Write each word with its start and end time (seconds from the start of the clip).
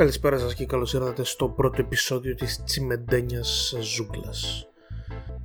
Καλησπέρα 0.00 0.38
σας 0.38 0.54
και 0.54 0.66
καλώς 0.66 0.94
ήρθατε 0.94 1.24
στο 1.24 1.48
πρώτο 1.48 1.80
επεισόδιο 1.80 2.34
της 2.34 2.62
Τσιμεντένιας 2.64 3.76
Ζούγκλας. 3.80 4.68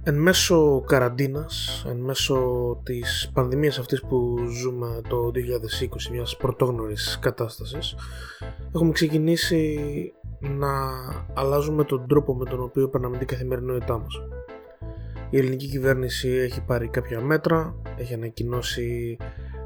Εν 0.04 0.16
μέσω 0.16 0.84
καραντίνας, 0.88 1.86
εν 1.89 1.97
μέσω 1.97 2.38
της 2.83 3.31
πανδημίας 3.33 3.79
αυτής 3.79 4.02
που 4.02 4.38
ζούμε 4.62 5.02
το 5.10 5.31
2020, 5.31 6.10
μιας 6.12 6.38
πρωτόγνωρης 6.38 7.20
κατάστασης, 7.21 7.95
έχουμε 8.76 8.91
ξεκινήσει 8.91 9.80
να 10.39 10.70
αλλάζουμε 11.34 11.84
τον 11.84 12.08
τρόπο 12.08 12.35
με 12.35 12.45
τον 12.45 12.62
οποίο 12.62 12.90
περνάμε 12.90 13.17
την 13.17 13.27
καθημερινότητά 13.27 13.98
μας. 13.98 14.13
Η 15.30 15.38
ελληνική 15.38 15.67
κυβέρνηση 15.67 16.30
έχει 16.30 16.62
πάρει 16.62 16.88
κάποια 16.88 17.22
μέτρα, 17.22 17.76
έχει 17.98 18.13
ανακοινώσει 18.13 19.17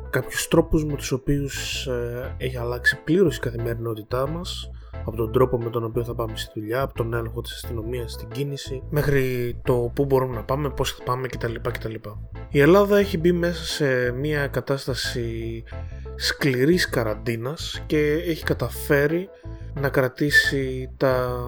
κάποιους 0.09 0.47
τρόπους 0.47 0.85
με 0.85 0.95
τους 0.95 1.11
οποίους 1.11 1.87
ε, 1.87 2.35
έχει 2.37 2.57
αλλάξει 2.57 3.01
πλήρως 3.03 3.37
η 3.37 3.39
καθημερινότητά 3.39 4.27
μας 4.27 4.69
από 5.05 5.15
τον 5.15 5.31
τρόπο 5.31 5.57
με 5.57 5.69
τον 5.69 5.83
οποίο 5.83 6.03
θα 6.03 6.15
πάμε 6.15 6.37
στη 6.37 6.59
δουλειά, 6.59 6.81
από 6.81 6.93
τον 6.93 7.13
έλεγχο 7.13 7.41
της 7.41 7.53
αστυνομίας 7.53 8.11
στην 8.11 8.27
κίνηση, 8.29 8.83
μέχρι 8.89 9.55
το 9.63 9.91
πού 9.95 10.05
μπορούμε 10.05 10.35
να 10.35 10.43
πάμε, 10.43 10.69
πώς 10.69 10.91
θα 10.91 11.03
πάμε 11.03 11.27
κτλ. 11.27 11.53
κτλ. 11.71 11.93
Η 12.49 12.59
Ελλάδα 12.59 12.97
έχει 12.97 13.17
μπει 13.17 13.31
μέσα 13.31 13.63
σε 13.63 14.11
μια 14.11 14.47
κατάσταση 14.47 15.63
σκληρής 16.15 16.89
καραντίνας 16.89 17.83
και 17.85 18.11
έχει 18.11 18.43
καταφέρει 18.43 19.29
να 19.73 19.89
κρατήσει 19.89 20.93
τα 20.97 21.39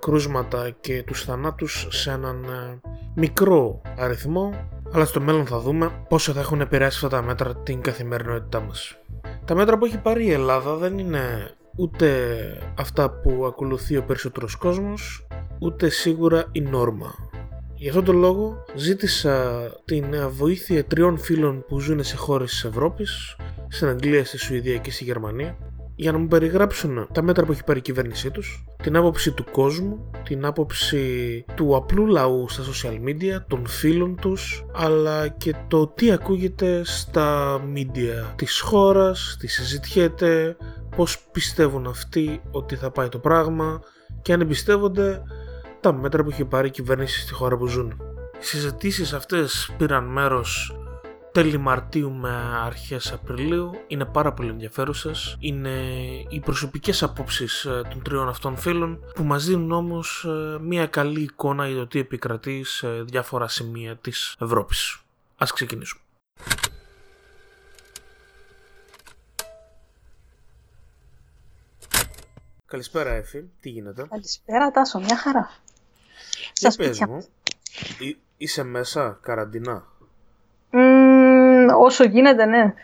κρούσματα 0.00 0.70
και 0.80 1.02
τους 1.06 1.24
θανάτους 1.24 1.86
σε 1.90 2.10
έναν 2.10 2.44
ε, 2.44 2.80
μικρό 3.14 3.82
αριθμό 3.98 4.54
αλλά 4.94 5.04
στο 5.04 5.20
μέλλον 5.20 5.46
θα 5.46 5.58
δούμε 5.58 5.90
πόσο 6.08 6.32
θα 6.32 6.40
έχουν 6.40 6.60
επηρεάσει 6.60 7.04
αυτά 7.04 7.16
τα 7.16 7.22
μέτρα 7.22 7.56
την 7.56 7.80
καθημερινότητά 7.80 8.60
μας. 8.60 8.96
Τα 9.44 9.54
μέτρα 9.54 9.78
που 9.78 9.84
έχει 9.84 9.98
πάρει 9.98 10.24
η 10.24 10.32
Ελλάδα 10.32 10.74
δεν 10.74 10.98
είναι 10.98 11.50
ούτε 11.76 12.36
αυτά 12.78 13.10
που 13.10 13.44
ακολουθεί 13.46 13.96
ο 13.96 14.04
περισσότερος 14.04 14.56
κόσμος, 14.56 15.26
ούτε 15.58 15.88
σίγουρα 15.88 16.44
η 16.52 16.60
νόρμα. 16.60 17.14
Γι' 17.74 17.88
αυτόν 17.88 18.04
τον 18.04 18.16
λόγο 18.16 18.64
ζήτησα 18.74 19.66
την 19.84 20.04
βοήθεια 20.30 20.84
τριών 20.84 21.18
φίλων 21.18 21.64
που 21.68 21.80
ζουν 21.80 22.04
σε 22.04 22.16
χώρες 22.16 22.50
της 22.50 22.64
Ευρώπης, 22.64 23.36
στην 23.68 23.88
Αγγλία, 23.88 24.24
στη 24.24 24.38
Σουηδία 24.38 24.76
και 24.76 24.90
στη 24.90 25.04
Γερμανία, 25.04 25.56
για 25.96 26.12
να 26.12 26.18
μου 26.18 26.26
περιγράψουν 26.26 27.08
τα 27.12 27.22
μέτρα 27.22 27.44
που 27.44 27.52
έχει 27.52 27.64
πάρει 27.64 27.78
η 27.78 27.82
κυβέρνησή 27.82 28.30
τους, 28.30 28.64
την 28.82 28.96
άποψη 28.96 29.32
του 29.32 29.44
κόσμου, 29.50 30.10
την 30.24 30.44
άποψη 30.44 31.44
του 31.54 31.76
απλού 31.76 32.06
λαού 32.06 32.48
στα 32.48 32.62
social 32.62 33.08
media, 33.08 33.42
των 33.48 33.66
φίλων 33.66 34.16
τους, 34.20 34.64
αλλά 34.72 35.28
και 35.28 35.54
το 35.68 35.86
τι 35.86 36.10
ακούγεται 36.10 36.84
στα 36.84 37.60
media 37.74 38.32
της 38.36 38.60
χώρας, 38.60 39.36
τι 39.40 39.46
συζητιέται, 39.46 40.56
πώς 40.96 41.18
πιστεύουν 41.32 41.86
αυτοί 41.86 42.42
ότι 42.50 42.76
θα 42.76 42.90
πάει 42.90 43.08
το 43.08 43.18
πράγμα 43.18 43.80
και 44.22 44.32
αν 44.32 44.40
εμπιστεύονται 44.40 45.22
τα 45.80 45.92
μέτρα 45.92 46.22
που 46.22 46.30
έχει 46.30 46.44
πάρει 46.44 46.68
η 46.68 46.70
κυβέρνηση 46.70 47.20
στη 47.20 47.32
χώρα 47.32 47.56
που 47.56 47.66
ζουν. 47.66 48.00
Οι 48.40 48.44
συζητήσεις 48.44 49.12
αυτές 49.12 49.70
πήραν 49.78 50.04
μέρος 50.04 50.76
τέλη 51.34 51.58
Μαρτίου 51.58 52.12
με 52.12 52.30
αρχές 52.64 53.12
Απριλίου 53.12 53.70
είναι 53.86 54.04
πάρα 54.04 54.32
πολύ 54.32 54.48
ενδιαφέρουσες 54.48 55.36
είναι 55.38 55.70
οι 56.28 56.40
προσωπικές 56.40 57.02
απόψεις 57.02 57.64
ε, 57.64 57.82
των 57.90 58.02
τριών 58.02 58.28
αυτών 58.28 58.56
φίλων 58.56 58.98
που 59.14 59.24
μας 59.24 59.44
δίνουν 59.44 59.72
όμως 59.72 60.24
ε, 60.24 60.58
μια 60.60 60.86
καλή 60.86 61.20
εικόνα 61.20 61.68
για 61.68 61.76
το 61.76 61.86
τι 61.86 61.98
επικρατεί 61.98 62.64
σε 62.64 62.88
διάφορα 63.02 63.48
σημεία 63.48 63.96
της 63.96 64.36
Ευρώπης. 64.40 64.98
Ας 65.36 65.52
ξεκινήσουμε. 65.52 66.02
Καλησπέρα 72.74 73.10
Εφη, 73.10 73.44
τι 73.60 73.68
γίνεται; 73.68 74.06
Καλησπέρα 74.10 74.70
Τάσο, 74.70 74.98
μια 74.98 75.16
χαρά. 75.16 75.50
Σας 76.52 76.76
πες 76.76 77.00
μου, 77.00 77.26
είσαι 78.36 78.62
μέσα, 78.62 79.18
καραντινά; 79.22 79.84
Όσο 81.78 82.04
γίνεται, 82.04 82.44
ναι. 82.44 82.74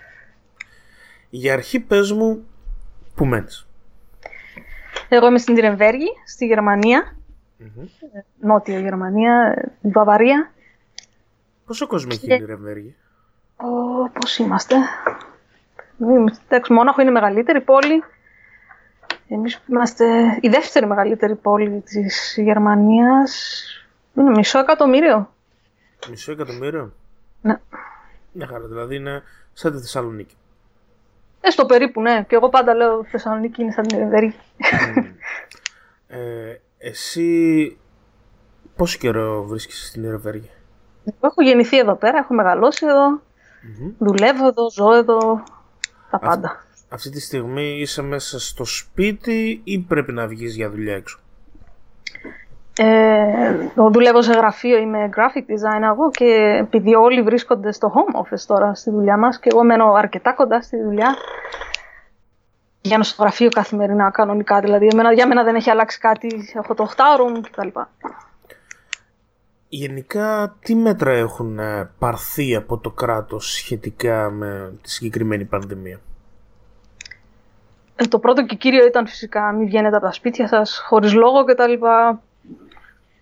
Για 1.30 1.52
αρχή 1.52 1.80
πες 1.80 2.12
μου 2.12 2.46
που 3.14 3.24
μένεις. 3.24 3.66
Εγώ 5.08 5.26
είμαι 5.26 5.38
στην 5.38 5.54
Τυρεμβέργη, 5.54 6.08
στη 6.26 6.46
γερμανια 6.46 7.16
Νότια 8.40 8.78
Γερμανία, 8.78 9.54
Βαβαρία. 9.80 10.52
Πόσο 11.66 11.86
κόσμο 11.86 12.10
έχει 12.12 12.34
η 12.34 12.38
Τυρεμβέργη; 12.38 12.96
πώς 14.20 14.38
είμαστε. 14.38 14.76
Εντάξει, 16.48 16.72
Μόναχο 16.72 17.00
είναι 17.00 17.10
η 17.10 17.14
μεγαλύτερη 17.14 17.60
πόλη. 17.60 18.02
Εμείς 19.32 19.60
είμαστε 19.68 20.38
η 20.40 20.48
δεύτερη 20.48 20.86
μεγαλύτερη 20.86 21.34
πόλη 21.34 21.80
της 21.80 22.34
Γερμανίας. 22.36 23.62
Είναι 24.14 24.30
μισό 24.30 24.58
εκατομμύριο. 24.58 25.32
Μισό 26.10 26.32
εκατομμύριο; 26.32 26.92
Ναι. 27.40 27.60
Μια 28.32 28.46
χαρά, 28.46 28.66
δηλαδή 28.66 28.96
είναι 28.96 29.22
σαν 29.52 29.72
τη 29.72 29.78
Θεσσαλονίκη. 29.78 30.34
Ε, 31.40 31.50
στο 31.50 31.66
περίπου, 31.66 32.00
ναι. 32.00 32.24
Και 32.28 32.34
εγώ 32.34 32.48
πάντα 32.48 32.74
λέω 32.74 33.04
Θεσσαλονίκη 33.04 33.62
είναι 33.62 33.72
σαν 33.72 33.86
την 33.86 33.98
Ερυβέρη. 33.98 34.34
ε, 36.06 36.54
εσύ 36.78 37.78
πόσο 38.76 38.98
καιρό 38.98 39.44
βρίσκεσαι 39.44 39.86
στην 39.86 40.04
Ερυβέρη; 40.04 40.50
Έχω 41.20 41.42
γεννηθεί 41.42 41.78
εδώ 41.78 41.94
πέρα, 41.94 42.18
έχω 42.18 42.34
μεγαλώσει 42.34 42.86
δουλεύω 43.98 44.46
εδώ, 44.46 44.70
ζω 44.70 44.92
εδώ, 44.92 45.42
τα 46.10 46.18
πάντα. 46.18 46.64
Αυτή 46.90 47.10
τη 47.10 47.20
στιγμή 47.20 47.78
είσαι 47.80 48.02
μέσα 48.02 48.40
στο 48.40 48.64
σπίτι 48.64 49.60
ή 49.64 49.78
πρέπει 49.78 50.12
να 50.12 50.26
βγεις 50.26 50.54
για 50.56 50.70
δουλειά 50.70 50.94
έξω; 50.94 51.18
Ε, 52.78 53.70
δουλεύω 53.92 54.22
σε 54.22 54.32
γραφείο, 54.32 54.78
είμαι 54.78 55.08
graphic 55.16 55.50
designer 55.50 55.92
εγώ 55.92 56.10
και 56.10 56.58
επειδή 56.60 56.94
όλοι 56.94 57.22
βρίσκονται 57.22 57.72
στο 57.72 57.92
home 57.94 58.20
office 58.20 58.44
τώρα 58.46 58.74
στη 58.74 58.90
δουλειά 58.90 59.18
μας 59.18 59.38
και 59.38 59.48
εγώ 59.52 59.64
μένω 59.64 59.92
αρκετά 59.92 60.32
κοντά 60.32 60.62
στη 60.62 60.82
δουλειά 60.82 61.16
να 62.82 63.02
στο 63.02 63.22
γραφείο 63.22 63.48
καθημερινά 63.48 64.10
κανονικά, 64.10 64.60
δηλαδή 64.60 64.88
εμένα, 64.92 65.12
για 65.12 65.26
μένα 65.26 65.42
δεν 65.44 65.54
έχει 65.54 65.70
αλλάξει 65.70 65.98
κάτι, 65.98 66.50
έχω 66.54 66.74
το 66.74 66.90
8 66.96 67.00
room 67.20 67.40
κτλ. 67.50 67.80
Γενικά, 69.68 70.56
τι 70.60 70.74
μέτρα 70.74 71.12
έχουν 71.12 71.58
ε, 71.58 71.90
πάρθει 71.98 72.54
από 72.54 72.78
το 72.78 72.90
κράτος 72.90 73.52
σχετικά 73.52 74.30
με 74.30 74.72
τη 74.82 74.90
συγκεκριμένη 74.90 75.44
πανδημία; 75.44 76.00
Ε, 78.02 78.06
το 78.08 78.18
πρώτο 78.18 78.44
και 78.44 78.54
κύριο 78.54 78.86
ήταν 78.86 79.06
φυσικά 79.06 79.52
μην 79.52 79.66
βγαίνετε 79.66 79.96
από 79.96 80.04
τα 80.04 80.12
σπίτια 80.12 80.48
σας 80.48 80.82
χωρίς 80.86 81.14
λόγο 81.14 81.44
κτλ 81.44 81.72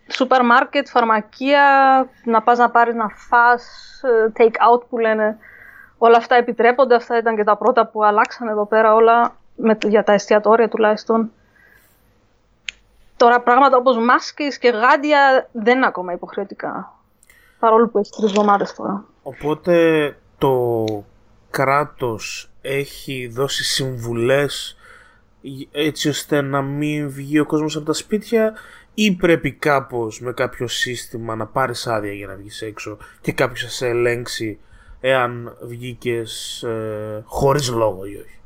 σούπερ 0.09 0.44
μάρκετ, 0.44 0.89
φαρμακεία, 0.89 1.62
να 2.25 2.43
πας 2.43 2.59
να 2.59 2.71
πάρεις 2.71 2.94
να 2.94 3.09
φας, 3.09 3.65
ε, 4.03 4.33
take 4.37 4.75
out 4.75 4.83
που 4.88 4.99
λένε. 4.99 5.38
Όλα 5.99 6.17
αυτά 6.17 6.34
επιτρέπονται, 6.34 6.94
αυτά 6.94 7.19
ήταν 7.19 7.37
και 7.37 7.44
τα 7.44 7.56
πρώτα 7.56 7.87
που 7.87 8.05
αλλάξαν 8.05 8.49
εδώ 8.49 8.67
πέρα 8.67 8.94
όλα, 8.94 9.37
με, 9.56 9.78
για 9.84 10.05
τα 10.05 10.12
εστιατόρια 10.12 10.69
τουλάχιστον. 10.69 11.31
Τώρα 13.17 13.41
πράγματα 13.41 13.77
όπως 13.77 13.99
μάσκες 13.99 14.59
και 14.59 14.69
γάντια 14.69 15.49
δεν 15.53 15.77
είναι 15.77 15.87
ακόμα 15.87 16.12
υποχρεωτικά. 16.12 16.93
Παρόλο 17.59 17.88
που 17.88 17.99
έχει 17.99 18.11
τρεις 18.11 18.31
εβδομάδες 18.31 18.75
τώρα. 18.75 19.05
Οπότε 19.22 20.17
το 20.38 20.84
κράτος 21.51 22.51
έχει 22.61 23.29
δώσει 23.33 23.65
συμβουλές 23.65 24.77
έτσι 25.73 26.09
ώστε 26.09 26.41
να 26.41 26.63
μην 26.63 27.11
βγει 27.11 27.39
ο 27.39 27.47
κόσμος 27.47 27.77
από 27.77 27.85
τα 27.85 27.93
σπίτια 27.93 28.55
ή 28.95 29.13
πρέπει 29.13 29.53
κάπως 29.53 30.21
με 30.21 30.33
κάποιο 30.33 30.67
σύστημα 30.67 31.35
να 31.35 31.47
πάρεις 31.47 31.87
άδεια 31.87 32.13
για 32.13 32.27
να 32.27 32.35
βγεις 32.35 32.63
έξω 32.63 32.99
και 33.21 33.33
κάποιος 33.33 33.63
θα 33.63 33.69
σε 33.69 33.87
ελέγξει 33.87 34.59
εάν 35.01 35.57
βγήκες 35.61 36.63
ε, 36.63 37.23
χωρίς 37.27 37.71
λόγο 37.71 38.05
ή 38.05 38.17
όχι; 38.17 38.39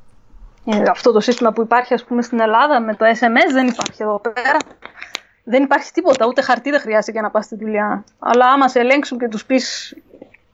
Ε, 0.64 0.90
αυτό 0.90 1.12
το 1.12 1.20
σύστημα 1.20 1.52
που 1.52 1.62
υπάρχει 1.62 1.94
ας 1.94 2.04
πούμε 2.04 2.22
στην 2.22 2.40
Ελλάδα 2.40 2.80
με 2.80 2.94
το 2.94 3.04
SMS 3.04 3.52
δεν 3.52 3.66
υπάρχει 3.66 4.02
εδώ 4.02 4.20
πέρα. 4.20 4.56
Δεν 5.44 5.62
υπάρχει 5.62 5.92
τίποτα, 5.92 6.26
ούτε 6.26 6.42
χαρτί 6.42 6.70
δεν 6.70 6.80
χρειάζεται 6.80 7.12
για 7.12 7.22
να 7.22 7.30
πας 7.30 7.44
στη 7.44 7.56
δουλειά. 7.56 8.04
Αλλά 8.18 8.46
άμα 8.46 8.68
σε 8.68 8.78
ελέγξουν 8.78 9.18
και 9.18 9.28
τους 9.28 9.44
πεις 9.44 9.96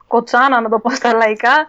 κοτσάνα 0.07 0.61
να 0.61 0.69
το 0.69 0.79
πω 0.79 0.91
στα 0.91 1.15
λαϊκά, 1.15 1.67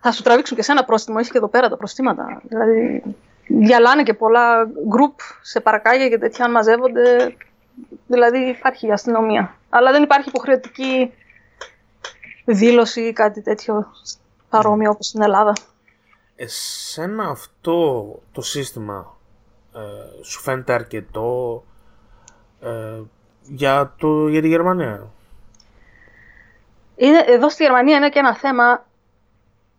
θα 0.00 0.12
σου 0.12 0.22
τραβήξουν 0.22 0.56
και 0.56 0.62
σένα 0.62 0.84
πρόστιμο. 0.84 1.16
Έχει 1.20 1.30
και 1.30 1.38
εδώ 1.38 1.48
πέρα 1.48 1.68
τα 1.68 1.76
προστήματα. 1.76 2.42
Δηλαδή 2.42 3.02
διαλάνε 3.46 4.02
και 4.02 4.14
πολλά 4.14 4.68
γκρουπ 4.88 5.18
σε 5.42 5.60
παρακάγια 5.60 6.08
και 6.08 6.18
τέτοια 6.18 6.44
αν 6.44 6.50
μαζεύονται. 6.50 7.36
Δηλαδή 8.06 8.38
υπάρχει 8.38 8.92
αστυνομία. 8.92 9.54
Αλλά 9.68 9.90
δεν 9.90 10.02
υπάρχει 10.02 10.28
υποχρεωτική 10.28 11.12
δήλωση 12.44 13.00
ή 13.00 13.12
κάτι 13.12 13.42
τέτοιο 13.42 13.86
παρόμοιο 14.48 14.90
όπως 14.90 15.06
στην 15.06 15.22
Ελλάδα. 15.22 15.52
Εσένα 16.36 17.28
αυτό 17.28 18.04
το 18.32 18.40
σύστημα 18.40 19.16
ε, 19.74 20.22
σου 20.22 20.40
φαίνεται 20.40 20.72
αρκετό 20.72 21.64
ε, 22.60 23.00
για, 23.42 23.94
το, 23.98 24.28
για 24.28 24.40
τη 24.40 24.48
Γερμανία; 24.48 25.10
Είναι, 26.96 27.24
εδώ 27.26 27.50
στη 27.50 27.62
Γερμανία 27.62 27.96
είναι 27.96 28.08
και 28.08 28.18
ένα 28.18 28.36
θέμα, 28.36 28.86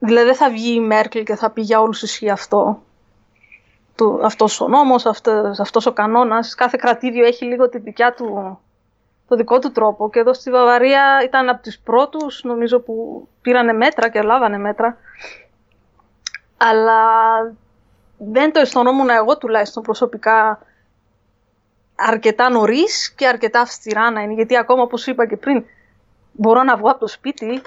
δηλαδή 0.01 0.25
δεν 0.25 0.35
θα 0.35 0.49
βγει 0.49 0.73
η 0.73 0.79
Μέρκελ 0.79 1.23
και 1.23 1.35
θα 1.35 1.49
πει 1.49 1.61
για 1.61 1.81
όλους 1.81 2.01
ισχύει 2.01 2.29
αυτό 2.29 2.81
αυτό, 4.01 4.19
αυτός 4.23 4.61
ο 4.61 4.67
νόμος, 4.67 5.05
αυτός, 5.05 5.59
αυτός 5.59 5.85
ο 5.85 5.93
κανόνας. 5.93 6.55
Κάθε 6.55 6.77
κρατήδιο 6.81 7.25
έχει 7.25 7.45
λίγο 7.45 7.69
τη 7.69 7.77
δικιά 7.77 8.13
του, 8.13 8.59
το 9.27 9.35
δικό 9.35 9.59
του 9.59 9.71
τρόπο. 9.71 10.09
Και 10.09 10.19
εδώ 10.19 10.33
στη 10.33 10.51
Βαβαρία 10.51 11.21
ήταν 11.23 11.49
από 11.49 11.63
τους 11.63 11.77
πρώτους, 11.77 12.43
νομίζω, 12.43 12.79
που 12.79 13.27
πήρανε 13.41 13.73
μέτρα 13.73 14.09
και 14.09 14.21
λάβανε 14.21 14.57
μέτρα. 14.57 14.97
Αλλά 16.57 17.01
δεν 18.17 18.53
το 18.53 18.59
αισθανόμουν 18.59 19.09
εγώ 19.09 19.37
τουλάχιστον 19.37 19.83
προσωπικά 19.83 20.59
αρκετά 21.95 22.49
νωρίς 22.49 23.11
και 23.11 23.27
αρκετά 23.27 23.61
αυστηρά 23.61 24.11
να 24.11 24.21
είναι. 24.21 24.33
Γιατί 24.33 24.57
ακόμα, 24.57 24.81
όπως 24.81 25.07
είπα 25.07 25.27
και 25.27 25.37
πριν, 25.37 25.65
μπορώ 26.31 26.63
να 26.63 26.77
βγω 26.77 26.89
από 26.89 26.99
το 26.99 27.07
σπίτι 27.07 27.61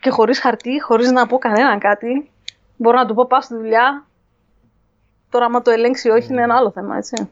και 0.00 0.10
χωρίς 0.10 0.40
χαρτί, 0.40 0.80
χωρίς 0.82 1.10
να 1.10 1.26
πω 1.26 1.38
κανέναν 1.38 1.78
κάτι. 1.78 2.30
Μπορώ 2.76 2.96
να 2.96 3.06
του 3.06 3.14
πω 3.14 3.26
πάω 3.26 3.40
στη 3.40 3.54
δουλειά. 3.54 4.06
Τώρα, 5.30 5.44
άμα 5.44 5.62
το 5.62 5.70
ελέγξει 5.70 6.08
ή 6.08 6.10
όχι, 6.10 6.32
είναι 6.32 6.42
ένα 6.42 6.56
άλλο 6.56 6.70
θέμα, 6.70 6.96
έτσι. 6.96 7.28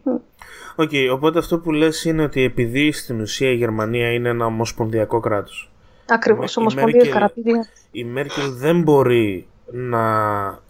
OK, 0.77 0.91
okay, 0.93 1.09
οπότε 1.12 1.38
αυτό 1.38 1.59
που 1.59 1.73
λες 1.73 2.05
είναι 2.05 2.23
ότι 2.23 2.43
επειδή 2.43 2.93
στην 2.93 3.20
ουσία 3.20 3.50
η 3.50 3.55
Γερμανία 3.55 4.12
είναι 4.12 4.29
ένα 4.29 4.47
ομοσπονδιακό 4.47 5.20
κράτος. 5.20 5.70
Ακριβώς, 6.09 6.56
ομοσπονδιακό 6.56 7.11
κρατήδια. 7.11 7.67
Η 7.91 8.05
Μέρκελ 8.05 8.53
δεν 8.53 8.82
μπορεί 8.82 9.47
να... 9.73 10.03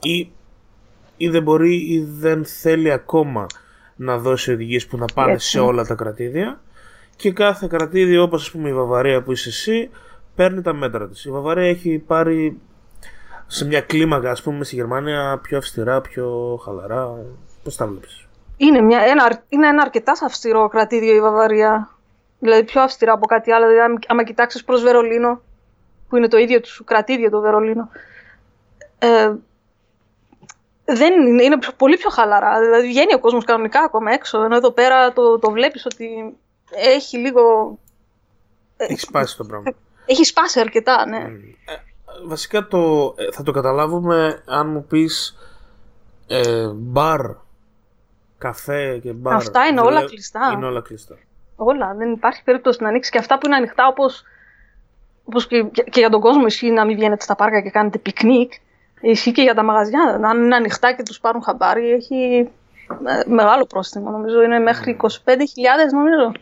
Ή, 0.01 0.31
ή 1.17 1.29
δεν 1.29 1.43
μπορεί 1.43 1.75
ή 1.75 2.05
δεν 2.05 2.45
θέλει 2.45 2.93
ακόμα 2.93 3.47
να 3.97 4.19
δώσει 4.19 4.53
οδηγίες 4.53 4.87
που 4.87 4.97
να 4.97 5.05
πάνε 5.15 5.39
σε 5.39 5.61
όλα 5.61 5.85
τα 5.85 5.95
κρατήδια 5.95 6.61
και 7.17 7.33
κάθε 7.33 7.67
κρατήδιο 7.67 8.23
όπως 8.23 8.43
ας 8.43 8.51
πούμε 8.51 8.69
η 8.69 8.73
Βαβαρία 8.73 9.23
που 9.23 9.33
είσαι 9.33 9.49
εσύ 9.49 9.91
παίρνει 10.39 10.63
τα 10.63 10.73
μέτρα 10.73 11.09
της. 11.09 11.25
Η 11.25 11.31
Βαβαρία 11.31 11.69
έχει 11.69 11.99
πάρει 11.99 12.61
σε 13.47 13.67
μια 13.67 13.81
κλίμακα 13.81 14.31
ας 14.31 14.43
πούμε 14.43 14.65
στη 14.65 14.75
Γερμανία 14.75 15.39
πιο 15.43 15.59
αυστηρά, 15.59 16.01
πιο 16.01 16.59
χαλαρά. 16.65 17.15
Πώς 17.63 17.77
τα 17.77 17.87
βλέπεις; 17.87 18.27
Είναι, 18.57 18.81
μια, 18.81 19.01
ένα, 19.01 19.43
είναι 19.49 19.67
ένα 19.67 19.83
αρκετά 19.83 20.13
αυστηρό 20.23 20.69
κρατήδιο 20.69 21.15
η 21.15 21.21
Βαβαρία. 21.21 21.91
Δηλαδή 22.39 22.65
πιο 22.65 22.81
αυστηρά 22.83 23.13
από 23.13 23.27
κάτι 23.27 23.53
άλλο. 23.53 23.69
Δηλαδή, 23.69 23.99
άμα 24.07 24.25
κοιτάξεις 24.25 24.65
προς 24.65 24.83
Βερολίνο, 24.83 25.41
που 26.09 26.17
είναι 26.17 26.29
το 26.29 26.37
ίδιο 26.37 26.61
τους 26.61 26.83
κρατήδιο 26.85 27.31
το 27.31 27.41
Βερολίνο, 27.41 27.89
ε, 28.99 29.33
δεν 30.85 31.27
είναι, 31.27 31.43
είναι 31.43 31.59
πολύ 31.77 31.97
πιο 31.97 32.11
χαλαρά. 32.11 32.61
Δηλαδή 32.61 32.87
βγαίνει 32.87 33.15
ο 33.15 33.21
κόσμος 33.21 33.45
κανονικά 33.45 33.81
ακόμα 33.81 34.13
έξω, 34.13 34.43
ενώ 34.45 34.57
εδώ 34.57 34.71
πέρα 34.71 35.13
το, 35.13 35.39
το 35.39 35.51
βλέπεις 35.51 35.87
ότι 35.87 36.37
έχει 36.71 37.17
λίγο... 37.17 37.79
Έχει 38.77 39.01
σπάσει 39.01 39.37
το 39.37 39.45
πράγμα. 39.45 39.73
Έχει 40.11 40.25
σπάσει 40.25 40.61
αρκετά, 40.61 41.07
ναι. 41.07 41.19
Ε, 41.19 41.75
βασικά 42.27 42.67
το, 42.67 43.15
ε, 43.17 43.33
θα 43.33 43.43
το 43.43 43.53
καταλάβουμε 43.53 44.43
αν 44.47 44.69
μου 44.69 44.85
πεις 44.85 45.37
ε, 46.27 46.69
μπαρ, 46.75 47.21
καφέ 48.39 48.99
και 48.99 49.13
μπαρ. 49.13 49.35
Αυτά 49.35 49.67
είναι 49.67 49.81
όλα 49.81 50.05
κλειστά. 50.05 50.51
Είναι 50.55 50.67
όλα 50.67 50.81
κλειστά. 50.81 51.17
Όλα. 51.57 51.95
Δεν 51.95 52.13
υπάρχει 52.13 52.43
περίπτωση 52.45 52.83
να 52.83 52.89
ανοίξει 52.89 53.11
και 53.11 53.19
αυτά 53.19 53.39
που 53.39 53.47
είναι 53.47 53.57
ανοιχτά 53.57 53.87
όπως, 53.87 54.23
όπως 55.25 55.47
και, 55.47 55.63
και, 55.63 56.01
για 56.01 56.11
τον 56.11 56.21
κόσμο 56.21 56.47
ισχύει 56.47 56.71
να 56.71 56.85
μην 56.85 56.97
βγαίνετε 56.97 57.23
στα 57.23 57.35
πάρκα 57.35 57.61
και 57.61 57.71
κάνετε 57.71 57.99
πικνίκ. 57.99 58.53
Ισχύει 59.01 59.33
και 59.33 59.43
για 59.43 59.55
τα 59.55 59.63
μαγαζιά. 59.63 60.21
Αν 60.25 60.43
είναι 60.43 60.55
ανοιχτά 60.55 60.93
και 60.93 61.03
τους 61.03 61.21
πάρουν 61.21 61.43
χαμπάρι, 61.43 61.91
έχει 61.91 62.51
ε, 63.07 63.31
μεγάλο 63.31 63.67
πρόστιμο. 63.67 64.11
Νομίζω 64.11 64.43
είναι 64.43 64.59
μέχρι 64.59 64.97
25.000 65.03 65.09
νομίζω. 65.93 66.33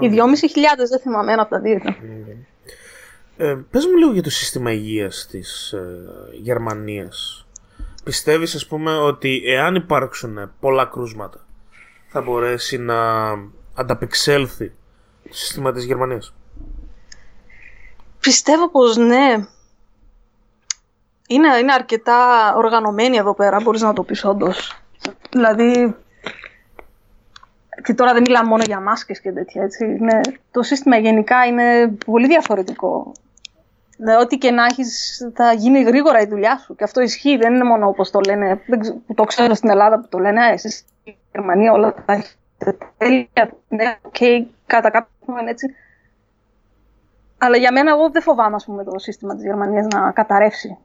Ή 0.00 0.20
2.500 0.20 0.88
δεν 0.88 0.98
θυμάμαι 1.00 1.32
ένα 1.32 1.42
από 1.42 1.50
τα 1.50 1.60
δύο. 1.60 1.80
Ε, 3.40 3.58
πες 3.70 3.86
μου 3.86 3.96
λίγο 3.96 4.12
για 4.12 4.22
το 4.22 4.30
σύστημα 4.30 4.72
υγείας 4.72 5.26
της 5.30 5.72
ε, 5.72 6.08
Γερμανίας. 6.32 7.46
Πιστεύεις 8.04 8.54
ας 8.54 8.66
πούμε 8.66 8.96
ότι 8.96 9.42
εάν 9.44 9.74
υπάρξουν 9.74 10.52
πολλά 10.60 10.84
κρούσματα 10.84 11.46
θα 12.08 12.20
μπορέσει 12.20 12.78
να 12.78 13.30
ανταπεξέλθει 13.74 14.72
το 15.22 15.34
σύστημα 15.34 15.72
της 15.72 15.84
Γερμανίας; 15.84 16.34
Πιστεύω 18.20 18.70
πως 18.70 18.96
ναι 18.96 19.46
είναι, 21.28 21.56
είναι 21.60 21.72
αρκετά 21.72 22.52
οργανωμένη 22.56 23.16
εδώ 23.16 23.34
πέρα, 23.34 23.60
μπορείς 23.60 23.80
να 23.80 23.92
το 23.92 24.02
πεις 24.02 24.24
όντως. 24.24 24.80
Δηλαδή, 25.30 25.96
και 27.82 27.94
τώρα 27.94 28.12
δεν 28.12 28.22
μιλάμε 28.22 28.48
μόνο 28.48 28.62
για 28.66 28.80
μάσκες 28.80 29.20
και 29.20 29.32
τέτοια, 29.32 29.62
έτσι. 29.62 29.84
Είναι, 29.84 30.20
το 30.50 30.62
σύστημα 30.62 30.96
γενικά 30.96 31.46
είναι 31.46 31.88
πολύ 32.06 32.26
διαφορετικό. 32.26 33.12
Δηλαδή, 34.00 34.22
ό,τι 34.22 34.38
και 34.38 34.50
να 34.50 34.64
έχεις, 34.64 35.18
θα 35.34 35.52
γίνει 35.52 35.82
γρήγορα 35.82 36.20
η 36.20 36.26
δουλειά 36.26 36.58
σου. 36.58 36.74
Και 36.74 36.84
αυτό 36.84 37.00
ισχύει, 37.00 37.36
δεν 37.36 37.54
είναι 37.54 37.64
μόνο 37.64 37.88
όπως 37.88 38.10
το 38.10 38.20
λένε, 38.26 38.56
που 39.06 39.14
το 39.14 39.24
ξέρω 39.24 39.54
στην 39.54 39.70
Ελλάδα 39.70 40.00
που 40.00 40.08
το 40.08 40.18
λένε, 40.18 40.46
εσείς 40.52 40.76
στη 40.76 41.16
Γερμανία 41.32 41.72
όλα 41.72 41.94
τα 41.94 42.12
έχετε 42.12 42.86
τέλεια, 42.96 43.28
ναι, 43.68 43.98
okay, 44.12 44.46
κατά 44.66 44.90
κάποιο 44.90 45.34
έτσι. 45.48 45.66
Αλλά 47.38 47.56
για 47.56 47.72
μένα, 47.72 47.90
εγώ 47.90 48.10
δεν 48.10 48.22
φοβάμαι, 48.22 48.54
ας 48.54 48.64
πούμε, 48.64 48.84
το 48.84 48.98
σύστημα 48.98 49.34
της 49.34 49.44
Γερμανίας 49.44 49.86
να 49.86 50.12
καταρρεύσει. 50.12 50.76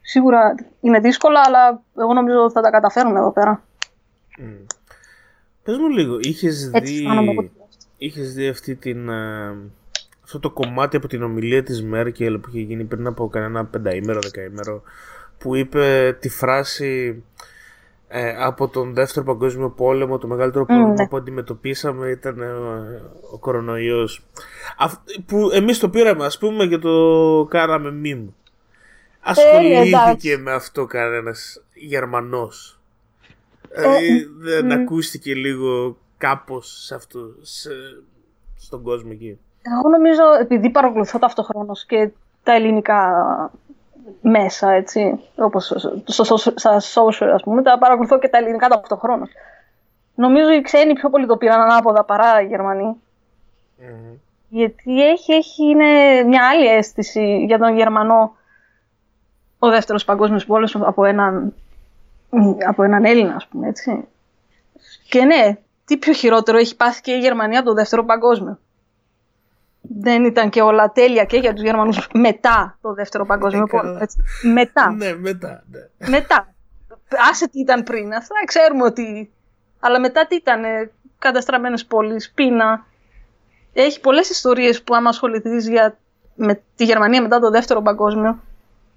Σίγουρα 0.00 0.54
είναι 0.80 1.00
δύσκολα, 1.00 1.40
αλλά 1.46 1.82
εγώ 1.98 2.12
νομίζω 2.12 2.38
ότι 2.38 2.52
θα 2.52 2.60
τα 2.60 2.70
καταφέρουμε 2.70 3.18
εδώ 3.18 3.32
πέρα. 3.32 3.62
Mm. 4.38 4.66
Πες 5.62 5.78
μου 5.78 5.88
λίγο, 5.88 6.18
είχες 6.20 6.70
δει, 6.70 7.08
είχες 7.96 8.34
δει 8.34 8.48
αυτή 8.48 8.74
την, 8.74 9.08
ε, 9.08 9.56
αυτό 10.36 10.48
το 10.48 10.50
κομμάτι 10.50 10.96
από 10.96 11.08
την 11.08 11.22
ομιλία 11.22 11.62
της 11.62 11.82
Μέρκελ 11.82 12.38
που 12.38 12.48
είχε 12.48 12.60
γίνει 12.60 12.84
πριν 12.84 13.06
από 13.06 13.28
κανένα 13.28 13.64
πενταήμερο, 13.64 14.18
δεκαήμερο 14.22 14.82
που 15.38 15.54
είπε 15.54 16.16
τη 16.20 16.28
φράση 16.28 17.22
ε, 18.08 18.34
από 18.38 18.68
τον 18.68 18.94
δεύτερο 18.94 19.26
παγκόσμιο 19.26 19.70
πόλεμο 19.70 20.18
το 20.18 20.26
μεγαλύτερο 20.26 20.64
πρόβλημα 20.64 20.92
ναι. 20.92 21.08
που 21.08 21.16
αντιμετωπίσαμε 21.16 22.08
ήταν 22.08 22.40
ε, 22.40 22.50
ο 23.32 23.38
κορονοϊός 23.38 24.24
που 25.26 25.50
εμείς 25.52 25.78
το 25.78 25.88
πήραμε 25.88 26.24
ας 26.24 26.38
πούμε 26.38 26.66
και 26.66 26.78
το 26.78 27.46
κάναμε 27.50 27.92
μιμ 27.92 28.28
ασχολήθηκε 29.20 30.36
με 30.36 30.52
αυτό 30.52 30.86
κανένας 30.86 31.62
Γερμανός. 31.74 32.80
Δηλαδή 33.74 34.28
δεν 34.38 34.72
ακούστηκε 34.72 35.34
λίγο 35.34 35.96
κάπως 36.18 36.84
σε 36.84 36.94
αυτό, 36.94 37.34
στον 38.56 38.82
κόσμο 38.82 39.10
εκεί. 39.12 39.38
Εγώ 39.62 39.88
νομίζω 39.88 40.22
επειδή 40.40 40.70
παρακολουθώ 40.70 41.18
ταυτόχρονα 41.18 41.72
και 41.86 42.10
τα 42.42 42.52
ελληνικά 42.52 43.50
μέσα, 44.20 44.70
έτσι, 44.70 45.20
όπως 45.36 45.74
στα 46.54 46.80
social, 46.80 47.30
ας 47.34 47.42
πούμε, 47.42 47.62
τα 47.62 47.78
παρακολουθώ 47.78 48.18
και 48.18 48.28
τα 48.28 48.38
ελληνικά 48.38 48.68
ταυτόχρονα. 48.68 49.28
Νομίζω 50.14 50.52
οι 50.52 50.60
ξένοι 50.60 50.92
πιο 50.92 51.10
πολύ 51.10 51.26
το 51.26 51.36
πήραν 51.36 51.60
ανάποδα 51.60 52.04
παρά 52.04 52.40
οι 52.40 52.46
Γερμανοί. 52.46 52.96
Γιατί 54.48 55.06
έχει, 55.06 55.32
έχει 55.32 55.64
είναι 55.64 56.22
μια 56.22 56.48
άλλη 56.48 56.66
αίσθηση 56.66 57.44
για 57.46 57.58
τον 57.58 57.76
Γερμανό 57.76 58.36
ο 59.58 59.68
δεύτερος 59.70 60.04
παγκόσμιος 60.04 60.46
πόλεμος 60.46 60.76
από 60.76 61.04
έναν, 61.04 61.54
από 62.68 62.82
έναν 62.82 63.04
Έλληνα, 63.04 63.34
ας 63.34 63.46
πούμε, 63.46 63.68
έτσι. 63.68 64.08
Και 65.08 65.24
ναι, 65.24 65.56
τι 65.84 65.96
πιο 65.96 66.12
χειρότερο 66.12 66.58
έχει 66.58 66.76
πάθει 66.76 67.00
και 67.00 67.12
η 67.12 67.18
Γερμανία 67.18 67.58
από 67.58 67.68
το 67.68 67.74
δεύτερο 67.74 68.04
παγκόσμιο. 68.04 68.58
Δεν 69.82 70.24
ήταν 70.24 70.50
και 70.50 70.62
όλα 70.62 70.92
τέλεια 70.92 71.24
και 71.24 71.36
για 71.36 71.52
τους 71.52 71.62
Γερμανούς 71.62 72.08
μετά 72.14 72.78
το 72.80 72.92
δεύτερο 72.92 73.26
παγκόσμιο 73.26 73.62
ε, 73.62 73.70
πόλεμο. 73.70 73.98
Έτσι. 74.00 74.16
Μετά. 74.52 74.92
Ναι, 74.92 75.14
μετά. 75.14 75.64
Ναι. 75.70 76.08
Μετά. 76.08 76.54
Άσε 77.30 77.48
τι 77.48 77.60
ήταν 77.60 77.82
πριν. 77.82 78.12
Αυτά 78.14 78.34
ξέρουμε 78.44 78.84
ότι... 78.84 79.32
Αλλά 79.80 80.00
μετά 80.00 80.26
τι 80.26 80.34
ήταν. 80.34 80.62
Καταστραμμένες 81.18 81.84
πόλεις, 81.84 82.32
πείνα. 82.34 82.84
Έχει 83.72 84.00
πολλές 84.00 84.30
ιστορίες 84.30 84.82
που 84.82 84.94
άμα 84.94 85.08
ασχοληθείς 85.08 85.68
για... 85.68 85.98
με 86.34 86.62
τη 86.76 86.84
Γερμανία 86.84 87.22
μετά 87.22 87.38
το 87.38 87.50
δεύτερο 87.50 87.82
παγκόσμιο 87.82 88.40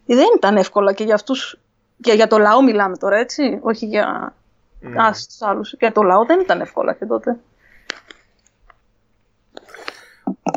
δεν 0.05 0.27
ήταν 0.35 0.57
εύκολα 0.57 0.93
και 0.93 1.03
για 1.03 1.13
αυτούς, 1.13 1.59
και 2.01 2.13
για 2.13 2.27
το 2.27 2.37
λαό 2.37 2.61
μιλάμε 2.61 2.97
τώρα 2.97 3.17
έτσι, 3.17 3.59
όχι 3.61 3.85
για 3.85 4.33
mm. 4.81 5.11
τους 5.11 5.41
άλλους. 5.41 5.75
Για 5.79 5.91
το 5.91 6.01
λαό 6.01 6.25
δεν 6.25 6.39
ήταν 6.39 6.61
εύκολα 6.61 6.93
και 6.93 7.05
τότε. 7.05 7.39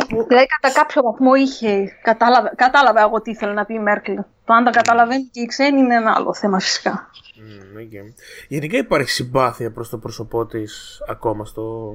Δηλαδή 0.06 0.46
κατά 0.60 0.74
κάποιο 0.74 1.02
βαθμό 1.02 1.34
είχε, 1.34 1.98
κατάλαβα, 2.02 2.54
κατάλαβα 2.54 3.00
εγώ 3.00 3.20
τι 3.20 3.30
ήθελε 3.30 3.52
να 3.52 3.64
πει 3.64 3.74
η 3.74 3.78
Μέρκελ. 3.78 4.16
Το 4.16 4.54
αν 4.54 4.64
τα 4.64 4.70
καταλαβαίνει 4.70 5.22
και 5.22 5.40
οι 5.40 5.46
ξένοι 5.46 5.78
είναι 5.80 5.94
ένα 5.94 6.12
άλλο 6.16 6.34
θέμα 6.34 6.60
φυσικά. 6.60 7.10
Mm, 7.36 7.78
okay. 7.78 8.12
Γενικά 8.48 8.76
υπάρχει 8.76 9.10
συμπάθεια 9.10 9.72
προς 9.72 9.88
το 9.88 9.98
πρόσωπό 9.98 10.46
της 10.46 11.02
ακόμα 11.08 11.44
στο... 11.44 11.94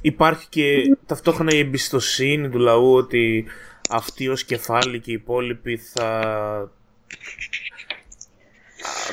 Υπάρχει 0.00 0.48
και 0.48 0.96
ταυτόχρονα 1.06 1.54
η 1.54 1.58
εμπιστοσύνη 1.58 2.48
του 2.48 2.58
λαού 2.58 2.94
ότι 2.94 3.46
αυτοί 3.90 4.28
ως 4.28 4.44
κεφάλι 4.44 5.00
και 5.00 5.10
οι 5.10 5.14
υπόλοιποι 5.14 5.76
θα 5.76 6.20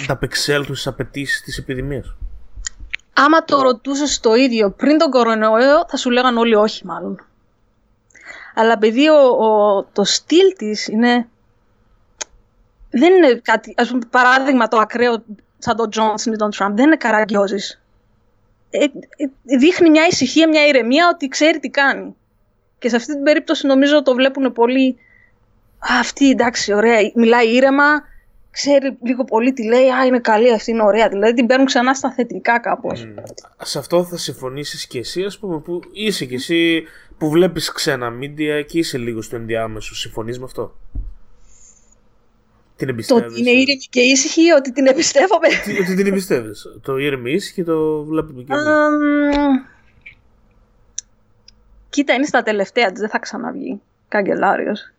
ανταπεξέλθουν 0.01 0.75
στις 0.75 0.87
απαιτήσεις 0.87 1.41
της 1.41 1.57
επιδημίας. 1.57 2.15
Άμα 3.13 3.43
το 3.43 3.61
ρωτούσες 3.61 4.19
το 4.19 4.33
ίδιο 4.33 4.71
πριν 4.71 4.97
τον 4.97 5.09
κορονοϊό, 5.09 5.85
θα 5.87 5.97
σου 5.97 6.09
λέγαν 6.09 6.37
όλοι 6.37 6.55
όχι 6.55 6.85
μάλλον. 6.85 7.25
Αλλά 8.55 8.71
επειδή 8.71 9.09
ο, 9.09 9.87
το 9.93 10.03
στυλ 10.03 10.53
της 10.57 10.87
είναι... 10.87 11.27
Δεν 12.89 13.13
είναι 13.13 13.39
κάτι, 13.43 13.73
ας 13.77 13.89
πούμε, 13.89 14.01
παράδειγμα 14.09 14.67
το 14.67 14.77
ακραίο 14.77 15.23
σαν 15.57 15.75
τον 15.75 15.89
Τζόνσον 15.89 16.33
ή 16.33 16.37
τον 16.37 16.51
Τραμπ. 16.51 16.75
Δεν 16.75 16.85
είναι 16.85 16.97
καραγκιόζης. 16.97 17.81
Ε, 18.69 18.83
ε, 18.83 19.57
δείχνει 19.57 19.89
μια 19.89 20.07
ησυχία, 20.07 20.47
μια 20.49 20.67
ηρεμία 20.67 21.09
ότι 21.13 21.27
ξέρει 21.27 21.59
τι 21.59 21.69
κάνει. 21.69 22.15
Και 22.79 22.89
σε 22.89 22.95
αυτή 22.95 23.13
την 23.13 23.23
περίπτωση 23.23 23.67
νομίζω 23.67 24.01
το 24.01 24.13
βλέπουν 24.13 24.53
πολύ. 24.53 24.97
Α, 25.79 25.99
αυτή 25.99 26.29
εντάξει, 26.29 26.73
ωραία, 26.73 27.11
μιλάει 27.15 27.53
ήρεμα, 27.55 28.03
ξέρει 28.51 28.97
λίγο 29.03 29.23
πολύ 29.23 29.53
τι 29.53 29.63
λέει. 29.63 29.89
Α, 29.89 30.05
είναι 30.05 30.19
καλή 30.19 30.53
αυτή, 30.53 30.71
είναι 30.71 30.83
ωραία. 30.83 31.09
Δηλαδή 31.09 31.33
την 31.33 31.45
παίρνουν 31.45 31.65
ξανά 31.65 31.93
στα 31.93 32.11
θετικά 32.11 32.59
κάπως. 32.59 33.05
Mm. 33.07 33.23
Σε 33.61 33.79
αυτό 33.79 34.03
θα 34.03 34.17
συμφωνήσεις 34.17 34.87
και 34.87 34.99
εσύ, 34.99 35.23
ας 35.23 35.39
πούμε, 35.39 35.59
που 35.59 35.79
είσαι 35.93 36.25
και 36.25 36.35
εσύ 36.35 36.83
που 37.17 37.29
βλέπεις 37.29 37.71
ξένα 37.71 38.09
μίντια 38.09 38.61
και 38.61 38.79
είσαι 38.79 38.97
λίγο 38.97 39.21
στο 39.21 39.35
ενδιάμεσο. 39.35 39.95
Συμφωνείς 39.95 40.39
με 40.39 40.45
αυτό; 40.45 40.75
Την 42.75 42.89
εμπιστεύει. 42.89 43.21
Το 43.21 43.27
ότι 43.27 43.39
είναι 43.39 43.49
ήρεμη 43.49 43.77
και 43.89 43.99
ήσυχη 43.99 44.41
ή 44.41 44.51
ότι 44.51 44.71
την 44.71 44.87
εμπιστεύομαι. 44.87 45.47
ότι 45.81 45.95
την 45.95 46.05
εμπιστεύει. 46.07 46.51
Το 46.81 46.97
ήρεμη 46.97 47.31
ήσυχη 47.31 47.63
το 47.63 48.03
βλέπουμε 48.03 48.43
και 48.43 48.53
εμείς. 48.53 48.65
Κοίτα, 51.89 52.13
είναι 52.13 52.25
στα 52.25 52.43
τελευταία 52.43 52.91
της, 52.91 52.99
δεν 52.99 53.09
θα 53.09 53.19
ξαναβγεί 53.19 53.81
καγκελάριος. 54.07 54.93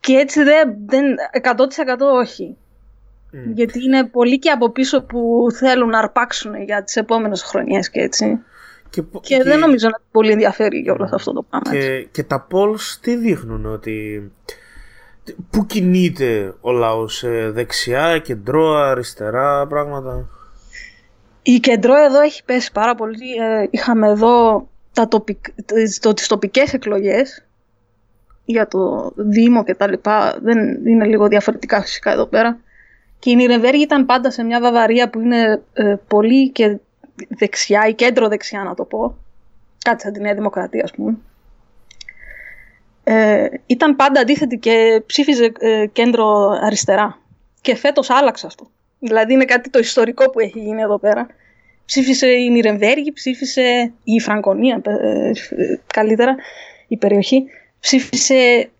Και 0.00 0.12
έτσι 0.12 0.42
δεν, 0.42 0.76
δεν 0.86 1.04
100% 1.42 2.00
όχι. 2.00 2.56
Γιατί 3.54 3.84
είναι 3.84 4.04
πολλοί 4.04 4.38
και 4.38 4.50
από 4.50 4.70
πίσω 4.70 5.02
που 5.02 5.46
θέλουν 5.52 5.88
να 5.88 5.98
αρπάξουν 5.98 6.62
για 6.62 6.84
τις 6.84 6.96
επόμενες 6.96 7.42
χρονιές 7.42 7.90
και 7.90 8.00
έτσι. 8.00 8.38
Και, 8.90 9.02
και, 9.20 9.42
δεν 9.42 9.58
νομίζω 9.58 9.88
να 9.88 10.00
πολύ 10.10 10.30
ενδιαφέρει 10.30 10.78
για 10.78 10.92
όλο 10.92 11.08
αυτό 11.12 11.32
το 11.32 11.42
πράγμα. 11.42 11.70
Και, 11.70 12.08
και 12.10 12.22
τα 12.22 12.46
polls 12.50 12.98
τι 13.00 13.16
δείχνουν 13.16 13.66
ότι 13.66 14.30
Πού 15.50 15.66
κινείται 15.66 16.54
ο 16.60 16.72
λαός, 16.72 17.22
ε, 17.22 17.50
δεξιά, 17.50 18.18
κεντρό, 18.18 18.74
αριστερά, 18.74 19.66
πράγματα; 19.66 20.28
Η 21.42 21.58
κεντρό 21.58 21.96
εδώ 21.96 22.20
έχει 22.20 22.44
πέσει 22.44 22.72
πάρα 22.72 22.94
πολύ. 22.94 23.34
Ε, 23.40 23.66
είχαμε 23.70 24.08
εδώ 24.08 24.68
τα 24.92 25.08
τοπικ... 25.08 25.44
το, 26.00 26.14
τις 26.14 26.26
τοπικές 26.26 26.72
εκλογές 26.72 27.46
για 28.44 28.68
το 28.68 29.12
Δήμο 29.16 29.64
και 29.64 29.74
τα 29.74 29.88
λοιπά. 29.88 30.38
Δεν 30.42 30.86
είναι 30.86 31.04
λίγο 31.04 31.28
διαφορετικά 31.28 31.80
φυσικά 31.80 32.12
εδώ 32.12 32.26
πέρα. 32.26 32.60
Και 33.18 33.30
η 33.30 33.34
Νιρεμβέργη 33.34 33.82
ήταν 33.82 34.06
πάντα 34.06 34.30
σε 34.30 34.42
μια 34.42 34.60
Βαβαρία 34.60 35.10
που 35.10 35.20
είναι 35.20 35.62
ε, 35.72 35.94
πολύ 36.08 36.50
και 36.50 36.78
δεξιά 37.28 37.86
ή 37.88 37.94
κέντρο 37.94 38.28
δεξιά 38.28 38.62
να 38.62 38.74
το 38.74 38.84
πω. 38.84 39.16
Κάτι 39.84 40.02
σαν 40.02 40.12
τη 40.12 40.20
Νέα 40.20 40.34
Δημοκρατία 40.34 40.82
ας 40.84 40.90
πούμε 40.90 41.16
ε, 43.12 43.46
ήταν 43.66 43.96
πάντα 43.96 44.20
αντίθετη 44.20 44.56
και 44.56 45.02
ψήφιζε 45.06 45.52
ε, 45.58 45.86
κέντρο 45.86 46.58
αριστερά. 46.62 47.18
Και 47.60 47.76
φέτος 47.76 48.10
άλλαξε 48.10 48.46
αυτό. 48.46 48.70
Δηλαδή 48.98 49.32
είναι 49.32 49.44
κάτι 49.44 49.70
το 49.70 49.78
ιστορικό 49.78 50.30
που 50.30 50.40
έχει 50.40 50.58
γίνει 50.58 50.82
εδώ 50.82 50.98
πέρα. 50.98 51.26
Ψήφισε 51.84 52.26
η 52.26 52.50
Νιρεμβέργη, 52.50 53.12
ψήφισε 53.12 53.92
η 54.04 54.20
Φραγκονία, 54.20 54.80
ε, 54.84 55.32
καλύτερα 55.86 56.36
η 56.88 56.96
περιοχή. 56.96 57.44
Ψήφισε 57.80 58.70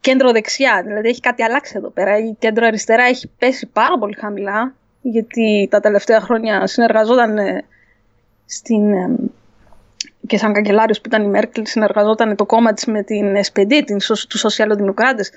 κέντρο 0.00 0.30
δεξιά, 0.32 0.82
δηλαδή 0.86 1.08
έχει 1.08 1.20
κάτι 1.20 1.42
αλλάξει 1.42 1.74
εδώ 1.76 1.88
πέρα. 1.88 2.18
Η 2.18 2.36
κέντρο 2.38 2.66
αριστερά 2.66 3.02
έχει 3.02 3.30
πέσει 3.38 3.66
πάρα 3.66 3.98
πολύ 3.98 4.14
χαμηλά, 4.14 4.74
γιατί 5.02 5.68
τα 5.70 5.80
τελευταία 5.80 6.20
χρόνια 6.20 6.66
συνεργαζόταν 6.66 7.38
ε, 7.38 7.64
στην 8.50 8.94
και 10.26 10.38
σαν 10.38 10.52
καγκελάριος 10.52 11.00
που 11.00 11.06
ήταν 11.06 11.22
η 11.22 11.26
Μέρκελ, 11.26 11.66
συνεργαζόταν 11.66 12.36
το 12.36 12.46
κόμμα 12.46 12.72
της 12.72 12.86
με 12.86 13.02
την 13.02 13.36
SPD, 13.36 13.82
τους 14.28 14.40
Σοσιαλδημοκράτες. 14.40 15.30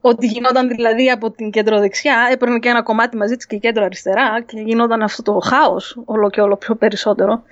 Ότι 0.00 0.26
γινόταν 0.26 0.68
δηλαδή 0.68 1.10
από 1.10 1.30
την 1.30 1.50
κέντρο 1.50 1.80
δεξιά, 1.80 2.28
έπαιρνε 2.32 2.58
και 2.58 2.68
ένα 2.68 2.82
κομμάτι 2.82 3.16
μαζί 3.16 3.36
της 3.36 3.46
και 3.46 3.56
κέντρο 3.56 3.84
αριστερά 3.84 4.42
και 4.46 4.60
γινόταν 4.60 5.02
αυτό 5.02 5.22
το 5.22 5.38
χάος 5.38 6.02
όλο 6.04 6.30
και 6.30 6.40
όλο 6.40 6.56
πιο 6.56 6.74
περισσότερο. 6.74 7.42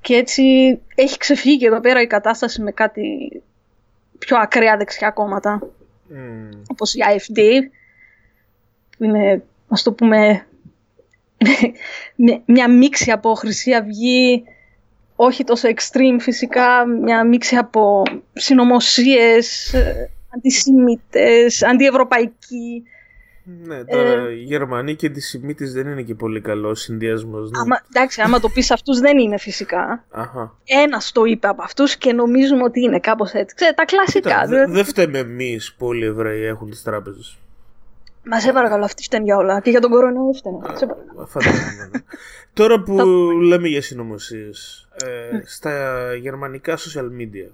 Και 0.00 0.14
έτσι 0.14 0.42
έχει 0.94 1.16
ξεφύγει 1.16 1.66
εδώ 1.66 1.80
πέρα 1.80 2.00
η 2.00 2.06
κατάσταση 2.06 2.62
με 2.62 2.70
κάτι 2.70 3.02
πιο 4.18 4.36
ακραία 4.36 4.76
δεξιά 4.76 5.10
κόμματα. 5.10 5.60
Mm. 5.62 6.58
Όπως 6.66 6.94
η 6.94 6.98
AFD, 7.08 7.40
που 8.96 9.04
είναι, 9.04 9.42
ας 9.68 9.82
το 9.82 9.92
πούμε, 9.92 10.46
μια 12.44 12.70
μίξη 12.70 13.10
από 13.10 13.34
Χρυσή 13.34 13.72
Αυγή, 13.74 14.44
όχι 15.16 15.44
τόσο 15.44 15.68
extreme 15.68 16.20
φυσικά, 16.20 16.86
μια 16.86 17.24
μίξη 17.24 17.56
από 17.56 18.02
συνωμοσίες, 18.32 19.74
ε, 19.74 20.10
αντισημίτες, 20.36 21.62
αντιευρωπαϊκοί. 21.62 22.82
Ναι, 23.64 23.84
τώρα 23.84 24.26
ε, 24.26 24.32
οι 24.32 24.42
Γερμανοί 24.42 24.94
και 24.94 25.06
αντισημίτες 25.06 25.72
δεν 25.72 25.86
είναι 25.86 26.02
και 26.02 26.14
πολύ 26.14 26.40
καλό 26.40 26.74
συνδυασμός. 26.74 27.50
Ναι. 27.50 27.76
εντάξει, 27.88 28.20
άμα 28.20 28.40
το 28.40 28.48
πεις 28.48 28.70
αυτούς 28.70 28.98
δεν 28.98 29.18
είναι 29.18 29.38
φυσικά. 29.38 30.04
Αχα. 30.10 30.54
Ένας 30.64 31.12
το 31.12 31.24
είπε 31.24 31.48
από 31.48 31.62
αυτούς 31.62 31.96
και 31.96 32.12
νομίζουμε 32.12 32.62
ότι 32.62 32.80
είναι 32.80 33.00
κάπως 33.00 33.32
έτσι. 33.32 33.54
Ξέρετε, 33.54 33.76
τα 33.76 33.84
κλασικά. 33.84 34.46
Δεν 34.46 34.72
δε 34.72 34.84
φταίμε 34.84 35.18
εμείς 35.18 35.74
που 35.78 35.86
όλοι 35.86 36.04
οι 36.04 36.06
Εβραίοι 36.06 36.42
έχουν 36.42 36.70
τις 36.70 36.82
τράπεζες. 36.82 37.38
Μα 38.24 38.40
σε 38.40 38.52
παρακαλώ, 38.52 38.84
αυτοί 38.84 39.02
φταίνουν 39.02 39.26
για 39.26 39.36
όλα. 39.36 39.60
Και 39.60 39.70
για 39.70 39.80
τον 39.80 39.90
κορονοϊό 39.90 40.32
φταίνουν. 40.32 40.62
Ναι. 41.90 42.00
Τώρα 42.52 42.82
που 42.82 42.96
λέμε 43.42 43.68
για 43.68 43.82
συνωμοσίες, 43.82 44.88
ε, 45.04 45.40
στα 45.44 46.14
γερμανικά 46.14 46.78
social 46.78 47.08
media, 47.20 47.48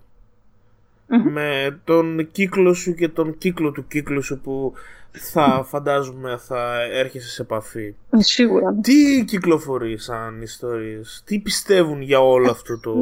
με 1.07 1.81
τον 1.85 2.31
κύκλο 2.33 2.75
σου 2.75 2.95
και 2.95 3.09
τον 3.09 3.39
κύκλο 3.39 3.71
του 3.71 3.87
κύκλου 3.87 4.23
σου 4.23 4.41
που 4.41 4.73
θα 5.13 5.65
φαντάζομαι 5.69 6.37
θα 6.37 6.83
έρχεσαι 6.83 7.29
σε 7.29 7.43
επαφή. 7.43 7.95
Σίγουρα. 8.17 8.75
Τι 8.81 9.25
κυκλοφορείς 9.25 10.05
σαν 10.05 10.43
ιστορίες, 10.43 11.23
τι 11.25 11.39
πιστεύουν 11.39 12.03
για 12.03 12.21
όλο 12.21 12.51
αυτό 12.51 12.79
το... 12.79 12.93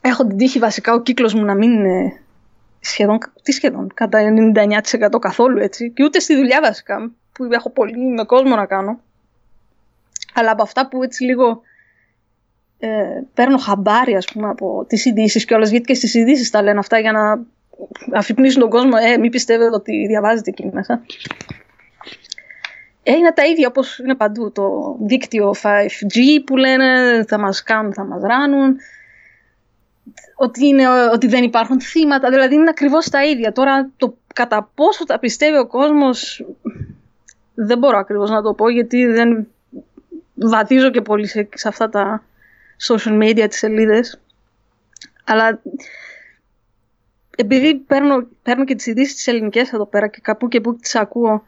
Έχω 0.00 0.26
την 0.26 0.36
τύχη 0.36 0.58
βασικά 0.58 0.92
ο 0.92 1.02
κύκλος 1.02 1.34
μου 1.34 1.44
να 1.44 1.54
μην 1.54 1.72
είναι 1.72 2.20
σχεδόν, 2.80 3.18
τι 3.42 3.52
σχεδόν, 3.52 3.90
κατά 3.94 4.18
99% 4.20 5.18
καθόλου 5.20 5.58
έτσι. 5.58 5.90
Και 5.90 6.04
ούτε 6.04 6.20
στη 6.20 6.36
δουλειά 6.36 6.60
βασικά, 6.60 7.10
που 7.32 7.48
έχω 7.50 7.70
πολύ 7.70 7.96
με 7.96 8.24
κόσμο 8.24 8.56
να 8.56 8.66
κάνω. 8.66 9.00
Αλλά 10.34 10.50
από 10.50 10.62
αυτά 10.62 10.88
που 10.88 11.02
έτσι 11.02 11.24
λίγο 11.24 11.60
ε, 12.78 12.88
παίρνω 13.34 13.58
χαμπάρι, 13.58 14.14
ας 14.14 14.26
πούμε, 14.32 14.48
από 14.48 14.84
τις 14.88 15.04
ειδήσεις 15.04 15.44
και 15.44 15.54
όλες, 15.54 15.70
γιατί 15.70 15.84
και 15.84 15.94
στις 15.94 16.14
ειδήσεις 16.14 16.50
τα 16.50 16.62
λένε 16.62 16.78
αυτά 16.78 16.98
για 16.98 17.12
να 17.12 17.42
αφυπνίσουν 18.18 18.60
τον 18.60 18.70
κόσμο, 18.70 18.90
ε, 19.00 19.16
μην 19.16 19.30
πιστεύετε 19.30 19.74
ότι 19.74 20.06
διαβάζετε 20.06 20.50
εκεί 20.50 20.70
μέσα. 20.72 21.02
Ε, 23.02 23.12
είναι 23.12 23.32
τα 23.32 23.46
ίδια 23.46 23.68
όπως 23.68 23.98
είναι 23.98 24.14
παντού. 24.14 24.52
Το 24.52 24.96
δίκτυο 25.00 25.54
5G 25.62 26.18
που 26.46 26.56
λένε 26.56 27.24
θα 27.28 27.38
μας 27.38 27.62
κάνουν, 27.62 27.92
θα 27.92 28.04
μας 28.04 28.22
ράνουν 28.22 28.76
ότι, 30.36 30.66
είναι, 30.66 30.88
ότι 31.12 31.26
δεν 31.26 31.44
υπάρχουν 31.44 31.80
θύματα, 31.80 32.30
δηλαδή 32.30 32.54
είναι 32.54 32.70
ακριβώς 32.70 33.08
τα 33.08 33.24
ίδια. 33.24 33.52
Τώρα 33.52 33.90
το 33.96 34.16
κατά 34.34 34.70
πόσο 34.74 35.04
τα 35.04 35.18
πιστεύει 35.18 35.58
ο 35.58 35.66
κόσμος 35.66 36.46
δεν 37.54 37.78
μπορώ 37.78 37.98
ακριβώς 37.98 38.30
να 38.30 38.42
το 38.42 38.54
πω 38.54 38.68
γιατί 38.68 39.06
δεν 39.06 39.48
βαδίζω 40.34 40.90
και 40.90 41.00
πολύ 41.00 41.26
σε, 41.26 41.48
αυτά 41.64 41.88
τα 41.88 42.24
social 42.88 43.22
media 43.22 43.46
τις 43.48 43.58
σελίδες. 43.58 44.20
Αλλά 45.24 45.60
επειδή 47.36 47.74
παίρνω, 47.74 48.26
παίρνω 48.42 48.64
και 48.64 48.74
τις 48.74 48.86
ειδήσεις 48.86 49.14
τις 49.14 49.26
ελληνικές 49.26 49.72
εδώ 49.72 49.86
πέρα 49.86 50.08
και 50.08 50.20
κάπου 50.22 50.48
και 50.48 50.60
που 50.60 50.76
τις 50.76 50.94
ακούω 50.94 51.42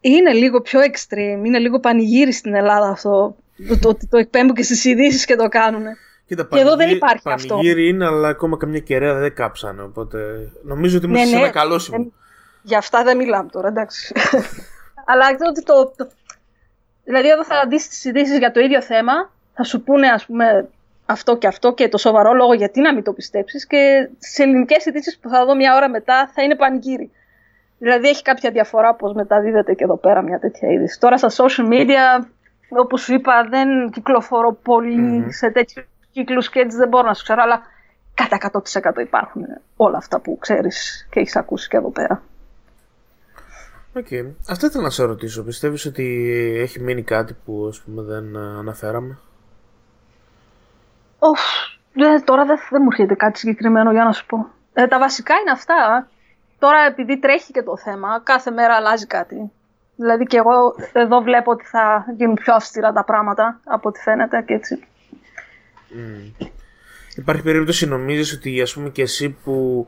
είναι 0.00 0.32
λίγο 0.32 0.60
πιο 0.60 0.80
extreme, 0.80 1.44
είναι 1.44 1.58
λίγο 1.58 1.80
πανηγύρι 1.80 2.32
στην 2.32 2.54
Ελλάδα 2.54 2.88
αυτό 2.88 3.36
το 3.56 3.72
ότι 3.88 4.06
το, 4.06 4.08
το 4.10 4.18
εκπέμπουν 4.18 4.54
και 4.54 4.62
στις 4.62 4.84
ειδήσεις 4.84 5.24
και 5.24 5.36
το 5.36 5.48
κάνουν. 5.48 5.84
Κοίτα, 6.26 6.44
και 6.50 6.60
εδώ 6.60 6.76
δεν 6.76 6.88
υπάρχει 6.88 7.32
αυτό. 7.32 7.54
Πανηγύρι 7.54 7.88
είναι, 7.88 8.06
αλλά 8.06 8.28
ακόμα 8.28 8.56
καμιά 8.56 8.78
κεραία 8.78 9.14
δεν 9.14 9.34
κάψανε. 9.34 9.82
Οπότε 9.82 10.48
νομίζω 10.62 10.96
ότι 10.96 11.06
είμαστε 11.06 11.24
ναι, 11.24 11.30
σε 11.30 11.36
ένα 11.36 11.46
ναι, 11.46 11.52
καλό 11.52 11.78
σημείο. 11.78 12.12
Για 12.62 12.78
αυτά 12.78 13.02
δεν 13.02 13.16
μιλάμε 13.16 13.48
τώρα, 13.50 13.68
εντάξει. 13.68 14.14
αλλά 15.10 15.34
ξέρω 15.34 15.50
ότι 15.50 15.62
το, 15.62 15.92
Δηλαδή, 17.04 17.28
εδώ 17.28 17.44
θα 17.44 17.66
δεις 17.68 17.88
τις 17.88 18.04
ειδήσεις 18.04 18.38
για 18.38 18.50
το 18.50 18.60
ίδιο 18.60 18.82
θέμα, 18.82 19.12
θα 19.54 19.62
σου 19.62 19.82
πούνε, 19.82 20.08
ας 20.08 20.26
πούμε, 20.26 20.68
αυτό 21.06 21.36
και 21.36 21.46
αυτό 21.46 21.74
και 21.74 21.88
το 21.88 21.98
σοβαρό 21.98 22.32
λόγο 22.32 22.54
γιατί 22.54 22.80
να 22.80 22.94
μην 22.94 23.04
το 23.04 23.12
πιστέψεις. 23.12 23.66
Και 23.66 24.08
στι 24.18 24.42
ελληνικές 24.42 24.86
ειδήσεις 24.86 25.18
που 25.18 25.28
θα 25.28 25.44
δω 25.44 25.54
μια 25.56 25.76
ώρα 25.76 25.88
μετά 25.88 26.30
θα 26.34 26.42
είναι 26.42 26.56
πανηγύρι. 26.56 27.10
Δηλαδή, 27.78 28.08
έχει 28.08 28.22
κάποια 28.22 28.50
διαφορά 28.50 28.94
πώς 28.94 29.12
μεταδίδεται 29.12 29.74
και 29.74 29.84
εδώ 29.84 29.96
πέρα 29.96 30.22
μια 30.22 30.38
τέτοια 30.38 30.68
είδηση. 30.72 31.00
Τώρα 31.00 31.18
στα 31.18 31.28
social 31.30 31.72
media, 31.72 32.26
όπως 32.68 33.00
σου 33.00 33.14
είπα, 33.14 33.46
δεν 33.50 33.90
κυκλοφορώ 33.90 34.58
σε 35.28 35.50
τέτοιους 35.50 35.82
κύκλους 36.12 36.50
και 36.50 36.60
έτσι 36.60 36.76
δεν 36.76 36.88
μπορώ 36.88 37.06
να 37.06 37.14
σου 37.14 37.22
ξέρω, 37.22 37.42
αλλά 37.42 37.62
κατά 38.14 38.50
100% 38.96 39.00
υπάρχουν 39.00 39.42
όλα 39.76 39.96
αυτά 39.96 40.20
που 40.20 40.38
ξέρεις 40.40 41.08
και 41.10 41.20
έχεις 41.20 41.36
ακούσει 41.36 41.68
και 41.68 41.76
εδώ 41.76 41.90
πέρα. 41.90 42.22
OK. 43.96 44.06
Okay. 44.10 44.34
Αυτό 44.48 44.66
ήθελα 44.66 44.82
να 44.82 44.90
σε 44.90 45.04
ρωτήσω. 45.04 45.44
Πιστεύεις 45.44 45.86
ότι 45.86 46.06
έχει 46.60 46.80
μείνει 46.80 47.02
κάτι 47.02 47.36
που 47.44 47.66
ας 47.68 47.80
πούμε 47.80 48.02
δεν 48.02 48.36
αναφέραμε; 48.36 49.18
Oh, 51.18 51.38
τώρα 52.24 52.44
δεν, 52.44 52.56
δεν 52.70 52.80
μου 52.82 52.88
έρχεται 52.90 53.14
κάτι 53.14 53.38
συγκεκριμένο 53.38 53.92
για 53.92 54.04
να 54.04 54.12
σου 54.12 54.26
πω. 54.26 54.46
Ε, 54.72 54.86
τα 54.86 54.98
βασικά 54.98 55.34
είναι 55.34 55.50
αυτά. 55.50 56.08
τώρα 56.58 56.80
επειδή 56.86 57.18
τρέχει 57.18 57.52
και 57.52 57.62
το 57.62 57.76
θέμα, 57.76 58.20
κάθε 58.22 58.50
μέρα 58.50 58.74
αλλάζει 58.74 59.06
κάτι. 59.06 59.52
Δηλαδή 59.96 60.24
και 60.24 60.36
εγώ 60.36 60.74
εδώ 60.92 61.20
βλέπω 61.20 61.50
ότι 61.50 61.64
θα 61.64 62.04
γίνουν 62.16 62.34
πιο 62.34 62.54
αυστηρά 62.54 62.92
τα 62.92 63.04
πράγματα 63.04 63.60
από 63.64 63.88
ό,τι 63.88 64.00
φαίνεται 64.00 64.42
και 64.46 64.54
έτσι. 64.54 64.86
Mm. 65.96 66.46
Υπάρχει 67.16 67.42
περίπτωση 67.42 67.86
νομίζεις 67.86 68.32
ότι 68.32 68.60
ας 68.60 68.74
πούμε 68.74 68.90
και 68.90 69.02
εσύ 69.02 69.36
που 69.44 69.86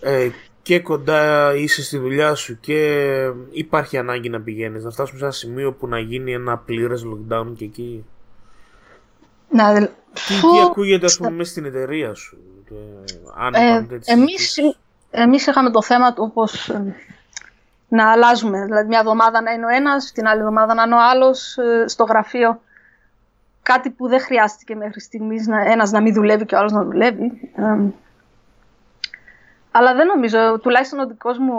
ε, 0.00 0.28
και 0.62 0.80
κοντά 0.80 1.54
είσαι 1.54 1.82
στη 1.82 1.98
δουλειά 1.98 2.34
σου 2.34 2.60
και 2.60 3.08
υπάρχει 3.50 3.98
ανάγκη 3.98 4.28
να 4.28 4.40
πηγαίνεις 4.40 4.84
να 4.84 4.90
φτάσουμε 4.90 5.18
σε 5.18 5.24
ένα 5.24 5.34
σημείο 5.34 5.72
που 5.72 5.88
να 5.88 5.98
γίνει 5.98 6.32
ένα 6.32 6.58
πλήρες 6.58 7.04
lockdown 7.06 7.46
και 7.56 7.64
εκεί; 7.64 8.04
Να, 9.48 9.80
τι, 9.80 9.88
τι 10.40 10.60
ακούγεται 10.64 11.06
ας 11.06 11.16
πούμε 11.16 11.30
μέσα 11.30 11.50
στην 11.50 11.64
εταιρεία 11.64 12.14
σου. 12.14 12.38
Και, 12.68 12.74
αν 13.36 13.54
ε, 13.54 13.86
εμείς, 14.04 14.56
εμείς 15.10 15.46
είχαμε 15.46 15.70
το 15.70 15.82
θέμα 15.82 16.12
του 16.12 16.22
όπως 16.30 16.68
ε, 16.68 16.94
να 17.88 18.10
αλλάζουμε. 18.10 18.64
Δηλαδή 18.64 18.88
μια 18.88 18.98
εβδομάδα 18.98 19.42
να 19.42 19.52
είναι 19.52 19.64
ο 19.64 19.68
ένας, 19.68 20.12
την 20.12 20.26
άλλη 20.26 20.38
εβδομάδα 20.38 20.74
να 20.74 20.82
είναι 20.82 20.94
ο 20.94 21.08
άλλος 21.10 21.56
ε, 21.56 21.88
στο 21.88 22.04
γραφείο. 22.04 22.60
Κάτι 23.64 23.90
που 23.90 24.08
δεν 24.08 24.20
χρειάστηκε 24.20 24.74
μέχρι 24.74 25.00
στιγμής 25.00 25.46
να, 25.46 25.60
ένας 25.60 25.90
να 25.90 26.00
μην 26.00 26.14
δουλεύει 26.14 26.44
και 26.44 26.54
ο 26.54 26.58
άλλος 26.58 26.72
να 26.72 26.84
δουλεύει. 26.84 27.52
αλλά 29.70 29.94
δεν 29.94 30.06
νομίζω, 30.06 30.58
τουλάχιστον 30.60 30.98
ο 30.98 31.06
δικός 31.06 31.38
μου 31.38 31.54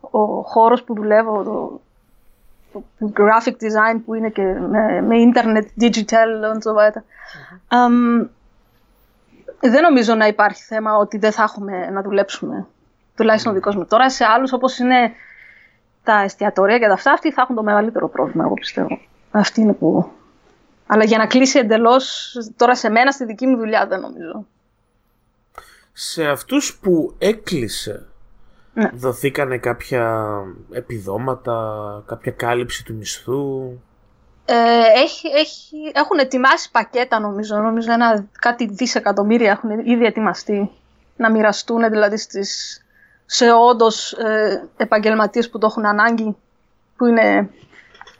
ο, 0.00 0.20
ο 0.20 0.42
χώρος 0.42 0.82
που 0.82 0.94
δουλεύω, 0.94 1.42
το, 1.42 1.80
το, 2.72 3.12
graphic 3.16 3.52
design 3.52 4.00
που 4.04 4.14
είναι 4.14 4.28
και 4.28 4.42
με, 4.42 5.02
με 5.02 5.16
internet, 5.32 5.82
digital 5.84 6.52
and 6.52 6.60
so 6.62 6.74
weiter. 6.78 7.02
δεν 9.60 9.82
νομίζω 9.82 10.14
να 10.14 10.26
υπάρχει 10.26 10.62
θέμα 10.62 10.96
ότι 10.96 11.18
δεν 11.18 11.32
θα 11.32 11.42
έχουμε 11.42 11.90
να 11.90 12.02
δουλέψουμε 12.02 12.66
τουλάχιστον 13.16 13.52
ο 13.52 13.54
δικός 13.54 13.76
μου. 13.76 13.86
Τώρα 13.86 14.10
σε 14.10 14.24
άλλους 14.24 14.52
όπως 14.52 14.78
είναι 14.78 15.12
τα 16.04 16.20
εστιατόρια 16.20 16.78
και 16.78 16.86
τα 16.86 16.92
αυτά, 16.92 17.12
αυτοί 17.12 17.32
θα 17.32 17.42
έχουν 17.42 17.56
το 17.56 17.62
μεγαλύτερο 17.62 18.08
πρόβλημα, 18.08 18.44
εγώ 18.44 18.54
πιστεύω. 18.54 18.98
Αυτή 19.30 19.60
είναι 19.60 19.72
που. 19.72 20.10
Αλλά 20.90 21.04
για 21.04 21.18
να 21.18 21.26
κλείσει 21.26 21.58
εντελώς 21.58 22.34
τώρα 22.56 22.74
σε 22.74 22.88
μένα, 22.88 23.10
στη 23.10 23.24
δική 23.24 23.46
μου 23.46 23.56
δουλειά, 23.56 23.86
δεν 23.86 24.00
νομίζω. 24.00 24.46
Σε 25.92 26.26
αυτούς 26.26 26.78
που 26.82 27.14
έκλεισε, 27.18 28.06
ναι. 28.74 28.90
δοθήκανε 28.94 29.58
κάποια 29.58 30.26
επιδόματα, 30.72 32.02
κάποια 32.06 32.32
κάλυψη 32.32 32.84
του 32.84 32.94
μισθού; 32.94 33.72
Ε, 34.44 34.54
έχει, 35.02 35.28
έχει, 35.28 35.76
έχουν 35.92 36.18
ετοιμάσει 36.18 36.70
πακέτα 36.70 37.20
νομίζω, 37.20 37.56
νομίζω 37.56 37.92
ένα, 37.92 38.26
κάτι 38.40 38.66
δισεκατομμύρια 38.66 39.50
έχουν 39.50 39.70
ήδη 39.70 40.04
ετοιμαστεί 40.04 40.70
να 41.16 41.30
μοιραστούν 41.30 41.90
δηλαδή 41.90 42.16
στις 42.16 42.82
σε 43.26 43.52
όντως 43.52 44.12
ε, 44.12 44.68
επαγγελματίες 44.76 45.50
που 45.50 45.58
το 45.58 45.66
έχουν 45.66 45.86
ανάγκη, 45.86 46.36
που 46.96 47.06
είναι 47.06 47.50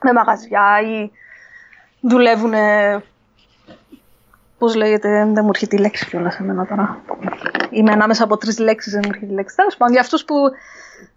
με 0.03 0.13
μαγαζιά 0.13 0.81
ή 0.83 1.11
δουλεύουν. 2.00 2.52
Πώς 4.59 4.75
λέγεται, 4.75 5.09
δεν 5.09 5.45
μου 5.45 5.49
έρχεται 5.49 5.76
η 5.76 5.78
λέξη 5.78 6.07
κιόλας 6.07 6.35
σε 6.35 6.43
μένα 6.43 6.67
τώρα. 6.67 7.02
Είμαι 7.71 7.93
ανάμεσα 7.93 8.25
από 8.25 8.37
τρεις 8.37 8.59
λέξεις, 8.59 8.93
δεν 8.93 9.02
μου 9.05 9.11
έρχεται 9.14 9.33
η 9.33 9.35
λέξη. 9.35 9.57
Τέλος 9.57 9.76
πάντων, 9.76 9.93
για 9.93 10.02
αυτούς 10.02 10.25
που. 10.25 10.35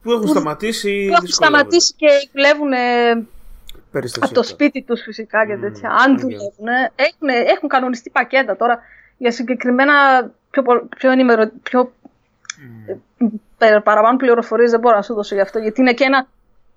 που 0.02 0.12
έχουν 0.12 0.28
σταματήσει. 0.28 1.06
Που 1.08 1.14
έχουν 1.14 1.28
σταματήσει 1.28 1.94
και 1.96 2.08
δουλεύουν 2.34 2.74
από 4.20 4.34
το 4.34 4.44
σπίτι 4.44 4.82
τους 4.82 5.02
φυσικά 5.02 5.46
και 5.46 5.58
τέτοια. 5.58 5.90
Mm, 5.90 6.02
Αν 6.04 6.20
δουλεύουν, 6.20 6.68
έχουν, 6.96 7.28
έχουν 7.48 7.70
κανονιστεί 7.70 8.10
πακέτα 8.10 8.56
τώρα 8.56 8.80
για 9.18 9.32
συγκεκριμένα 9.32 9.94
πιο, 10.50 10.64
πιο, 10.98 11.12
ενημερω, 11.12 11.52
πιο 11.64 11.92
παραπάνω 13.84 14.18
πληροφορίες 14.18 14.72
δεν 14.72 14.80
μπορώ 14.80 14.96
να 14.96 15.02
σου 15.02 15.14
δώσω 15.14 15.36
γι' 15.36 15.42
αυτό, 15.42 15.60
γιατί 15.60 15.82
είναι 15.82 15.94
και 15.94 16.04
ένα 16.04 16.28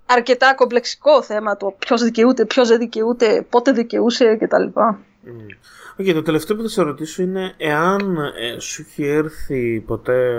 αρκετά 0.05 0.55
κομπλεξικό 0.55 1.23
θέμα 1.23 1.57
το 1.57 1.75
ποιος 1.79 2.03
δικαιούται, 2.03 2.45
ποιος 2.45 2.67
δεν 2.67 2.79
δικαιούται, 2.79 3.45
πότε 3.49 3.71
δικαιούσε 3.71 4.35
κτλ. 4.35 4.79
Okay, 5.97 6.13
το 6.13 6.21
τελευταίο 6.21 6.55
που 6.55 6.61
θα 6.61 6.69
σε 6.69 6.81
ρωτήσω 6.81 7.21
είναι 7.21 7.53
εάν 7.57 8.17
ε, 8.17 8.59
σου 8.59 8.81
έχει 8.81 9.05
έρθει 9.05 9.83
ποτέ 9.85 10.37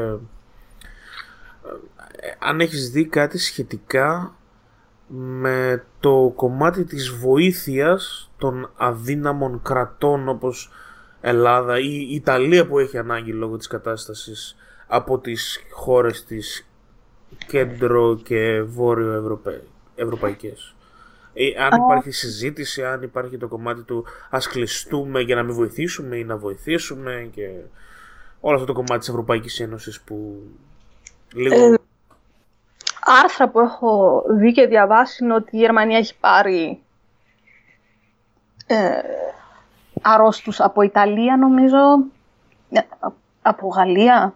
ε, 2.17 2.31
αν 2.39 2.61
έχεις 2.61 2.91
δει 2.91 3.07
κάτι 3.07 3.39
σχετικά 3.39 4.37
με 5.09 5.85
το 6.01 6.33
κομμάτι 6.37 6.85
της 6.85 7.09
βοήθειας 7.09 8.31
των 8.39 8.71
αδύναμων 8.77 9.61
κρατών 9.63 10.29
όπως 10.29 10.71
Ελλάδα 11.21 11.79
ή 11.79 12.07
η 12.11 12.15
Ιταλία 12.15 12.67
που 12.67 12.79
έχει 12.79 12.99
ανάγκη 12.99 13.33
λόγω 13.33 13.57
της 13.57 13.67
κατάστασης 13.67 14.57
από 14.87 15.19
τις 15.19 15.61
χώρες 15.71 16.25
της 16.25 16.66
κέντρο 17.47 18.17
και 18.17 18.63
βόρειο 18.63 19.13
Ευρωπαϊ... 19.13 19.61
ευρωπαϊκές. 19.95 20.75
Ε, 21.35 21.63
αν 21.63 21.83
υπάρχει 21.83 22.11
συζήτηση, 22.11 22.85
αν 22.85 23.03
υπάρχει 23.03 23.37
το 23.37 23.49
κομμάτι 23.49 23.83
του 23.83 24.05
ας 24.31 24.49
κλειστούμε 24.49 25.21
για 25.21 25.35
να 25.35 25.43
μην 25.43 25.55
βοηθήσουμε 25.55 26.17
ή 26.17 26.25
να 26.25 26.37
βοηθήσουμε 26.37 27.29
και 27.33 27.51
όλο 28.41 28.55
αυτό 28.55 28.67
το 28.67 28.73
κομμάτι 28.73 28.99
της 28.99 29.09
Ευρωπαϊκής 29.09 29.61
Ένωσης 29.61 30.01
που 30.01 30.43
λίγο... 31.35 31.55
Ε, 31.55 31.79
άρθρα 33.25 33.49
που 33.49 33.61
έχω 33.61 34.23
δει 34.39 34.53
και 34.53 34.67
διαβάσει 34.67 35.25
είναι 35.25 35.35
ότι 35.35 35.57
η 35.57 35.59
Γερμανία 35.59 35.99
έχει 35.99 36.19
πάρει 36.21 36.81
ε, 38.67 39.01
αρρώστους 40.03 40.61
από 40.61 40.83
Ιταλία 40.83 41.37
νομίζω, 41.37 41.79
ε, 42.71 42.81
από 43.43 43.69
Γαλλία, 43.69 44.35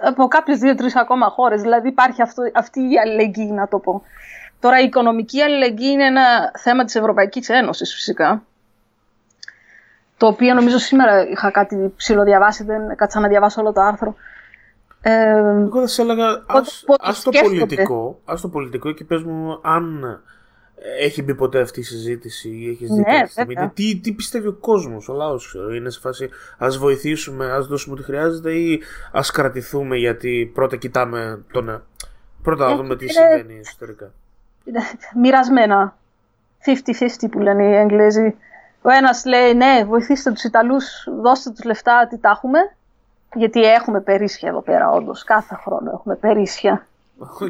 από 0.00 0.28
κάποιες 0.28 0.58
δύο-τρεις 0.58 0.96
ακόμα 0.96 1.28
χώρες. 1.28 1.60
Δηλαδή 1.60 1.88
υπάρχει 1.88 2.22
αυτό, 2.22 2.42
αυτή 2.54 2.80
η 2.80 2.98
αλληλεγγύη, 2.98 3.50
να 3.52 3.68
το 3.68 3.78
πω. 3.78 4.02
Τώρα, 4.60 4.80
η 4.80 4.84
οικονομική 4.84 5.42
αλληλεγγύη 5.42 5.90
είναι 5.92 6.04
ένα 6.04 6.52
θέμα 6.58 6.84
της 6.84 6.94
Ευρωπαϊκής 6.94 7.48
Ένωσης, 7.48 7.94
φυσικά. 7.94 8.42
Το 10.16 10.26
οποίο 10.26 10.54
νομίζω 10.54 10.78
σήμερα 10.78 11.28
είχα 11.28 11.50
κάτι 11.50 11.92
ψηλοδιαβάσει, 11.96 12.64
δεν 12.64 12.96
κάτσα 12.96 13.20
να 13.20 13.28
διαβάσω 13.28 13.60
όλο 13.60 13.72
το 13.72 13.80
άρθρο. 13.80 14.14
Ε, 15.02 15.38
Εγώ 15.38 15.80
θα 15.80 15.86
σε 15.86 16.02
έλεγα, 16.02 16.26
ας, 16.98 17.22
το 17.22 17.30
πολιτικό, 17.42 18.20
ας 18.24 18.40
το 18.40 18.48
πολιτικό 18.48 18.92
και 18.92 19.04
πες 19.04 19.22
μου 19.22 19.60
αν 19.62 20.20
έχει 21.00 21.22
μπει 21.22 21.34
ποτέ 21.34 21.60
αυτή 21.60 21.80
η 21.80 21.82
συζήτηση 21.82 22.48
ή 22.48 22.68
έχεις 22.68 22.90
δει 22.90 23.00
ναι, 23.00 23.26
στιγμή; 23.26 23.70
Τι, 23.74 23.96
τι 23.96 24.12
πιστεύει 24.12 24.46
ο 24.46 24.52
κόσμος, 24.52 25.08
ο 25.08 25.12
λαός, 25.12 25.56
Είναι 25.76 25.90
σε 25.90 26.00
φάση 26.00 26.28
ας 26.58 26.78
βοηθήσουμε, 26.78 27.52
ας 27.52 27.66
δώσουμε 27.66 27.94
ό,τι 27.94 28.04
χρειάζεται 28.04 28.52
ή 28.52 28.82
ας 29.12 29.30
κρατηθούμε 29.30 29.96
γιατί 29.96 30.50
πρώτα 30.54 30.76
κοιτάμε 30.76 31.44
τον. 31.52 31.82
Πρώτα 32.42 32.68
να 32.68 32.76
δούμε 32.76 32.96
τι 32.96 33.08
συμβαίνει 33.08 33.58
εσωτερικά. 33.58 34.12
Είναι 34.64 34.80
μοιρασμένα. 35.14 35.96
50-50 36.64 37.28
που 37.30 37.38
λένε 37.38 37.64
οι 37.64 37.74
Εγγλέζοι. 37.74 38.34
Ο 38.82 38.90
ένας 38.90 39.24
λέει 39.24 39.54
ναι, 39.54 39.84
βοηθήστε 39.84 40.32
τους 40.32 40.44
Ιταλούς, 40.44 40.84
δώστε 41.20 41.50
τους 41.50 41.64
λεφτά, 41.64 42.06
τι 42.10 42.18
τα 42.18 42.30
έχουμε. 42.30 42.58
Γιατί 43.34 43.60
έχουμε 43.60 44.00
περίσσια 44.00 44.48
εδώ 44.48 44.60
πέρα, 44.60 44.90
όντως. 44.90 45.24
Κάθε 45.24 45.54
χρόνο 45.54 45.90
έχουμε 45.94 46.14
περίσσια. 46.14 46.86
Okay. 47.40 47.48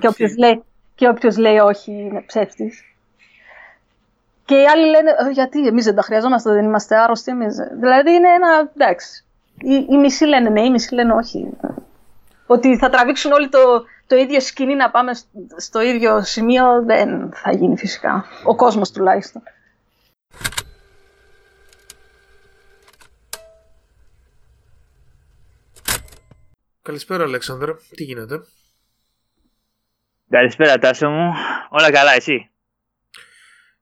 Και 0.94 1.08
όποιος 1.08 1.36
λέει, 1.36 1.54
λέει 1.54 1.58
όχι 1.58 1.92
είναι 1.92 2.22
ψεύτης. 2.26 2.82
Και 4.48 4.60
οι 4.60 4.66
άλλοι 4.66 4.86
λένε, 4.86 5.10
«Ε, 5.10 5.30
γιατί 5.30 5.66
εμείς 5.66 5.84
δεν 5.84 5.94
τα 5.94 6.02
χρειαζόμαστε, 6.02 6.52
δεν 6.52 6.64
είμαστε 6.64 6.96
άρρωστοι 6.96 7.30
εμείς. 7.30 7.56
Δηλαδή 7.80 8.12
είναι 8.12 8.28
ένα. 8.28 8.70
εντάξει. 8.74 9.24
Οι, 9.60 9.86
οι 9.90 9.96
μισοί 9.96 10.24
λένε 10.24 10.48
ναι, 10.48 10.64
οι 10.64 10.70
μισοί 10.70 10.94
λένε 10.94 11.12
όχι. 11.12 11.50
Ότι 12.46 12.78
θα 12.78 12.90
τραβήξουν 12.90 13.32
όλοι 13.32 13.48
το, 13.48 13.84
το 14.06 14.16
ίδιο 14.16 14.40
σκηνή 14.40 14.74
να 14.74 14.90
πάμε 14.90 15.12
στο 15.56 15.80
ίδιο 15.80 16.22
σημείο 16.22 16.82
δεν 16.84 17.32
θα 17.32 17.52
γίνει 17.52 17.76
φυσικά. 17.76 18.24
Ο 18.44 18.56
κόσμος 18.56 18.90
τουλάχιστον. 18.90 19.42
Καλησπέρα 26.82 27.24
Αλέξανδρα, 27.24 27.78
τι 27.94 28.04
γίνεται; 28.04 28.40
Καλησπέρα 30.30 30.78
Τάσο 30.78 31.08
μου, 31.08 31.32
όλα 31.68 31.90
καλά 31.90 32.12
εσύ; 32.14 32.50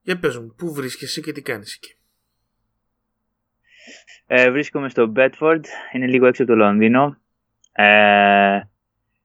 Για 0.07 0.19
πες 0.19 0.39
μου, 0.39 0.55
πού 0.57 0.73
βρίσκεσαι 0.73 1.21
και 1.21 1.33
τι 1.33 1.43
κάνεις 1.43 1.75
εκεί; 1.75 1.95
Ε, 4.27 4.51
βρίσκομαι 4.51 4.89
στο 4.89 5.13
Bedford, 5.17 5.61
είναι 5.93 6.07
λίγο 6.07 6.27
έξω 6.27 6.43
από 6.43 6.53
το 6.53 6.59
Λονδίνο. 6.59 7.17
Ε, 7.73 8.61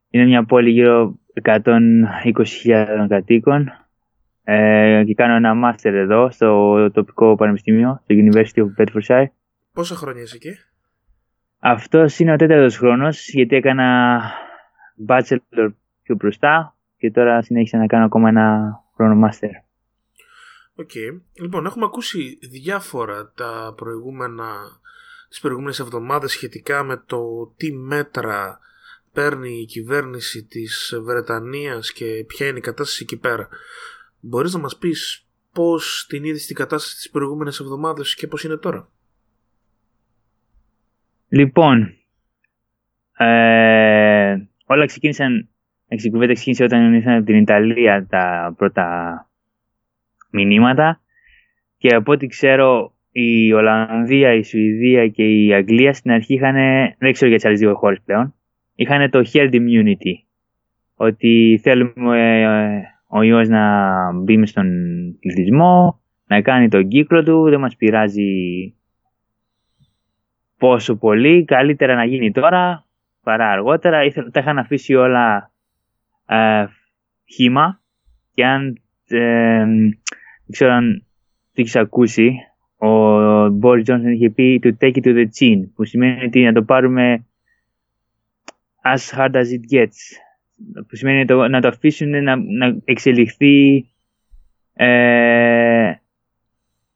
είναι 0.09 0.25
μια 0.25 0.45
πόλη 0.45 0.69
γύρω 0.69 1.19
120.000 1.43 3.05
κατοίκων 3.09 3.71
ε, 4.43 5.03
και 5.05 5.13
κάνω 5.13 5.35
ένα 5.35 5.53
μάστερ 5.53 5.95
εδώ 5.95 6.31
στο 6.31 6.91
τοπικό 6.91 7.35
πανεπιστήμιο, 7.35 8.01
στο 8.03 8.15
University 8.17 8.59
of 8.59 8.83
Bedfordshire. 8.83 9.25
Πόσα 9.73 9.95
χρόνια 9.95 10.21
είσαι 10.21 10.35
εκεί; 10.35 10.55
Αυτός 11.59 12.19
είναι 12.19 12.33
ο 12.33 12.35
τέταρτος 12.35 12.77
χρόνος 12.77 13.29
γιατί 13.29 13.55
έκανα 13.55 14.21
bachelor 15.07 15.69
πιο 16.03 16.15
μπροστά 16.15 16.75
και 16.97 17.11
τώρα 17.11 17.41
συνέχισα 17.41 17.77
να 17.77 17.85
κάνω 17.85 18.05
ακόμα 18.05 18.29
ένα 18.29 18.75
χρόνο 18.95 19.15
μάστερ. 19.15 19.49
OK. 20.81 20.89
Okay. 20.93 21.21
Λοιπόν, 21.33 21.65
έχουμε 21.65 21.85
ακούσει 21.85 22.39
διάφορα 22.41 23.31
τα 23.35 23.73
προηγούμενα, 23.77 24.53
τις 25.29 25.39
προηγούμενες 25.39 25.79
εβδομάδες 25.79 26.31
σχετικά 26.31 26.83
με 26.83 27.03
το 27.05 27.53
τι 27.57 27.73
μέτρα 27.73 28.59
παίρνει 29.13 29.59
η 29.59 29.65
κυβέρνηση 29.65 30.43
της 30.43 30.99
Βρετανίας 31.03 31.91
και 31.91 32.23
ποια 32.27 32.47
είναι 32.47 32.57
η 32.57 32.61
κατάσταση 32.61 33.03
εκεί 33.03 33.17
πέρα. 33.17 33.47
Μπορείς 34.19 34.53
να 34.53 34.59
μας 34.59 34.77
πεις 34.77 35.27
πώς 35.53 36.05
την 36.09 36.23
είδες 36.23 36.45
την 36.45 36.55
κατάσταση 36.55 36.95
τις 36.95 37.09
προηγούμενες 37.09 37.59
εβδομάδες 37.59 38.15
και 38.15 38.27
πώς 38.27 38.43
είναι 38.43 38.57
τώρα; 38.57 38.89
Λοιπόν, 41.27 41.95
ε, 43.17 44.35
όλα 44.65 44.85
ξεκίνησαν, 44.85 45.49
η 45.87 46.09
κουβέντα 46.09 46.33
ξεκίνησε 46.33 46.63
όταν 46.63 46.93
ήρθαν 46.93 47.13
από 47.13 47.25
την 47.25 47.35
Ιταλία 47.35 48.07
τα 48.09 48.53
πρώτα 48.57 49.25
μηνύματα 50.31 51.01
και 51.77 51.95
από 51.95 52.11
ό,τι 52.11 52.27
ξέρω 52.27 52.93
η 53.11 53.53
Ολλανδία, 53.53 54.33
η 54.33 54.43
Σουηδία 54.43 55.07
και 55.07 55.23
η 55.23 55.53
Αγγλία 55.53 55.93
στην 55.93 56.11
αρχή 56.11 56.33
είχαν, 56.33 56.55
δεν 56.97 57.11
ξέρω 57.11 57.27
για 57.27 57.35
τις 57.35 57.45
άλλες 57.45 57.59
δύο 57.59 57.75
χώρες 57.75 58.01
πλέον, 58.05 58.33
είχαν 58.75 59.09
το 59.09 59.21
herd 59.33 59.53
immunity. 59.53 60.13
Ότι 60.95 61.59
θέλουμε 61.63 62.41
ε, 62.41 62.81
ο 63.07 63.21
ιός 63.21 63.47
να 63.47 63.63
μπει 64.13 64.45
στον 64.45 64.67
πληθυσμό, 65.19 66.01
να 66.27 66.41
κάνει 66.41 66.67
τον 66.67 66.87
κύκλο 66.87 67.23
του, 67.23 67.49
δεν 67.49 67.59
μας 67.59 67.75
πειράζει 67.75 68.73
πόσο 70.57 70.95
πολύ, 70.95 71.45
καλύτερα 71.45 71.95
να 71.95 72.05
γίνει 72.05 72.31
τώρα 72.31 72.85
παρά 73.23 73.49
αργότερα. 73.49 73.99
Τα 74.31 74.39
είχαν 74.39 74.57
αφήσει 74.57 74.95
όλα 74.95 75.51
ε, 76.27 76.65
χήμα 77.33 77.81
και 78.33 78.45
αν 78.45 78.81
ε, 79.07 79.65
δεν 79.65 79.99
ξέρω 80.51 80.71
αν 80.71 81.05
το 81.53 81.61
έχεις 81.61 81.75
ακούσει, 81.75 82.35
ο 82.77 82.89
Μπόρι 83.49 83.81
Τζόνσον 83.81 84.11
είχε 84.11 84.29
πει 84.29 84.59
to 84.63 84.71
take 84.79 84.95
it 84.95 85.03
to 85.03 85.15
the 85.15 85.25
chin, 85.39 85.69
που 85.75 85.85
σημαίνει 85.85 86.25
ότι 86.25 86.43
να 86.43 86.53
το 86.53 86.63
πάρουμε 86.63 87.25
as 88.83 89.17
hard 89.17 89.31
as 89.31 89.45
it 89.45 89.77
gets. 89.77 89.97
Που 90.87 90.95
σημαίνει 90.95 91.25
το, 91.25 91.47
να 91.47 91.61
το 91.61 91.67
αφήσουν 91.67 92.23
να, 92.23 92.35
να 92.35 92.77
εξελιχθεί 92.85 93.85
ε, 94.73 95.93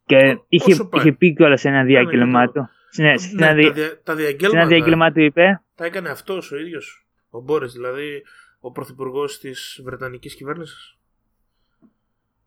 και 0.06 0.38
είχε, 0.48 0.88
είχε 0.94 1.12
πει 1.12 1.34
κιόλας 1.34 1.60
σε 1.62 1.68
ένα 1.68 1.84
διάγγελμά 1.84 2.52
του. 2.52 2.70
Ναι, 2.98 3.18
σε 3.18 3.36
ναι, 3.36 3.72
τα, 4.04 4.15
ένα 4.52 4.65
διάγγελμά 4.65 5.12
του 5.12 5.22
είπε. 5.22 5.62
Τα 5.76 5.86
έκανε 5.86 6.10
αυτός 6.10 6.52
ο 6.52 6.58
ίδιος, 6.58 7.08
ο 7.30 7.41
Μπόρις, 7.41 7.74
δηλαδή 7.74 8.24
ο 8.60 8.72
πρωθυπουργός 8.72 9.39
της 9.39 9.82
Βρετανικής 9.84 10.36
κυβέρνησης. 10.36 10.98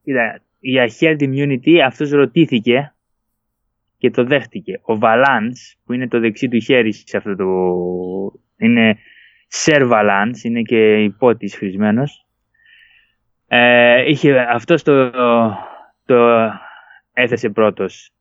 Κοίτα, 0.09 0.41
για 0.59 0.91
herd 1.01 1.21
immunity 1.21 1.77
αυτός 1.85 2.11
ρωτήθηκε 2.11 2.95
και 3.99 4.11
το 4.11 4.25
δέχτηκε. 4.25 4.81
Ο 4.83 4.99
Valance 5.01 5.77
που 5.85 5.93
είναι 5.93 6.09
το 6.09 6.21
δεξί 6.21 6.49
του 6.49 6.61
χέρι 6.61 6.93
σε 6.93 7.17
αυτό 7.17 7.37
το... 7.37 7.45
είναι 8.57 8.99
Sir 9.65 9.91
Valance, 9.93 10.45
είναι 10.45 10.63
και 10.63 11.03
υπότης 11.03 11.57
χρησμένος. 11.57 12.27
Ε, 13.47 14.11
είχε, 14.11 14.39
αυτός 14.39 14.83
το, 14.83 15.11
το 16.05 16.51
έθεσε 17.13 17.49
πρώτος. 17.49 18.13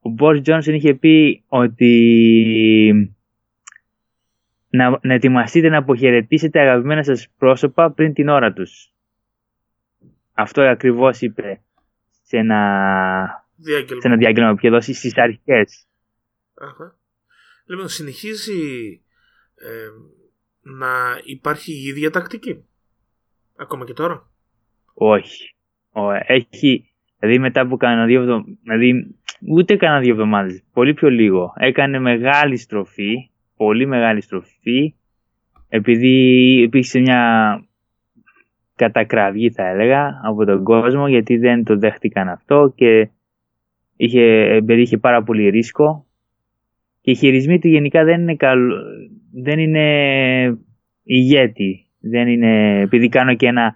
Ο 0.00 0.14
Boris 0.18 0.42
Johnson 0.42 0.72
είχε 0.74 0.94
πει 0.94 1.44
ότι 1.48 3.14
να, 4.68 4.98
να 5.02 5.14
ετοιμαστείτε 5.14 5.68
να 5.68 5.78
αποχαιρετήσετε 5.78 6.60
αγαπημένα 6.60 7.02
σας 7.02 7.28
πρόσωπα 7.38 7.90
πριν 7.90 8.12
την 8.12 8.28
ώρα 8.28 8.52
τους. 8.52 8.90
Αυτό 10.38 10.62
ακριβώς 10.62 11.20
είπε 11.20 11.60
σε 12.22 12.36
ένα 12.36 12.58
διάγγελμα, 13.56 14.00
σε 14.00 14.08
ένα 14.08 14.16
διάγγελμα 14.16 14.50
που 14.50 14.56
είχε 14.58 14.68
δώσει 14.68 14.94
στις 14.94 15.16
αρχές. 15.16 15.86
Λοιπόν, 17.66 17.88
συνεχίζει 17.88 19.00
ε, 19.54 19.88
να 20.62 21.20
υπάρχει 21.24 21.72
η 21.72 21.82
ίδια 21.82 22.10
τακτική. 22.10 22.64
Ακόμα 23.56 23.84
και 23.84 23.92
τώρα. 23.92 24.30
Όχι. 24.94 25.54
Έχει, 26.26 26.90
δηλαδή 27.18 27.38
μετά 27.38 27.66
που 27.66 27.76
κάνα 27.76 28.06
δύο 28.06 28.20
εβδομάδες, 28.20 28.58
δηλαδή 28.62 29.16
ούτε 29.48 29.76
κάνα 29.76 30.00
δύο 30.00 30.12
εβδομάδες, 30.12 30.62
πολύ 30.72 30.94
πιο 30.94 31.08
λίγο. 31.08 31.52
Έκανε 31.56 31.98
μεγάλη 31.98 32.56
στροφή, 32.56 33.30
πολύ 33.56 33.86
μεγάλη 33.86 34.20
στροφή, 34.20 34.94
επειδή 35.68 36.16
υπήρξε 36.62 36.98
μια 36.98 37.65
κατακραυγή 38.76 39.50
θα 39.50 39.68
έλεγα 39.68 40.20
από 40.24 40.44
τον 40.44 40.62
κόσμο 40.62 41.08
γιατί 41.08 41.36
δεν 41.36 41.64
το 41.64 41.76
δέχτηκαν 41.76 42.28
αυτό 42.28 42.72
και 42.76 43.08
είχε, 43.96 44.56
είχε 44.66 44.98
πάρα 44.98 45.22
πολύ 45.22 45.48
ρίσκο 45.48 46.06
και 47.06 47.10
οι 47.10 47.14
χειρισμοί 47.14 47.58
του 47.58 47.68
γενικά 47.68 48.04
δεν 48.04 48.20
είναι, 48.20 48.36
καλο, 48.36 48.74
δεν 49.32 49.58
είναι 49.58 50.58
ηγέτη. 51.02 51.86
Δεν 52.00 52.28
είναι, 52.28 52.80
επειδή 52.80 53.08
κάνω 53.08 53.34
και 53.34 53.46
ένα 53.46 53.74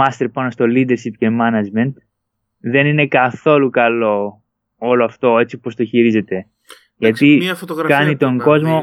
master 0.00 0.26
πάνω 0.32 0.50
στο 0.50 0.64
leadership 0.68 1.12
και 1.18 1.28
management, 1.40 1.92
δεν 2.58 2.86
είναι 2.86 3.06
καθόλου 3.06 3.70
καλό 3.70 4.42
όλο 4.76 5.04
αυτό 5.04 5.38
έτσι 5.38 5.58
πως 5.58 5.74
το 5.74 5.84
χειρίζεται. 5.84 6.46
Γιατί 6.96 7.42
κάνει 7.86 8.16
τον 8.16 8.38
κόσμο 8.38 8.82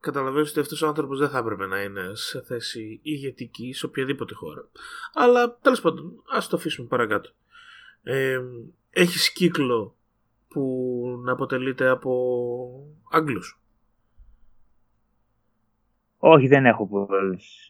καταλαβαίνεις 0.00 0.50
ότι 0.50 0.60
αυτός 0.60 0.82
ο 0.82 0.86
άνθρωπος 0.86 1.18
δεν 1.18 1.28
θα 1.28 1.38
έπρεπε 1.38 1.66
να 1.66 1.82
είναι 1.82 2.10
σε 2.12 2.42
θέση 2.42 3.00
ηγετική 3.02 3.72
σε 3.72 3.86
οποιαδήποτε 3.86 4.34
χώρα. 4.34 4.68
Αλλά 5.14 5.58
τέλος 5.62 5.80
πάντων, 5.80 6.22
ας 6.30 6.48
το 6.48 6.56
αφήσουμε 6.56 6.88
παρακάτω. 6.88 7.30
Ε, 8.02 8.40
έχεις 8.90 9.32
κύκλο 9.32 9.96
που 10.48 11.22
να 11.24 11.32
αποτελείται 11.32 11.88
από 11.88 12.12
Άγγλους. 13.10 13.60
Όχι, 16.18 16.46
δεν 16.46 16.66
έχω, 16.66 17.08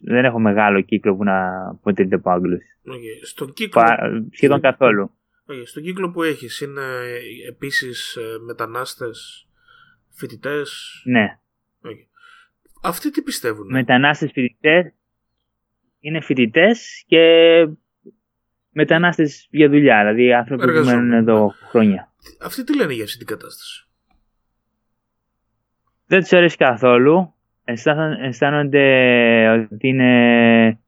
δεν 0.01 0.25
έχω 0.25 0.38
μεγάλο 0.38 0.81
κύκλο 0.81 1.17
που 1.17 1.25
να 1.25 1.69
αποτελείται 1.69 2.14
από 2.14 2.31
Άγγλους. 2.31 2.62
Okay. 2.87 3.27
Στον 3.27 3.53
κύκλο... 3.53 3.83
σχεδόν 4.31 4.61
καθόλου. 4.61 5.11
Okay. 5.47 5.62
Στον 5.64 5.83
κύκλο 5.83 6.11
που 6.11 6.23
έχεις 6.23 6.61
είναι 6.61 6.83
επίσης 7.49 8.17
ε, 8.17 8.38
μετανάστες, 8.45 9.49
φοιτητές; 10.11 11.03
Ναι. 11.05 11.38
Okay. 12.79 12.88
Αυτοί 12.88 13.11
τι 13.11 13.23
πιστεύουν. 13.23 13.71
Μετανάστες 13.71 14.31
φοιτητές 14.33 14.93
είναι 16.01 16.21
φοιτητές 16.21 17.05
και 17.07 17.23
μετανάστες 18.71 19.47
για 19.51 19.69
δουλειά, 19.69 20.05
δηλαδή 20.05 20.33
άνθρωποι 20.33 20.73
που 20.73 20.85
μένουν 20.85 21.12
εδώ 21.12 21.55
χρόνια. 21.69 22.12
Αυτοί 22.41 22.64
τι 22.64 22.77
λένε 22.77 22.93
για 22.93 23.05
αυτή 23.05 23.19
την 23.19 23.27
κατάσταση; 23.27 23.87
Δεν 26.07 26.21
τους 26.21 26.33
αρέσει 26.33 26.57
καθόλου. 26.57 27.33
Αισθάνονται 28.21 29.49
ότι 29.49 29.88
είναι 29.88 30.81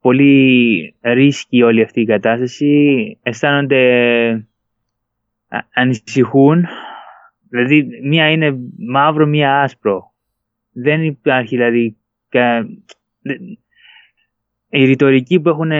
πολύ 0.00 0.94
ρίσκη 1.00 1.62
όλη 1.62 1.82
αυτή 1.82 2.00
η 2.00 2.06
κατάσταση. 2.06 3.18
Αισθάνονται 3.22 4.48
ανησυχούν. 5.74 6.66
Δηλαδή 7.48 7.88
μία 8.02 8.30
είναι 8.30 8.56
μαύρο, 8.78 9.26
μία 9.26 9.62
άσπρο. 9.62 10.12
Δεν 10.82 11.02
υπάρχει 11.02 11.56
δηλαδή 11.56 11.96
η 14.68 14.84
ρητορική 14.84 15.40
που 15.40 15.48
έχουν 15.48 15.70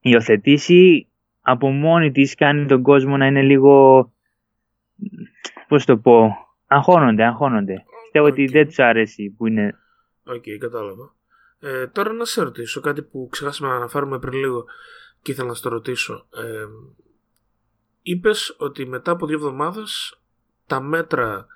υιοθετήσει 0.00 1.08
από 1.40 1.70
μόνη 1.70 2.10
της 2.10 2.34
κάνει 2.34 2.66
τον 2.66 2.82
κόσμο 2.82 3.16
να 3.16 3.26
είναι 3.26 3.42
λίγο 3.42 4.12
πώς 5.68 5.84
το 5.84 5.96
πω 5.96 6.36
αγχώνονται, 6.66 7.24
αγχώνονται. 7.24 7.84
Πιστεύω 8.02 8.26
ότι 8.26 8.46
δεν 8.46 8.66
τους 8.66 8.78
αρέσει 8.78 9.34
που 9.36 9.46
είναι 9.46 9.78
OK, 10.24 10.34
okay, 10.34 10.56
κατάλαβα. 10.58 11.14
Ε, 11.60 11.86
τώρα 11.86 12.12
να 12.12 12.24
σε 12.24 12.42
ρωτήσω 12.42 12.80
κάτι 12.80 13.02
που 13.02 13.28
ξεχάσαμε 13.30 13.70
να 13.70 13.76
αναφέρουμε 13.76 14.18
πριν 14.18 14.38
λίγο 14.38 14.64
και 15.22 15.30
ήθελα 15.30 15.48
να 15.48 15.54
στο 15.54 15.68
ρωτήσω. 15.68 16.26
Ε, 16.34 16.64
είπες 18.02 18.56
ότι 18.58 18.86
μετά 18.86 19.10
από 19.10 19.26
δύο 19.26 19.36
εβδομάδες 19.36 20.20
τα 20.66 20.80
μέτρα 20.80 21.46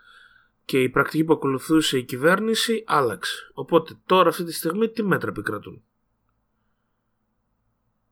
και 0.68 0.82
η 0.82 0.88
πρακτική 0.88 1.24
που 1.24 1.32
ακολουθούσε 1.32 1.98
η 1.98 2.02
κυβέρνηση 2.02 2.84
άλλαξε. 2.86 3.50
Οπότε 3.54 3.94
τώρα 4.06 4.28
αυτή 4.28 4.44
τη 4.44 4.52
στιγμή 4.52 4.88
τι 4.88 5.02
μέτρα 5.02 5.28
επικρατούν; 5.28 5.82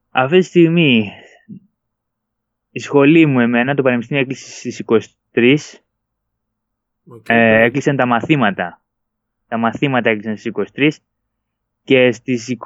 Αυτή 0.09 0.37
τη 0.37 0.45
στιγμή 0.45 1.11
η 2.71 2.79
σχολή 2.79 3.25
μου 3.25 3.39
εμένα, 3.39 3.75
το 3.75 3.81
Πανεπιστήμιο 3.81 4.21
έκλεισε 4.21 4.49
στις 4.49 4.83
23. 5.33 5.55
Ε, 7.27 7.63
έκλεισαν 7.63 7.95
τα 7.95 8.05
μαθήματα. 8.05 8.81
Τα 9.47 9.57
μαθήματα 9.57 10.09
έκλεισαν 10.09 10.37
στις 10.37 10.51
23 10.75 10.89
και 11.83 12.11
στις 12.11 12.57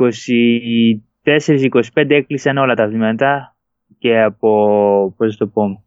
24-25 1.93 2.09
έκλεισαν 2.09 2.57
όλα 2.57 2.73
τα 2.73 2.87
βήματα 2.87 3.55
και 3.97 4.21
από, 4.21 5.13
πώς 5.17 5.37
το 5.37 5.47
πω, 5.47 5.83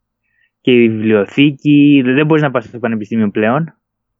και 0.61 0.73
η 0.73 0.89
βιβλιοθήκη, 0.89 2.03
δεν 2.05 2.27
μπορείς 2.27 2.43
να 2.43 2.51
πας 2.51 2.65
στο 2.65 2.79
πανεπιστήμιο 2.79 3.31
πλέον. 3.31 3.75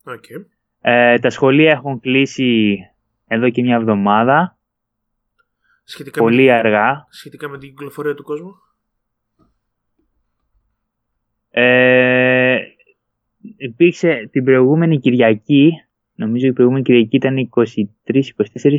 Okay. 0.05 0.45
Ε, 0.81 1.19
τα 1.19 1.31
σχολεία 1.31 1.71
έχουν 1.71 2.01
κλείσει 2.01 2.79
εδώ 3.27 3.51
και 3.51 3.63
μια 3.63 3.77
εβδομάδα. 3.77 4.59
Σχετικά 5.85 6.21
πολύ 6.21 6.53
αργά. 6.53 7.07
Σχετικά 7.11 7.49
με 7.49 7.59
την 7.59 7.69
κυκλοφορία 7.69 8.15
του 8.15 8.23
κόσμου; 8.23 8.55
Ε, 11.51 12.59
υπήρξε 13.57 14.29
την 14.33 14.45
προηγούμενη 14.45 14.99
Κυριακή 14.99 15.73
νομίζω 16.15 16.47
η 16.47 16.53
προηγούμενη 16.53 16.85
Κυριακή 16.85 17.17
ήταν 17.17 17.51
23-24, 17.57 18.77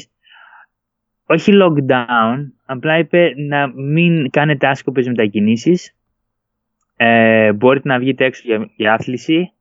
όχι 1.26 1.52
lockdown, 1.56 2.52
απλά 2.66 2.98
είπε 2.98 3.34
να 3.36 3.68
μην 3.68 4.30
κάνετε 4.30 4.68
άσκοπες 4.68 5.08
μετακινήσεις, 5.08 5.96
ε, 6.96 7.54
μπορείτε 7.54 7.88
να 7.88 8.00
βγείτε 8.00 8.26
έξω 8.26 8.42
για, 8.46 8.70
για 8.76 8.94
άθληση, 8.94 9.52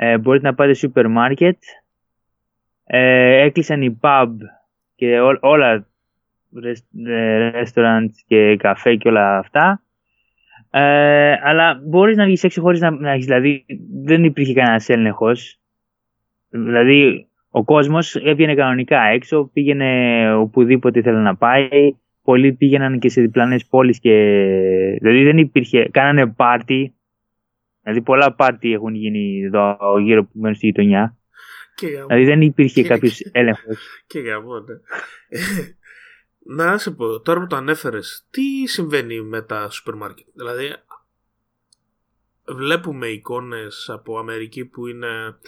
ε, 0.00 0.18
μπορείτε 0.18 0.46
να 0.46 0.54
πάτε 0.54 0.74
σούπερ 0.74 1.08
μάρκετ, 1.08 1.58
ε, 2.84 3.40
έκλεισαν 3.40 3.82
οι 3.82 3.98
pub 4.02 4.28
και 4.94 5.20
ό, 5.20 5.38
όλα 5.40 5.86
restaurant 7.62 8.08
και 8.26 8.56
καφέ 8.56 8.94
και 8.94 9.08
όλα 9.08 9.38
αυτά. 9.38 9.82
Ε, 10.70 11.32
αλλά 11.42 11.80
μπορείς 11.84 12.16
να 12.16 12.24
βγεις 12.24 12.44
έξω 12.44 12.60
χωρίς 12.60 12.80
να, 12.80 12.90
να 12.90 13.10
έχεις, 13.10 13.24
δηλαδή 13.24 13.64
δεν 14.04 14.24
υπήρχε 14.24 14.52
κανένας 14.52 14.88
έλεγχος. 14.88 15.60
Δηλαδή 16.48 17.26
ο 17.50 17.64
κόσμος 17.64 18.14
έβγαινε 18.14 18.54
κανονικά 18.54 19.00
έξω, 19.02 19.50
πήγαινε 19.52 20.32
οπουδήποτε 20.34 20.98
ήθελε 20.98 21.18
να 21.18 21.36
πάει. 21.36 21.68
Πολλοί 22.22 22.52
πήγαιναν 22.52 22.98
και 22.98 23.08
σε 23.08 23.20
διπλανές 23.20 23.66
πόλεις 23.66 24.00
και 24.00 24.12
δηλαδή 25.00 25.24
δεν 25.24 25.38
υπήρχε, 25.38 25.88
κάνανε 25.90 26.26
πάρτι. 26.26 26.92
Δηλαδή 27.88 28.06
πολλά 28.06 28.34
πάρτι 28.34 28.72
έχουν 28.72 28.94
γίνει 28.94 29.42
εδώ 29.44 29.98
γύρω 29.98 30.24
που 30.24 30.38
μένουν 30.38 30.56
στη 30.56 30.66
γειτονιά. 30.66 31.16
δηλαδή 31.80 32.24
δεν 32.24 32.40
υπήρχε 32.40 32.82
κάποιος 32.82 33.20
έλεγχος. 33.32 33.78
Και 34.06 34.18
για 34.18 34.38
ναι. 34.38 34.74
Να 36.54 36.78
σε 36.78 36.90
πω, 36.90 37.20
τώρα 37.20 37.40
που 37.40 37.46
το 37.46 37.56
ανέφερες, 37.56 38.26
τι 38.30 38.66
συμβαίνει 38.66 39.22
με 39.22 39.42
τα 39.42 39.70
σούπερ 39.70 39.94
μάρκετ; 39.94 40.26
Δηλαδή, 40.34 40.74
βλέπουμε 42.46 43.06
εικόνες 43.06 43.90
από 43.92 44.18
Αμερική 44.18 44.64
που 44.64 44.86
είναι, 44.86 45.38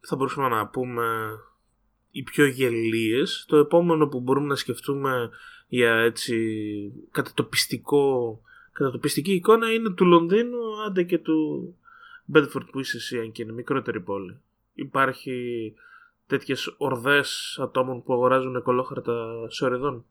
θα 0.00 0.16
μπορούσαμε 0.16 0.48
να 0.48 0.66
πούμε, 0.68 1.04
οι 2.10 2.22
πιο 2.22 2.46
γελίες. 2.46 3.44
Το 3.48 3.56
επόμενο 3.56 4.08
που 4.08 4.20
μπορούμε 4.20 4.46
να 4.46 4.54
σκεφτούμε 4.54 5.30
για 5.68 5.94
έτσι 5.94 6.36
κατατοπιστικό, 7.10 8.40
κατατοπιστική 8.78 9.32
εικόνα 9.32 9.72
είναι 9.72 9.90
του 9.90 10.04
Λονδίνου, 10.04 10.82
άντε 10.86 11.02
και 11.02 11.18
του 11.18 11.36
Μπέντφορντ 12.24 12.68
που 12.70 12.80
είσαι 12.80 12.96
εσύ, 12.96 13.18
αν 13.18 13.32
και 13.32 13.42
είναι 13.42 13.52
μικρότερη 13.52 14.00
πόλη. 14.00 14.36
Υπάρχει 14.74 15.74
τέτοιες 16.26 16.74
ορδές 16.78 17.58
ατόμων 17.62 18.02
που 18.02 18.12
αγοράζουν 18.12 18.56
εκολόχαρτα 18.56 19.46
σωρεδών. 19.48 20.04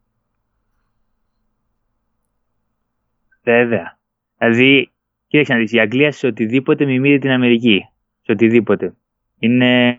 Βέβαια. 3.42 3.98
Δηλαδή, 4.38 4.90
κοίταξε 5.26 5.52
να 5.52 5.58
δεις, 5.58 5.72
η 5.72 5.80
Αγγλία 5.80 6.12
σε 6.12 6.26
οτιδήποτε 6.26 6.84
μιμείται 6.84 7.18
την 7.18 7.30
Αμερική. 7.30 7.80
Σε 8.22 8.32
οτιδήποτε. 8.32 8.94
Είναι 9.38 9.96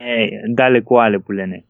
ντάλε 0.53 0.81
κουάλε 0.81 1.19
που 1.19 1.31
λένε. 1.31 1.65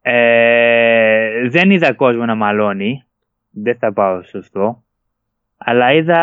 Ε, 0.00 1.48
δεν 1.48 1.70
είδα 1.70 1.92
κόσμο 1.92 2.24
να 2.24 2.34
μαλώνει. 2.34 3.04
Δεν 3.50 3.78
θα 3.78 3.92
πάω 3.92 4.22
σωστό. 4.22 4.83
Αλλά 5.64 5.92
είδα 5.92 6.20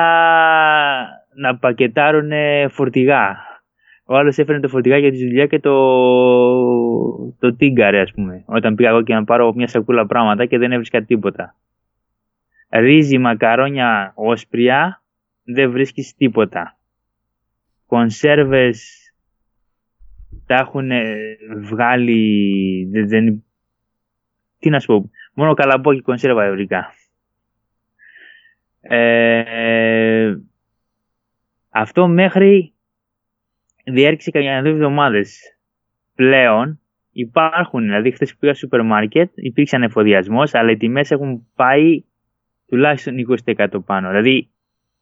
να 1.35 1.57
πακετάρουν 1.57 2.31
φορτηγά. 2.69 3.37
Ο 4.05 4.15
άλλος 4.15 4.37
έφερε 4.37 4.59
το 4.59 4.67
φορτηγά 4.67 4.97
για 4.97 5.11
τη 5.11 5.27
δουλειά 5.27 5.45
και 5.45 5.59
το, 5.59 5.73
το 7.39 7.55
τίγκαρε 7.55 7.99
ας 7.99 8.11
πούμε. 8.11 8.43
Όταν 8.45 8.75
πήγα 8.75 8.89
εγώ 8.89 9.01
και 9.01 9.13
να 9.13 9.23
πάρω 9.23 9.53
μια 9.53 9.67
σακούλα 9.67 10.05
πράγματα 10.05 10.45
και 10.45 10.57
δεν 10.57 10.71
έβρισκα 10.71 11.03
τίποτα 11.03 11.55
ρύζι, 12.79 13.17
μακαρόνια, 13.17 14.11
όσπρια, 14.15 15.03
δεν 15.43 15.71
βρίσκεις 15.71 16.15
τίποτα. 16.15 16.77
Κονσέρβες 17.85 18.99
τα 20.45 20.55
έχουν 20.55 20.89
βγάλει, 21.61 22.85
δεν, 22.91 23.07
δεν, 23.07 23.43
τι 24.59 24.69
να 24.69 24.79
σου 24.79 24.87
πω, 24.87 25.09
μόνο 25.33 25.53
καλαμπόκι 25.53 26.01
κονσέρβα 26.01 26.43
ευρικά. 26.43 26.93
Ε, 28.81 30.35
αυτό 31.69 32.07
μέχρι 32.07 32.73
διέρχισε 33.85 34.31
κανένα 34.31 34.61
δύο 34.61 34.71
εβδομάδες. 34.71 35.57
Πλέον 36.15 36.79
υπάρχουν, 37.11 37.81
δηλαδή 37.81 38.11
χθες 38.11 38.31
που 38.31 38.37
πήγα 38.39 38.53
στο 38.53 38.61
σούπερ 38.61 38.83
μάρκετ 38.83 39.31
υπήρξε 39.35 39.77
εφοδιασμός, 39.81 40.53
αλλά 40.53 40.71
οι 40.71 40.77
τιμές 40.77 41.11
έχουν 41.11 41.47
πάει 41.55 42.03
τουλάχιστον 42.67 43.15
20% 43.45 43.67
πάνω. 43.85 44.07
Δηλαδή, 44.09 44.49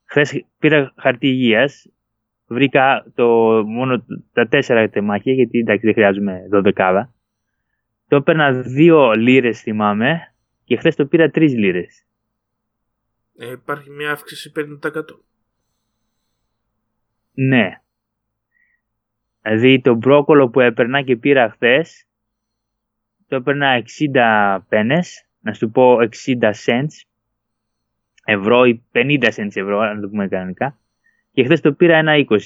χθες 0.05 0.45
πήρα 0.59 0.93
χαρτί 0.97 1.27
υγείας, 1.27 1.91
βρήκα 2.47 3.05
το, 3.15 3.27
μόνο 3.65 4.05
τα 4.33 4.47
τέσσερα 4.47 4.89
τεμάχια, 4.89 5.33
γιατί 5.33 5.59
εντάξει 5.59 5.85
δεν 5.85 5.93
χρειάζομαι 5.93 6.41
12. 6.51 7.09
Το 8.07 8.15
έπαιρνα 8.15 8.51
δύο 8.51 9.11
λίρες, 9.11 9.61
θυμάμαι, 9.61 10.33
και 10.63 10.75
χθες 10.75 10.95
το 10.95 11.05
πήρα 11.05 11.29
τρεις 11.29 11.53
λίρες. 11.53 12.08
Ε, 13.41 13.51
υπάρχει 13.51 13.89
μια 13.89 14.11
αύξηση 14.11 14.51
50%. 14.55 15.03
Ναι. 17.33 17.81
Δηλαδή 19.41 19.81
το 19.81 19.93
μπρόκολο 19.93 20.49
που 20.49 20.59
έπαιρνα 20.59 21.01
και 21.01 21.15
πήρα 21.15 21.49
χθες, 21.49 22.05
το 23.27 23.35
έπαιρνα 23.35 23.83
60 24.13 24.59
πένες, 24.69 25.25
να 25.39 25.53
σου 25.53 25.69
πω 25.69 25.97
60 26.25 26.51
cents 26.65 27.01
ευρώ 28.23 28.65
ή 28.65 28.83
50 28.91 29.23
cents 29.23 29.55
ευρώ, 29.55 29.79
αν 29.79 30.01
το 30.01 30.09
πούμε 30.09 30.27
κανονικά. 30.27 30.79
Και 31.31 31.43
χθες 31.43 31.61
το 31.61 31.73
πήρα 31.73 31.97
ένα 31.97 32.13
20. 32.29 32.37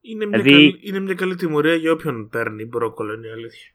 Είναι 0.00 0.26
μια, 0.26 0.40
δηλαδή... 0.40 0.70
καλή, 0.70 0.80
είναι 0.82 1.00
μια 1.00 1.14
καλή 1.14 1.34
τιμωρία 1.34 1.74
για 1.74 1.92
όποιον 1.92 2.28
παίρνει 2.28 2.64
μπρόκολο, 2.64 3.12
είναι 3.12 3.26
η 3.26 3.30
αλήθεια. 3.30 3.72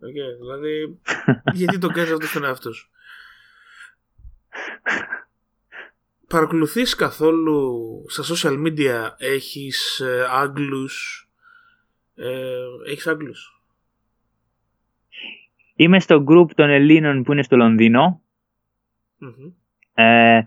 Okay, 0.00 0.38
δηλαδή, 0.40 1.00
γιατί 1.60 1.78
το 1.78 1.88
κάνεις 1.88 2.10
αυτό 2.10 2.26
στον 2.26 2.44
εαυτό 2.44 2.72
σου; 2.72 2.90
Παρακολουθείς 6.28 6.94
καθόλου 6.94 8.04
στα 8.08 8.22
social 8.34 8.66
media 8.66 9.10
έχεις 9.18 10.00
ε, 10.00 10.26
Άγγλους 10.30 11.28
ε, 12.14 12.90
έχεις 12.90 13.06
Άγγλους; 13.06 13.62
Είμαι 15.74 16.00
στο 16.00 16.24
group 16.28 16.50
των 16.54 16.70
Ελλήνων 16.70 17.22
που 17.22 17.32
είναι 17.32 17.42
στο 17.42 17.56
Λονδίνο 17.56 18.20
ε, 19.94 20.40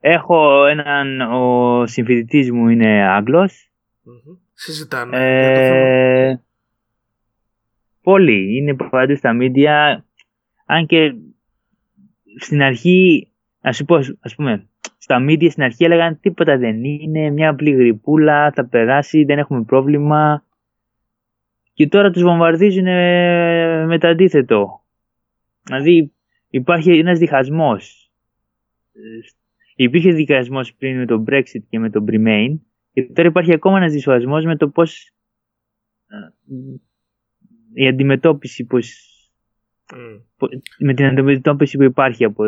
έχω 0.00 0.66
έναν, 0.66 1.20
ο 1.20 1.86
συμφιλητής 1.86 2.50
μου 2.50 2.68
είναι 2.68 3.08
Άγγλος. 3.08 3.70
Mm-hmm. 4.06 4.38
Συζητάνε 4.52 5.16
για 5.16 5.48
το 5.48 5.60
θέμα. 5.60 5.76
Ε, 5.76 6.42
πολύ, 8.02 8.56
είναι 8.56 8.74
παντού 8.74 9.16
στα 9.16 9.32
μίντια, 9.32 10.04
αν 10.66 10.86
και 10.86 11.14
στην 12.40 12.62
αρχή, 12.62 13.28
να 13.64 13.72
σου 13.72 13.84
πω, 13.84 13.96
ας 14.20 14.34
πούμε, 14.36 14.68
στα 14.98 15.18
μίντια 15.18 15.50
στην 15.50 15.62
αρχή 15.62 15.84
έλεγαν 15.84 16.20
τίποτα 16.20 16.58
δεν 16.58 16.84
είναι, 16.84 17.30
μια 17.30 17.50
απλή 17.50 17.70
γρυπούλα, 17.70 18.52
θα 18.52 18.66
περάσει, 18.66 19.24
δεν 19.24 19.38
έχουμε 19.38 19.62
πρόβλημα. 19.62 20.44
Και 21.72 21.88
τώρα 21.88 22.10
τους 22.10 22.22
βομβαρδίζουν 22.22 22.84
με 23.86 23.98
το 24.00 24.08
αντίθετο. 24.08 24.84
Δηλαδή 25.62 26.12
υπάρχει 26.48 26.98
ένας 26.98 27.18
διχασμός 27.18 28.04
υπήρχε 29.74 30.12
δικασμό 30.12 30.60
πριν 30.78 30.98
με 30.98 31.06
το 31.06 31.24
Brexit 31.26 31.62
και 31.68 31.78
με 31.78 31.90
το 31.90 32.04
Remain 32.08 32.58
και 32.92 33.02
τώρα 33.02 33.28
υπάρχει 33.28 33.52
ακόμα 33.52 33.76
ένας 33.76 33.92
δυσχασμό 33.92 34.38
με 34.38 34.56
το 34.56 34.68
πώς 34.68 35.12
η 37.72 37.86
αντιμετώπιση 37.86 38.64
πώς, 38.64 39.13
με 40.78 40.94
την 40.94 41.04
αντιμετώπιση 41.04 41.76
που 41.76 41.82
υπάρχει 41.82 42.24
από 42.24 42.44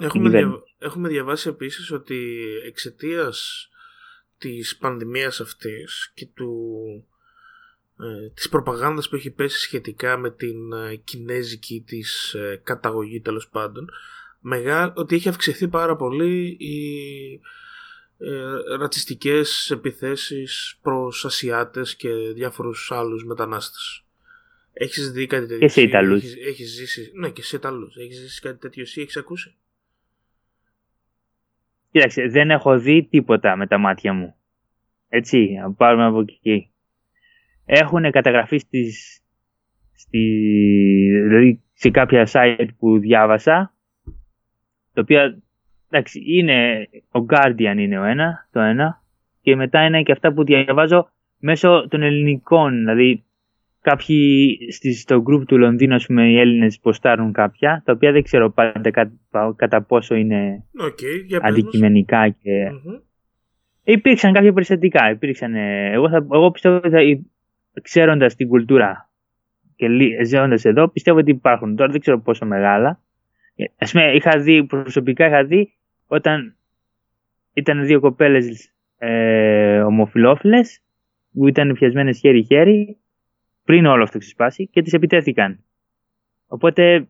έχουμε, 0.00 0.28
δια, 0.28 0.62
έχουμε 0.78 1.08
διαβάσει 1.08 1.48
επίσης 1.48 1.90
ότι 1.90 2.42
εξαιτίας 2.66 3.68
της 4.38 4.76
πανδημίας 4.76 5.40
αυτής 5.40 6.12
και 6.14 6.26
του, 6.34 6.64
ε, 7.98 8.28
της 8.34 8.48
προπαγάνδας 8.48 9.08
που 9.08 9.16
έχει 9.16 9.30
πέσει 9.30 9.58
σχετικά 9.60 10.16
με 10.16 10.30
την 10.30 10.72
ε, 10.72 10.94
κινέζικη 10.94 11.84
της 11.86 12.34
ε, 12.34 12.60
καταγωγή 12.64 13.20
τέλος 13.20 13.48
πάντων 13.48 13.88
μεγάλο, 14.40 14.92
ότι 14.96 15.14
έχει 15.14 15.28
αυξηθεί 15.28 15.68
πάρα 15.68 15.96
πολύ 15.96 16.56
οι 16.58 17.40
ε, 18.18 18.76
ρατσιστικές 18.76 19.70
επιθέσεις 19.70 20.78
προς 20.82 21.24
Ασιάτες 21.24 21.96
και 21.96 22.10
διάφορους 22.34 22.92
άλλους 22.92 23.24
μετανάστες. 23.24 24.03
Έχεις 24.76 25.12
δει 25.12 25.26
κάτι 25.26 25.46
τέτοιο. 25.46 25.58
Και 25.58 25.68
σε 25.68 25.82
Ιταλούς. 25.82 26.22
Έχεις, 26.22 26.46
έχεις 26.46 26.70
ζήσει, 26.70 27.10
ναι 27.14 27.30
και 27.30 27.42
σε 27.42 27.56
Ιταλούς. 27.56 27.96
Έχεις 27.96 28.18
ζήσει 28.18 28.40
κάτι 28.40 28.58
τέτοιο 28.58 28.82
εσύ, 28.82 29.00
έχεις 29.00 29.16
ακούσει; 29.16 29.54
Κοίταξε, 31.90 32.28
δεν 32.28 32.50
έχω 32.50 32.78
δει 32.78 33.08
τίποτα 33.10 33.56
με 33.56 33.66
τα 33.66 33.78
μάτια 33.78 34.12
μου. 34.12 34.34
Έτσι, 35.08 35.48
πάρουμε 35.76 36.04
από 36.04 36.20
εκεί. 36.20 36.70
Έχουν 37.64 38.10
καταγραφεί 38.10 38.58
στις, 38.58 39.22
στη, 39.92 40.18
δηλαδή 41.26 41.62
σε 41.72 41.90
κάποια 41.90 42.28
site 42.32 42.68
που 42.78 42.98
διάβασα 42.98 43.74
το 44.94 45.00
οποίο 45.00 45.42
εντάξει, 45.90 46.22
είναι, 46.26 46.88
ο 47.10 47.24
Guardian 47.28 47.76
είναι 47.78 47.98
ο 47.98 48.04
ένα, 48.04 48.48
το 48.52 48.60
ένα 48.60 49.02
και 49.40 49.56
μετά 49.56 49.84
είναι 49.84 50.02
και 50.02 50.12
αυτά 50.12 50.32
που 50.32 50.44
διαβάζω 50.44 51.10
μέσω 51.38 51.86
των 51.88 52.02
ελληνικών. 52.02 52.78
Δηλαδή, 52.78 53.23
κάποιοι 53.84 54.58
στο 55.00 55.22
group 55.28 55.42
του 55.46 55.58
Λονδίνου, 55.58 55.94
ας 55.94 56.06
πούμε, 56.06 56.30
οι 56.30 56.38
Έλληνες 56.38 56.78
ποστάρουν 56.78 57.32
κάποια, 57.32 57.82
τα 57.84 57.92
οποία 57.92 58.12
δεν 58.12 58.22
ξέρω 58.22 58.50
πάντα 58.50 59.12
κατά, 59.56 59.82
πόσο 59.82 60.14
είναι 60.14 60.64
okay, 60.80 61.24
για 61.26 61.40
αντικειμενικά 61.42 62.28
και... 62.28 62.70
Mm-hmm. 62.70 63.00
Υπήρξαν 63.84 64.32
κάποια 64.32 64.52
περιστατικά. 64.52 65.10
Υπήρξαν, 65.10 65.54
εγώ, 65.54 66.08
θα, 66.08 66.26
εγώ 66.32 66.50
πιστεύω 66.50 66.80
ότι 66.84 67.30
ξέροντας 67.82 68.34
την 68.34 68.48
κουλτούρα 68.48 69.10
και 69.76 69.86
ζώντα 70.24 70.58
εδώ, 70.62 70.88
πιστεύω 70.88 71.18
ότι 71.18 71.30
υπάρχουν. 71.30 71.76
Τώρα 71.76 71.90
δεν 71.92 72.00
ξέρω 72.00 72.20
πόσο 72.20 72.46
μεγάλα. 72.46 72.88
Α 73.78 73.90
πούμε, 73.90 74.12
είχα 74.12 74.38
δει, 74.38 74.64
προσωπικά 74.64 75.26
είχα 75.26 75.44
δει 75.44 75.74
όταν 76.06 76.56
ήταν 77.52 77.86
δύο 77.86 78.00
κοπέλες 78.00 78.72
ε, 78.98 79.80
ομοφυλόφιλες 79.80 80.80
που 81.32 81.48
ήταν 81.48 81.72
πιασμένες 81.72 82.18
χέρι-χέρι 82.18 82.98
πριν 83.64 83.86
όλο 83.86 84.02
αυτό 84.02 84.18
ξεσπάσει 84.18 84.66
και 84.66 84.82
τις 84.82 84.92
επιτέθηκαν. 84.92 85.64
Οπότε 86.46 87.08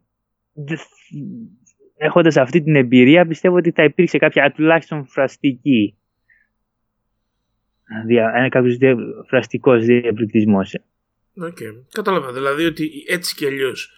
έχοντας 1.97 2.37
αυτή 2.37 2.62
την 2.62 2.77
εμπειρία 2.77 3.27
πιστεύω 3.27 3.57
ότι 3.57 3.71
θα 3.71 3.85
υπήρξε 3.85 4.19
κάποια 4.19 4.53
τουλάχιστον 4.53 5.07
φραστική 5.07 5.97
ένα 8.35 8.49
κάποιος 8.49 8.77
φραστικός 9.29 9.85
διαπληκτισμός. 9.85 10.75
OK. 11.37 11.57
Okay. 11.61 11.85
Κατάλαβα. 11.90 12.33
Δηλαδή 12.33 12.64
ότι 12.64 13.05
έτσι 13.09 13.35
κι 13.35 13.47
αλλιώς 13.47 13.93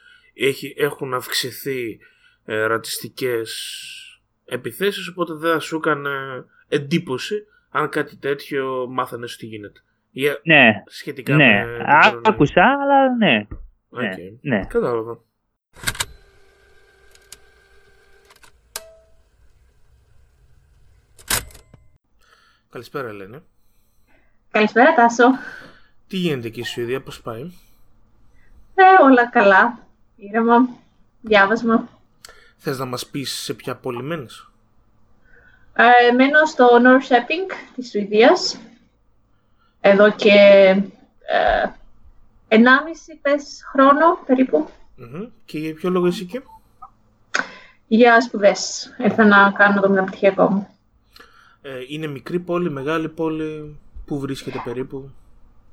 έχουν 0.77 1.15
αυξηθεί 1.15 1.99
ε, 2.45 2.67
ρατσιστικές 2.67 3.51
επιθέσεις 4.45 5.09
οπότε 5.09 5.35
δεν 5.35 5.53
θα 5.53 5.59
σου 5.59 5.77
έκανε 5.77 6.11
εντύπωση 6.69 7.47
αν 7.71 7.89
κάτι 7.89 8.17
τέτοιο 8.17 8.87
μάθαινες 8.89 9.27
ότι 9.27 9.47
γίνεται. 9.47 9.81
Για... 10.17 10.41
Ναι. 10.43 10.83
Σχετικά 10.87 11.35
ναι. 11.35 11.65
με... 11.65 11.85
Άκουσα, 12.25 12.63
αλλά 12.81 13.17
ναι. 13.17 13.47
Okay. 13.91 14.39
ναι. 14.41 14.57
ναι. 14.57 14.65
Κατάλαβα. 14.65 15.19
Καλησπέρα, 22.71 23.09
Ελένη. 23.09 23.43
Καλησπέρα, 24.51 24.95
Τάσο. 24.95 25.25
Τι 26.07 26.17
γίνεται 26.17 26.47
εκεί 26.47 26.63
στη 26.63 26.73
Σουηδία, 26.73 27.03
πώς 27.03 27.21
πάει; 27.23 27.43
Ε, 28.75 29.03
όλα 29.03 29.29
καλά. 29.31 29.79
Ήρεμα. 30.17 30.69
Διάβασμα. 31.21 31.89
Θες 32.57 32.79
να 32.79 32.85
μας 32.85 33.07
πεις 33.07 33.33
σε 33.33 33.55
ποια 33.55 33.77
πόλη 33.77 34.03
μένεις; 34.03 34.51
Ε, 35.75 36.13
μένω 36.13 36.45
στο 36.45 36.69
Norrköping 36.85 37.53
της 37.75 37.91
Σουηδίας 37.91 38.61
εδώ 39.89 40.11
και 40.11 40.31
ε, 41.27 41.65
1,5 42.49 42.59
πες 43.23 43.65
χρόνο 43.71 44.19
περίπου. 44.27 44.69
Και 45.45 45.59
για 45.59 45.75
ποιο 45.75 45.91
λόγο 45.91 46.07
είσαι 46.07 46.23
εκεί; 46.23 46.41
Για 47.87 48.21
σπουδές. 48.21 48.95
Ήρθα 48.99 49.25
να 49.25 49.53
κάνω 49.57 49.81
το 49.81 49.89
μεταπτυχιακό 49.89 50.51
μου. 50.51 50.69
Ε, 51.63 51.71
είναι 51.89 52.07
μικρή 52.07 52.39
πόλη, 52.39 52.71
μεγάλη 52.71 53.09
πόλη, 53.09 53.79
πού 54.07 54.19
βρίσκεται 54.19 54.61
περίπου; 54.65 55.11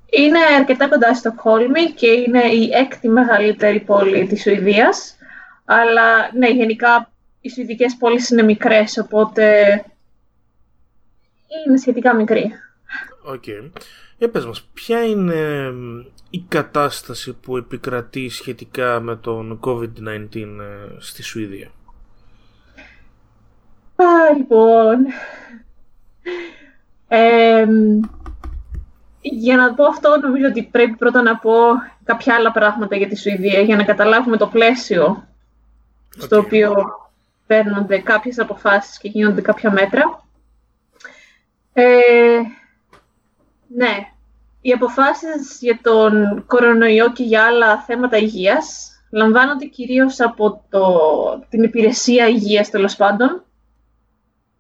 Είναι 0.10 0.40
αρκετά 0.60 0.90
κοντά 0.90 1.16
στο 1.16 1.34
Κόλμη 1.34 1.92
και 1.92 2.08
είναι 2.08 2.44
η 2.44 2.70
έκτη 2.74 3.10
μεγαλύτερη 3.10 3.80
πόλη 3.80 4.28
της 4.28 4.42
Σουηδίας. 4.42 5.16
Αλλά 5.66 6.32
ναι, 6.34 6.50
γενικά 6.50 7.12
οι 7.42 7.50
Σουηδικές 7.50 7.96
πόλεις 7.96 8.30
είναι 8.30 8.44
μικρές, 8.44 8.98
οπότε 8.98 9.64
είναι 11.68 11.78
σχετικά 11.78 12.16
μικρή. 12.16 12.52
OK. 13.24 13.44
Okay. 13.46 13.70
Για 14.18 14.30
πες 14.30 14.46
μας, 14.46 14.62
ποια 14.74 15.06
είναι 15.06 15.72
η 16.30 16.46
κατάσταση 16.48 17.34
που 17.34 17.58
επικρατεί 17.58 18.30
σχετικά 18.30 19.00
με 19.00 19.16
τον 19.16 19.60
COVID-19 19.64 20.36
ε, 20.36 20.46
στη 20.98 21.24
Σουηδία; 21.24 21.68
Α, 23.96 24.34
λοιπόν... 24.38 24.98
για 29.22 29.56
να 29.56 29.74
πω 29.74 29.86
αυτό, 29.86 30.18
νομίζω 30.22 30.48
ότι 30.48 30.64
πρέπει 30.64 30.96
πρώτα 30.96 31.22
να 31.22 31.38
πω 31.38 31.52
κάποια 32.04 32.36
άλλα 32.36 32.52
πράγματα 32.52 32.96
για 32.96 33.08
τη 33.08 33.16
Σουηδία, 33.18 33.62
για 33.62 33.76
να 33.76 33.84
καταλάβουμε 33.84 34.38
το 34.38 34.48
πλαίσιο 34.48 35.28
στο 36.18 36.38
οποίο 36.38 36.74
παίρνονται 37.48 38.00
κάποιες 38.00 38.40
αποφάσεις 38.40 38.98
και 38.98 39.08
γίνονται 39.08 39.42
κάποια 39.42 39.72
μέτρα. 39.72 40.24
Ε, 41.74 42.40
ναι, 43.76 44.08
οι 44.62 44.72
αποφάσεις 44.72 45.58
για 45.60 45.80
τον 45.82 46.44
κορονοϊό 46.48 47.12
και 47.12 47.24
για 47.24 47.46
άλλα 47.46 47.82
θέματα 47.82 48.18
υγείας 48.18 48.92
λαμβάνονται 49.10 49.66
κυρίως 49.66 50.20
από 50.20 50.64
το, 50.70 51.00
την 51.50 51.64
υπηρεσία 51.64 52.28
υγείας 52.28 52.70
τέλος 52.70 52.96
πάντων, 52.96 53.44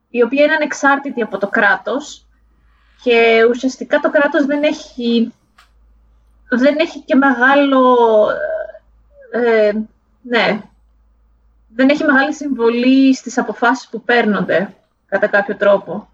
η 0.09 0.23
οποία 0.23 0.43
είναι 0.43 0.53
ανεξάρτητη 0.53 1.21
από 1.21 1.37
το 1.37 1.47
κράτος 1.47 2.25
και 3.03 3.45
ουσιαστικά 3.49 3.99
το 3.99 4.09
κράτος 4.09 4.45
δεν 4.45 4.63
έχει, 4.63 5.33
δεν 6.49 6.75
έχει 6.79 6.99
και 6.99 7.15
μεγάλο... 7.15 7.97
Ε, 9.31 9.71
ναι, 10.21 10.61
δεν 11.75 11.89
έχει 11.89 12.03
μεγάλη 12.03 12.33
συμβολή 12.33 13.15
στις 13.15 13.37
αποφάσεις 13.37 13.87
που 13.89 14.01
παίρνονται, 14.01 14.75
κατά 15.05 15.27
κάποιο 15.27 15.55
τρόπο. 15.55 16.07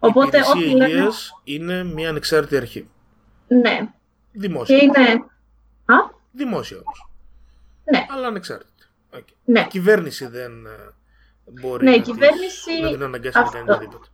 Οπότε, 0.00 0.36
η 0.36 0.40
υπηρεσία 0.40 0.86
υγείας 0.86 1.40
είναι 1.44 1.84
μια 1.84 2.08
ανεξάρτητη 2.08 2.56
αρχή. 2.56 2.88
Ναι. 3.48 3.88
Δημόσια. 4.32 4.78
Και 4.78 4.84
είναι... 4.84 5.24
Α; 5.84 5.94
Δημόσια 6.32 6.76
όμως. 6.76 7.08
Ναι. 7.84 8.06
Αλλά 8.10 8.26
ανεξάρτητη. 8.26 8.70
Okay. 9.16 9.34
Ναι. 9.44 9.60
Η 9.60 9.66
κυβέρνηση 9.66 10.26
δεν 10.26 10.66
ε, 10.66 10.92
μπορεί 11.60 11.84
ναι, 11.84 11.90
να, 11.90 11.96
η 11.96 12.00
κυβέρνηση... 12.00 12.80
να 12.82 12.90
την 12.90 13.02
αναγκάσει 13.02 13.38
Αυτό. 13.38 13.58
να 13.58 13.64
κάνει 13.64 13.70
οτιδήποτε. 13.70 14.08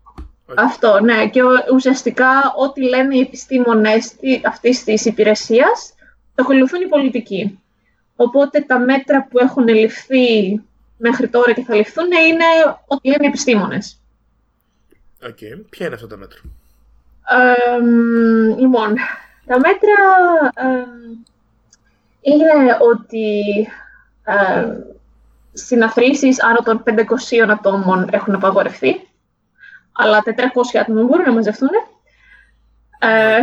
Αυτό, 0.54 1.00
ναι. 1.00 1.28
Και 1.28 1.40
ουσιαστικά 1.74 2.28
ό,τι 2.56 2.82
λένε 2.82 3.16
οι 3.16 3.20
επιστήμονες 3.20 4.12
αυτής 4.46 4.84
της 4.84 5.04
υπηρεσίας 5.04 5.94
το 6.34 6.42
ακολουθούν 6.42 6.80
οι 6.80 6.88
πολιτικοί. 6.88 7.60
Οπότε 8.16 8.60
τα 8.60 8.78
μέτρα 8.78 9.26
που 9.30 9.38
έχουν 9.38 9.68
ληφθεί 9.68 10.60
μέχρι 10.96 11.28
τώρα 11.28 11.52
και 11.52 11.62
θα 11.62 11.74
ληφθούν 11.74 12.04
είναι 12.04 12.44
ό,τι 12.86 13.08
λένε 13.08 13.24
οι 13.24 13.26
επιστήμονες. 13.26 14.00
OK. 15.22 15.28
Okay. 15.28 15.64
Ποια 15.70 15.86
είναι 15.86 15.94
αυτά 15.94 16.06
τα 16.06 16.16
μέτρα; 16.16 16.40
Ε, 17.28 17.80
λοιπόν, 18.58 18.96
τα 19.46 19.58
μέτρα 19.58 19.94
είναι 22.20 22.76
ότι 22.80 23.42
ε, 24.24 24.66
συναθροίσεις 25.52 26.42
άνω 26.42 26.58
των 26.64 26.82
500 26.86 26.92
ατόμων 27.50 28.08
έχουν 28.10 28.34
απαγορευτεί, 28.34 29.08
αλλά 29.92 30.22
400 30.24 30.30
άτομα 30.80 31.02
μπορούν 31.02 31.24
να 31.24 31.32
μαζευτούν. 31.32 31.70
Ε, 32.98 33.38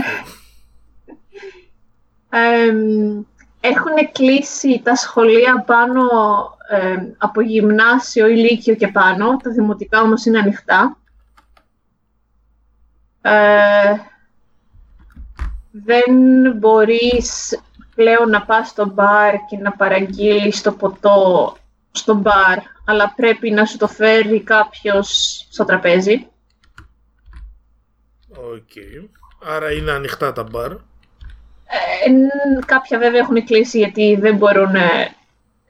έχουν 3.61 4.11
κλείσει 4.11 4.81
τα 4.83 4.95
σχολεία 4.95 5.63
πάνω 5.65 6.01
από 7.17 7.41
γυμνάσιο 7.41 8.27
ή 8.27 8.35
λύκειο 8.35 8.75
και 8.75 8.87
πάνω, 8.87 9.37
τα 9.43 9.51
δημοτικά 9.51 10.01
όμως 10.01 10.25
είναι 10.25 10.39
ανοιχτά. 10.39 10.97
Ε, 13.25 13.95
δεν 15.71 16.13
μπορείς 16.55 17.59
πλέον 17.95 18.29
να 18.29 18.45
πας 18.45 18.67
στο 18.67 18.85
μπαρ 18.85 19.35
και 19.49 19.57
να 19.57 19.71
παραγγείλεις 19.71 20.61
το 20.61 20.71
ποτό 20.71 21.55
στο 21.91 22.13
μπαρ, 22.13 22.57
αλλά 22.85 23.13
πρέπει 23.15 23.51
να 23.51 23.65
σου 23.65 23.77
το 23.77 23.87
φέρει 23.87 24.41
κάποιος 24.41 25.37
στο 25.49 25.65
τραπέζι. 25.65 26.27
Οκ. 28.29 28.71
Άρα 29.45 29.71
είναι 29.71 29.91
ανοιχτά 29.91 30.33
τα 30.33 30.43
μπαρ. 30.43 30.71
Ε, 30.71 30.77
κάποια 32.65 32.99
βέβαια 32.99 33.19
έχουν 33.19 33.45
κλείσει 33.45 33.77
γιατί 33.77 34.15
δεν 34.15 34.35
μπορούν... 34.35 34.75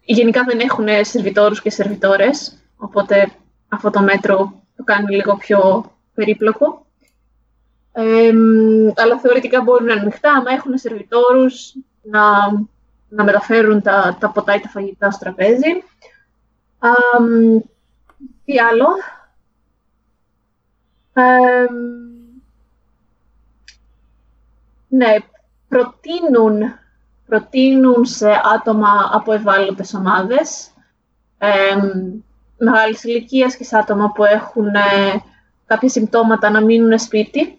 γενικά 0.04 0.44
δεν 0.44 0.60
έχουν 0.60 0.88
σερβιτόρους 1.02 1.62
και 1.62 1.70
σερβιτόρες, 1.70 2.58
οπότε 2.78 3.32
αυτό 3.70 3.90
το 3.90 4.02
μέτρο 4.02 4.64
το 4.76 4.84
κάνει 4.84 5.16
λίγο 5.16 5.38
πιο 5.38 5.92
περίπλοκο 6.14 6.83
αλλά 8.96 9.20
θεωρητικά 9.22 9.62
μπορούν 9.62 9.86
να 9.86 9.94
είναι 9.94 10.02
ανοιχτά, 10.02 10.32
άμα 10.32 10.52
έχουν 10.52 10.78
σερβιτόρους 10.78 11.76
να, 12.02 12.22
να 13.10 13.24
μεταφέρουν 13.24 13.82
τα, 13.82 14.18
τα 14.20 14.30
ποτά 14.30 14.56
ή 14.56 14.60
τα 14.60 14.70
φαγητά 14.70 15.12
στο 15.12 15.24
τραπέζι. 15.24 15.84
τι 18.46 18.60
άλλο; 18.60 18.88
ναι, 24.88 25.16
προτείνουν, 25.68 26.62
προτείνουν 27.26 28.06
σε 28.06 28.30
άτομα 28.56 29.10
από 29.12 29.34
ευάλωτες 29.34 29.94
ομάδες, 29.94 30.72
ε, 31.38 31.76
μεγάλης 32.58 33.04
ηλικίας 33.04 33.56
και 33.56 33.64
σε 33.64 33.78
άτομα 33.78 34.12
που 34.12 34.24
έχουν 34.24 34.68
ε, 34.68 35.24
κάποια 35.66 35.90
συμπτώματα 35.90 36.50
να 36.50 36.62
μείνουν 36.62 37.00
σπίτι 37.00 37.58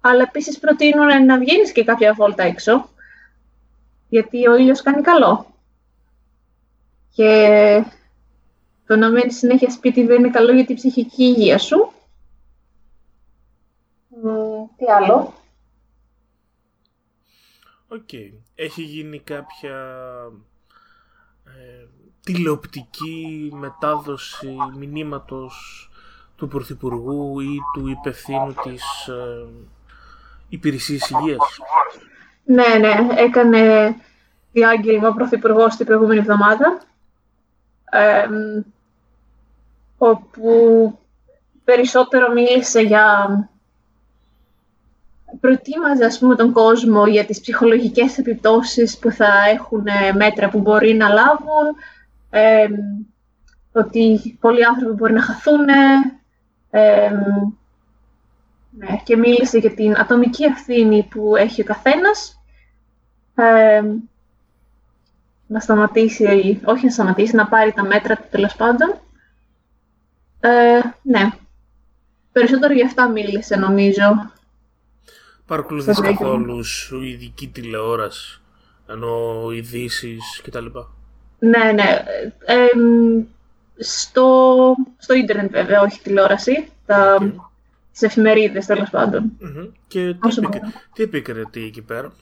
αλλά 0.00 0.22
επίσης 0.22 0.58
προτείνουν 0.58 1.24
να 1.24 1.38
βγαίνεις 1.38 1.72
και 1.72 1.84
κάποια 1.84 2.14
βόλτα 2.14 2.42
έξω, 2.42 2.88
γιατί 4.08 4.46
ο 4.46 4.56
ήλιος 4.56 4.82
κάνει 4.82 5.02
καλό. 5.02 5.46
Και 7.14 7.84
το 8.86 8.96
να 8.96 9.10
μένεις 9.10 9.36
συνέχεια 9.36 9.70
σπίτι 9.70 10.06
δεν 10.06 10.18
είναι 10.18 10.30
καλό 10.30 10.52
για 10.52 10.64
την 10.64 10.76
ψυχική 10.76 11.22
υγεία 11.22 11.58
σου. 11.58 11.92
τι 14.76 14.84
άλλο; 14.96 15.34
Οκ. 17.88 18.08
Έχει 18.54 18.82
γίνει 18.82 19.20
κάποια 19.20 19.76
ε, 21.44 21.86
τηλεοπτική 22.24 23.50
μετάδοση 23.54 24.56
μηνύματος 24.76 25.90
του 26.42 26.48
Πρωθυπουργού 26.48 27.40
ή 27.40 27.58
του 27.74 27.88
υπευθύνου 27.88 28.54
της 28.62 29.06
ε, 29.06 29.46
υπηρεσίας 30.48 31.10
υγείας. 31.10 31.58
Ναι, 32.44 32.78
ναι. 32.80 33.08
Έκανε 33.14 33.94
διάγγελμα 34.52 35.08
ο 35.08 35.12
Πρωθυπουργός 35.12 35.76
την 35.76 35.86
προηγούμενη 35.86 36.20
εβδομάδα 36.20 36.80
όπου 39.98 40.52
περισσότερο 41.64 42.32
μίλησε 42.32 42.80
για 42.80 43.28
προετοίμαζε 45.40 46.04
ας 46.04 46.18
πούμε, 46.18 46.36
τον 46.36 46.52
κόσμο 46.52 47.06
για 47.06 47.24
τις 47.24 47.40
ψυχολογικές 47.40 48.18
επιπτώσεις 48.18 48.98
που 48.98 49.10
θα 49.10 49.32
έχουν 49.52 49.86
ε, 49.86 50.12
μέτρα 50.12 50.48
που 50.48 50.60
μπορεί 50.60 50.94
να 50.94 51.08
λάβουν, 51.08 51.76
ε, 52.30 52.66
ότι 53.72 54.36
πολλοί 54.40 54.64
άνθρωποι 54.64 54.94
μπορεί 54.94 55.12
να 55.12 55.22
χαθούν 55.22 55.68
ναι, 58.70 59.00
και 59.04 59.16
μίλησε 59.16 59.58
για 59.58 59.74
την 59.74 59.98
ατομική 59.98 60.44
ευθύνη 60.44 61.08
που 61.10 61.36
έχει 61.36 61.60
ο 61.60 61.64
καθένας 61.64 62.42
να 65.46 65.60
σταματήσει, 65.60 66.60
όχι 66.64 66.84
να 66.84 66.90
σταματήσει, 66.90 67.34
να 67.34 67.46
πάρει 67.48 67.72
τα 67.72 67.84
μέτρα 67.84 68.16
του 68.16 68.26
τέλος 68.30 68.56
πάντων. 68.56 69.00
Ε, 70.40 70.80
ναι. 71.02 71.30
Περισσότερο 72.32 72.72
για 72.72 72.86
αυτά 72.86 73.08
μίλησε 73.08 73.56
νομίζω. 73.56 74.32
Παρακολουθείς 75.46 76.00
καθόλους 76.00 76.68
σου 76.68 77.02
ειδική 77.02 77.48
τηλεόραση, 77.48 78.40
ενώ 78.88 79.46
ειδήσεις 79.52 80.40
κτλ. 80.44 80.66
Ναι, 81.38 81.72
ναι. 81.72 82.04
Ε, 82.44 82.66
στο, 83.78 84.74
στο 84.98 85.14
ίντερνετ 85.14 85.50
βέβαια, 85.50 85.80
όχι 85.80 86.00
τηλεόραση. 86.02 86.68
Τα, 86.86 87.18
okay. 87.20 87.32
Τις 87.92 88.02
εφημερίδες 88.02 88.66
τέλος 88.66 88.90
Και 89.86 90.14
τι, 90.94 91.02
επίκρε, 91.02 91.42
τι 91.50 91.64
εκεί 91.64 91.82
πέρα; 91.82 92.12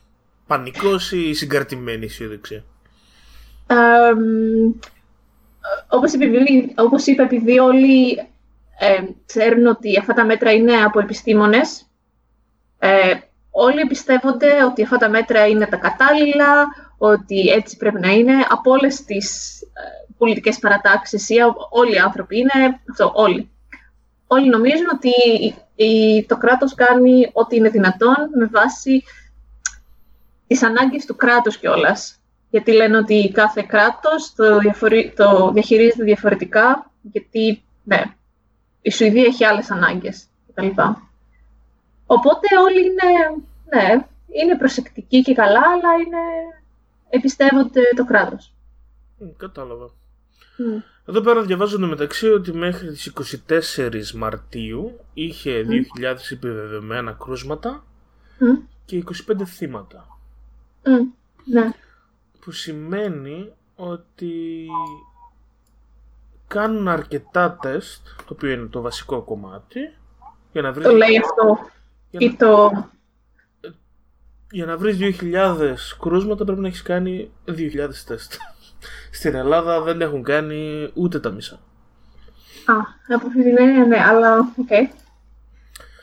Πανικός 0.46 1.12
ή 1.12 1.34
συγκαρτημένη 1.34 2.04
αισιοδοξία; 2.04 2.64
Όπως, 5.88 6.12
είπε, 6.12 6.26
όπως 6.76 7.06
είπα, 7.06 7.22
επειδή 7.22 7.58
όλοι 7.58 8.16
ε, 8.78 9.02
ξέρουν 9.26 9.66
ότι 9.66 9.98
αυτά 9.98 10.14
τα 10.14 10.24
μέτρα 10.24 10.52
είναι 10.52 10.74
από 10.74 11.00
επιστήμονες, 11.00 11.86
ε, 12.78 13.14
όλοι 13.50 13.86
πιστεύονται 13.86 14.64
ότι 14.64 14.82
αυτά 14.82 14.96
τα 14.96 15.08
μέτρα 15.08 15.46
είναι 15.46 15.66
τα 15.66 15.76
κατάλληλα, 15.76 16.66
ότι 16.98 17.40
έτσι 17.40 17.76
πρέπει 17.76 18.00
να 18.00 18.10
είναι, 18.10 18.32
από 18.48 18.70
όλες 18.70 19.04
τις 19.04 19.60
ε, 19.62 19.99
πολιτικές 20.20 20.58
παρατάξεις 20.58 21.28
ή 21.28 21.34
όλοι 21.70 21.94
οι 21.94 21.98
άνθρωποι 21.98 22.38
είναι, 22.38 22.80
αυτό, 22.90 23.12
όλοι. 23.14 23.50
Όλοι 24.26 24.48
νομίζουν 24.48 24.86
ότι 24.92 25.10
η, 25.74 26.24
το 26.28 26.36
κράτος 26.36 26.74
κάνει 26.74 27.30
ό,τι 27.32 27.56
είναι 27.56 27.68
δυνατόν 27.68 28.16
με 28.38 28.46
βάση 28.46 29.02
τις 30.46 30.62
ανάγκες 30.62 31.04
του 31.04 31.16
κράτους 31.16 31.56
κιόλας 31.56 32.20
γιατί 32.50 32.72
λένε 32.72 32.96
ότι 32.96 33.30
κάθε 33.34 33.62
κράτος 33.68 34.34
το, 34.34 34.58
το 35.16 35.50
διαχειρίζεται 35.52 36.04
διαφορετικά, 36.04 36.90
γιατί 37.02 37.62
ναι, 37.84 38.02
η 38.82 38.90
Σουηδία 38.90 39.24
έχει 39.24 39.44
άλλες 39.44 39.70
ανάγκες 39.70 40.26
κτλ. 40.48 40.68
Οπότε 42.06 42.46
όλοι 42.64 42.80
είναι, 42.80 43.42
ναι, 43.64 44.06
είναι 44.42 44.56
προσεκτικοί 44.56 45.22
και 45.22 45.34
καλά, 45.34 45.60
αλλά 45.60 45.94
είναι, 45.94 46.18
εμπιστεύονται 47.10 47.80
το 47.96 48.04
κράτος. 48.04 48.52
Κατάλαβα. 49.36 49.90
Εδώ 51.04 51.20
πέρα 51.20 51.42
διαβάζω 51.42 51.78
μεταξύ 51.78 52.28
ότι 52.28 52.52
μέχρι 52.52 52.88
τις 52.88 53.12
24 53.48 54.10
Μαρτίου 54.10 55.00
είχε 55.14 55.66
2.000 55.68 56.14
επιβεβαιωμένα 56.30 57.12
κρούσματα 57.12 57.84
και 58.84 59.04
25 59.28 59.42
θύματα. 59.44 60.06
Ναι 61.44 61.72
που 62.40 62.50
σημαίνει 62.50 63.52
ότι 63.76 64.66
κάνουν 66.46 66.88
αρκετά 66.88 67.58
τεστ, 67.60 68.06
το 68.16 68.32
οποίο 68.32 68.50
είναι 68.50 68.66
το 68.66 68.80
βασικό 68.80 69.22
κομμάτι, 69.22 69.94
για 70.52 70.62
να 70.62 70.72
βρεις... 70.72 70.86
Το 70.86 70.92
λέει 70.92 71.18
αυτό. 71.18 71.70
Για 72.10 72.20
ή 72.20 72.34
το... 72.36 72.70
Για 74.50 74.66
να 74.66 74.76
βρεις 74.76 74.96
2.000 75.20 75.74
κρούσματα 76.00 76.44
πρέπει 76.44 76.60
να 76.60 76.66
έχεις 76.66 76.82
κάνει 76.82 77.30
2.000 77.46 77.88
τεστ. 78.06 78.32
Στην 79.10 79.34
Ελλάδα 79.34 79.80
δεν 79.80 80.00
έχουν 80.00 80.22
κάνει 80.22 80.90
ούτε 80.94 81.20
τα 81.20 81.30
μισά. 81.30 81.54
Α, 82.64 82.74
από 83.14 83.26
αυτή 83.26 83.42
την 83.42 83.58
έννοια 83.58 83.84
ναι, 83.84 84.04
αλλά 84.08 84.38
OK. 84.38 84.66
Okay. 84.70 84.88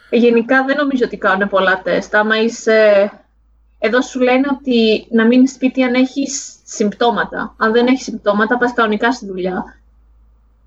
Γενικά 0.10 0.66
δεν 0.66 0.76
νομίζω 0.76 1.06
ότι 1.06 1.18
κάνουν 1.18 1.50
πολλά 1.50 1.82
τεστ. 1.82 2.16
Άμα 2.16 2.42
είσαι 2.42 3.12
εδώ 3.80 4.02
σου 4.02 4.20
λένε 4.20 4.48
ότι 4.52 5.08
να 5.12 5.26
μείνεις 5.26 5.52
σπίτι 5.52 5.84
αν 5.84 5.94
έχεις 5.94 6.56
συμπτώματα. 6.64 7.56
Αν 7.58 7.72
δεν 7.72 7.88
έχεις 7.88 8.04
συμπτώματα, 8.04 8.58
πας 8.58 8.74
κανονικά 8.74 9.12
στη 9.12 9.26
δουλειά. 9.26 9.80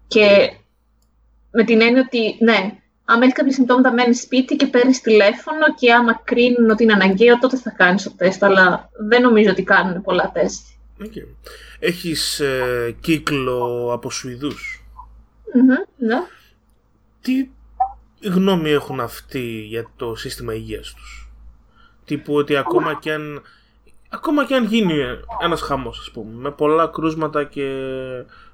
Και 0.06 0.52
με 1.50 1.64
την 1.64 1.80
έννοια 1.80 2.02
ότι, 2.06 2.36
ναι, 2.40 2.78
αν 3.04 3.22
έχεις 3.22 3.34
κάποια 3.34 3.52
συμπτώματα, 3.52 3.92
μένεις 3.92 4.20
σπίτι 4.20 4.56
και 4.56 4.66
παίρνεις 4.66 5.00
τηλέφωνο 5.00 5.74
και 5.74 5.92
άμα 5.92 6.20
κρίνουν 6.24 6.70
ότι 6.70 6.82
είναι 6.82 6.92
αναγκαίο, 6.92 7.38
τότε 7.38 7.56
θα 7.56 7.70
κάνεις 7.70 8.02
το 8.02 8.12
τεστ. 8.16 8.44
Αλλά 8.44 8.88
δεν 9.08 9.22
νομίζω 9.22 9.50
ότι 9.50 9.62
κάνουν 9.62 10.02
πολλά 10.02 10.30
τεστ. 10.34 10.66
Okay. 11.02 11.26
Έχεις 11.78 12.40
ε, 12.40 12.96
κύκλο 13.00 13.90
από 13.92 14.10
Σουηδούς; 14.10 14.84
ναι. 15.96 16.16
Τι 17.20 17.50
γνώμη 18.22 18.70
έχουν 18.70 19.00
αυτοί 19.00 19.60
για 19.60 19.90
το 19.96 20.14
σύστημα 20.14 20.54
υγείας 20.54 20.94
τους; 20.94 21.30
Τύπου 22.04 22.34
ότι 22.34 22.56
ακόμα 22.56 22.94
και 22.94 23.12
αν, 23.12 23.42
ακόμα 24.08 24.46
και 24.46 24.54
αν 24.54 24.64
γίνει 24.64 24.94
ένας 25.42 25.60
χαμός, 25.60 25.98
ας 25.98 26.10
πούμε, 26.10 26.32
με 26.34 26.50
πολλά 26.50 26.86
κρούσματα 26.86 27.44
και 27.44 27.68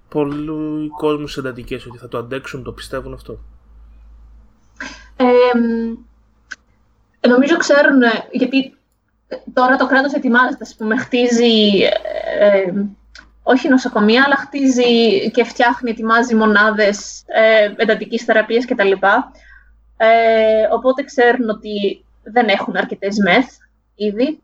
πολλοί 0.09 0.89
κόσμους 0.89 1.37
εντατικές, 1.37 1.87
ότι 1.87 1.99
θα 1.99 2.09
το 2.09 2.19
αντέξουν, 2.19 2.63
το 2.63 2.73
πιστεύουν 2.73 3.13
αυτό; 3.13 3.39
Ε, 5.17 5.25
νομίζω 7.29 7.57
ξέρουν, 7.57 8.01
γιατί 8.33 8.77
τώρα 9.53 9.77
το 9.77 9.87
κράτος 9.87 10.13
ετοιμάζεται, 10.13 10.65
ας 10.65 10.75
πούμε, 10.75 10.97
χτίζει, 10.97 11.83
ε, 12.41 12.73
όχι 13.43 13.69
νοσοκομεία, 13.69 14.23
αλλά 14.25 14.37
χτίζει 14.37 15.31
και 15.31 15.45
φτιάχνει, 15.45 15.91
ετοιμάζει 15.91 16.35
μονάδες 16.35 17.23
ε, 17.27 17.73
εντατικής 17.77 18.25
θεραπείας 18.25 18.65
κτλ. 18.65 18.93
Ε, 19.97 20.67
οπότε 20.73 21.03
ξέρουν 21.03 21.49
ότι 21.49 22.05
δεν 22.23 22.49
έχουν 22.49 22.77
αρκετές 22.77 23.17
μεθ 23.19 23.57
ήδη. 23.95 24.41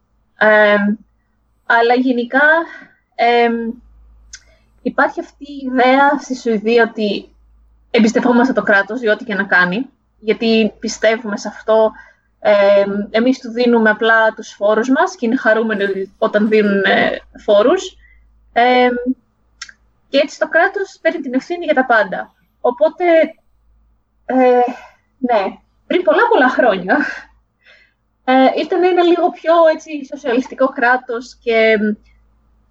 αλλά 1.66 1.94
γενικά 1.94 2.42
υπάρχει 4.82 5.20
αυτή 5.20 5.44
η 5.44 5.70
ιδέα 5.72 6.18
στη 6.18 6.36
Σουηδία 6.36 6.88
ότι 6.90 7.34
εμπιστευόμαστε 7.90 8.52
το 8.52 8.62
κράτος 8.62 9.00
για 9.00 9.12
ό,τι 9.12 9.24
και 9.24 9.34
να 9.34 9.44
κάνει, 9.44 9.86
γιατί 10.20 10.72
πιστεύουμε 10.78 11.36
σε 11.36 11.48
αυτό. 11.48 11.92
Ε, 12.44 12.84
εμείς 13.10 13.38
του 13.38 13.50
δίνουμε 13.50 13.90
απλά 13.90 14.32
τους 14.34 14.52
φόρους 14.52 14.88
μας 14.88 15.16
και 15.16 15.26
είναι 15.26 15.36
χαρούμενοι 15.36 16.14
όταν 16.18 16.48
δίνουν 16.48 16.82
ε, 16.84 17.16
φόρους. 17.44 17.96
και 20.08 20.18
έτσι 20.18 20.38
το 20.38 20.48
κράτος 20.48 20.98
παίρνει 21.00 21.20
την 21.20 21.34
ευθύνη 21.34 21.64
για 21.64 21.74
τα 21.74 21.86
πάντα. 21.86 22.34
Οπότε, 22.60 23.04
ε, 24.24 24.36
ναι, 25.18 25.58
πριν 25.86 26.02
πολλά 26.02 26.28
πολλά 26.28 26.48
χρόνια, 26.48 26.98
ε, 28.24 28.60
ήταν 28.60 28.82
ένα 28.82 29.02
λίγο 29.02 29.30
πιο 29.30 29.52
έτσι, 29.74 30.04
σοσιαλιστικό 30.04 30.68
κράτος 30.68 31.38
και 31.42 31.76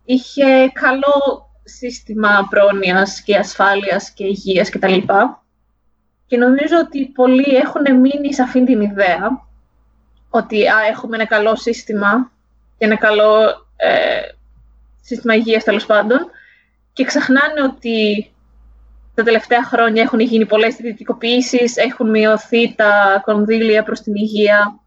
είχε 0.06 0.72
καλό 0.74 1.50
σύστημα 1.64 2.48
πρόνοιας 2.50 3.22
και 3.22 3.38
ασφάλειας 3.38 4.12
και 4.12 4.26
υγείας 4.26 4.70
κτλ. 4.70 4.96
Και, 4.96 5.06
και 6.28 6.38
νομίζω 6.38 6.78
ότι 6.78 7.06
πολλοί 7.06 7.56
έχουν 7.56 8.00
μείνει 8.00 8.34
σε 8.34 8.42
αυτήν 8.42 8.66
την 8.66 8.82
ιδέα 8.82 9.50
ότι 10.34 10.68
α, 10.68 10.76
έχουμε 10.90 11.16
ένα 11.16 11.26
καλό 11.26 11.56
σύστημα 11.56 12.32
και 12.78 12.86
ένα 12.86 12.98
καλό 12.98 13.50
ε, 13.76 14.22
σύστημα 15.02 15.36
υγείας 15.36 15.64
τέλος 15.64 15.86
πάντων 15.86 16.20
και 16.94 17.04
ξεχνάνε 17.04 17.62
ότι 17.64 18.32
τα 19.16 19.24
τελευταία 19.24 19.64
χρόνια 19.64 20.02
έχουν 20.02 20.20
γίνει 20.20 20.46
πολλές 20.46 20.80
ιδιωτικοποιήσεις, 20.80 21.78
έχουν 21.78 22.10
μειωθεί 22.10 22.76
τα 22.76 23.22
κονδύλια 23.26 23.84
προς 23.84 24.02
την 24.02 24.16
υγεία 24.16 24.80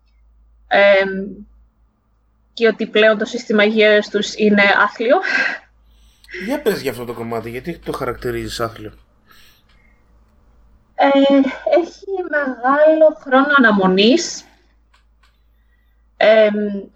και 2.53 2.66
ότι 2.66 2.86
πλέον 2.86 3.18
το 3.18 3.24
σύστημα 3.24 3.64
υγείας 3.64 4.09
τους 4.09 4.34
είναι 4.34 4.62
άθλιο. 4.84 5.16
Για 6.47 6.61
πες 6.61 6.80
για 6.80 6.90
αυτό 6.90 7.05
το 7.05 7.12
κομμάτι, 7.12 7.51
γιατί 7.51 7.78
το 7.78 7.92
χαρακτηρίζεις 7.92 8.61
άθλιο; 8.61 8.92
Ε, 10.95 11.09
έχει 11.80 12.07
μεγάλο 12.30 13.18
χρόνο 13.20 13.47
αναμονής. 13.59 14.45
Ε, 16.17 16.49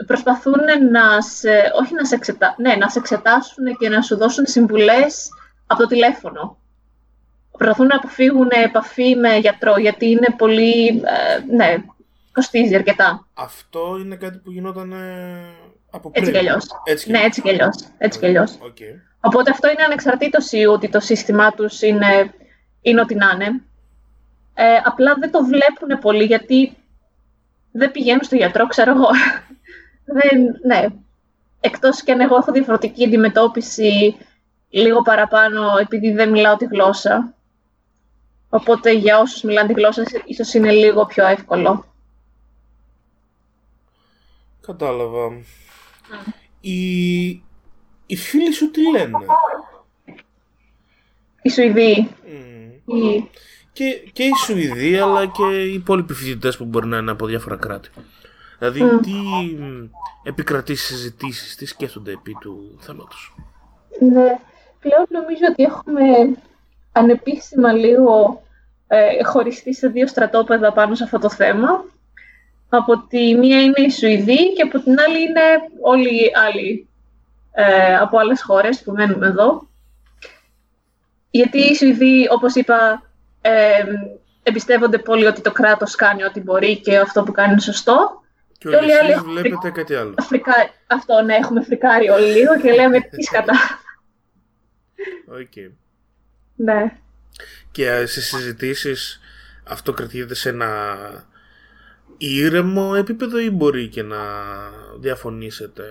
προσπαθούν 0.07 0.61
να 0.91 1.21
σε, 1.21 1.51
όχι 1.81 1.95
να 1.95 2.05
σε, 2.05 2.15
εξετα... 2.15 2.55
ναι, 2.59 2.75
να 2.75 2.89
σε 2.89 2.99
εξετάσουν 2.99 3.77
και 3.79 3.89
να 3.89 4.03
σου 4.03 4.17
δώσουν 4.17 4.47
συμβουλές 4.47 5.29
από 5.67 5.81
το 5.81 5.87
τηλέφωνο. 5.87 6.59
Προσπαθούν 7.59 7.87
να 7.87 7.97
αποφύγουν 7.97 8.49
επαφή 8.65 9.17
με 9.17 9.37
γιατρό, 9.37 9.79
γιατί 9.79 10.11
είναι 10.11 10.35
πολύ, 10.37 10.87
ε, 10.89 11.55
ναι, 11.55 11.77
κοστίζει 12.33 12.75
αρκετά. 12.75 13.27
Αυτό 13.35 13.99
είναι 14.05 14.17
κάτι 14.17 14.39
που 14.39 14.51
γινόταν 14.51 14.95
από 15.91 16.11
πριν. 16.11 16.23
Έτσι 16.23 16.33
κι 16.33 16.39
αλλιώς. 16.39 16.67
Έτσι 16.85 17.11
ναι, 17.11 17.19
έτσι 17.19 17.43
κι 17.43 17.49
αλλιώς. 17.49 17.75
Έτσι 17.99 18.19
κι 18.19 18.27
αλλιώς. 18.27 18.59
Okay. 18.63 19.01
Οπότε 19.21 19.51
αυτό 19.51 19.71
είναι 19.71 19.83
ανεξαρτήτως 19.83 20.51
ότι 20.71 20.89
το 20.89 21.01
σύστημά 21.01 21.53
τους 21.53 21.83
είναι, 21.83 22.35
είναι 22.81 23.01
ό,τι 23.01 23.15
να 23.15 23.31
είναι. 23.35 23.63
Ε, 24.55 24.81
απλά 24.85 25.15
δεν 25.21 25.31
το 25.31 25.45
βλέπουν 25.45 25.99
πολύ 26.01 26.25
γιατί 26.25 26.77
δεν 27.73 27.91
πηγαίνουν 27.91 28.25
στο 28.25 28.37
γιατρό, 28.37 28.67
ξέρω 28.67 28.91
εγώ. 28.91 29.09
δεν, 30.19 30.61
ναι. 30.67 30.87
Εκτός 31.61 32.03
και 32.03 32.13
αν 32.13 32.21
εγώ 32.21 32.37
έχω 32.37 32.53
διαφορετική 32.53 33.05
αντιμετώπιση 33.05 34.17
λίγο 34.69 35.03
παραπάνω 35.03 35.77
επειδή 35.81 36.13
δεν 36.13 36.31
μιλάω 36.31 36.57
τη 36.57 36.65
γλώσσα. 36.65 37.35
Οπότε 38.49 38.93
για 38.93 39.19
όσους 39.19 39.43
μιλάνε 39.43 39.69
τη 39.69 39.81
γλώσσα 39.81 40.03
ίσως 40.25 40.55
είναι 40.55 40.71
λίγο 40.71 41.07
πιο 41.07 41.27
εύκολο. 41.27 41.85
Κατάλαβα. 44.61 45.41
Οι, 46.61 47.27
οι 48.07 48.17
φίλοι 48.17 48.53
σου 48.53 48.71
τι 48.71 48.91
λένε; 48.91 49.19
Οι 51.43 51.51
Σουηδοί. 51.51 52.09
Και, 53.79 54.11
και 54.13 54.23
οι 54.23 54.33
Σουηδοί 54.45 54.99
αλλά 54.99 55.27
και 55.27 55.65
οι 55.65 55.75
υπόλοιποι 55.75 56.15
φοιτητές 56.15 56.57
που 56.57 56.65
μπορεί 56.65 56.87
να 56.87 56.97
είναι 56.97 57.11
από 57.11 57.27
διάφορα 57.27 57.57
κράτη. 57.57 57.89
Δηλαδή 58.59 58.81
τι 58.81 59.13
επικρατεί 60.23 60.75
συζητήσεις, 60.75 61.57
τις 61.57 61.71
σκέφτονται 61.71 62.13
επί 62.13 62.37
του 62.41 62.77
θέματος. 62.81 63.35
Ναι, 64.01 64.39
πλέον 64.81 65.07
νομίζω 65.09 65.43
ότι 65.51 65.63
έχουμε 65.63 66.03
ανεπίσημα 66.93 67.73
λίγο 67.73 68.43
ε, 68.87 69.25
χωριστεί 69.25 69.75
σε 69.75 69.89
δύο 69.89 70.07
στρατόπεδα 70.07 70.73
πάνω 70.73 70.95
σε 70.95 71.05
αυτό 71.05 71.19
το 71.19 71.31
θέμα. 71.31 71.85
Από 72.69 72.99
τη 72.99 73.35
μία 73.35 73.63
είναι 73.63 73.81
οι 73.87 73.91
Σουηδοί 73.91 74.53
και 74.53 74.63
από 74.63 74.79
την 74.81 75.01
άλλη 75.01 75.21
είναι 75.21 75.41
όλοι 75.83 76.15
οι 76.15 76.31
άλλοι 76.47 76.89
ε, 77.53 77.97
από 77.97 78.19
άλλες 78.19 78.43
χώρες 78.43 78.83
που 78.83 78.93
μένουν 78.93 79.23
εδώ. 79.23 79.69
Γιατί 81.31 81.59
οι 81.59 81.75
Σουηδοί, 81.75 82.29
όπως 82.31 82.55
είπα, 82.55 83.08
ε, 83.49 83.85
εμπιστεύονται 84.43 84.99
πολύ 84.99 85.27
ότι 85.27 85.41
το 85.41 85.53
κράτος 85.53 85.95
κάνει 85.95 86.25
ό,τι 86.25 86.41
μπορεί 86.41 86.81
και 86.81 86.99
αυτό 86.99 87.23
που 87.23 87.33
κάνει 87.33 87.53
είναι 87.53 87.61
σωστό. 87.61 88.23
Και, 88.59 88.69
όλοι 88.69 88.89
οι 88.89 88.93
άλλοι 88.93 89.15
βλέπετε 89.15 89.71
κάτι 89.71 89.95
άλλο. 89.95 90.15
Αφρικα... 90.19 90.53
Αυτό, 90.87 91.23
ναι, 91.23 91.35
έχουμε 91.35 91.63
φρικάρει 91.63 92.09
όλοι 92.09 92.27
λίγο 92.27 92.61
και 92.61 92.73
λέμε 92.73 93.01
τι 93.01 93.23
σκατά. 93.29 93.55
Okay. 95.39 95.71
Ναι. 96.57 96.99
Και 97.71 98.07
σε 98.07 98.21
συζητήσεις 98.21 99.21
αυτό 99.65 99.93
κρατιέται 99.93 100.35
σε 100.35 100.49
ένα 100.49 100.97
ήρεμο 102.17 102.93
επίπεδο 102.97 103.39
ή 103.39 103.51
μπορεί 103.51 103.89
και 103.89 104.03
να 104.03 104.19
διαφωνήσετε 104.99 105.85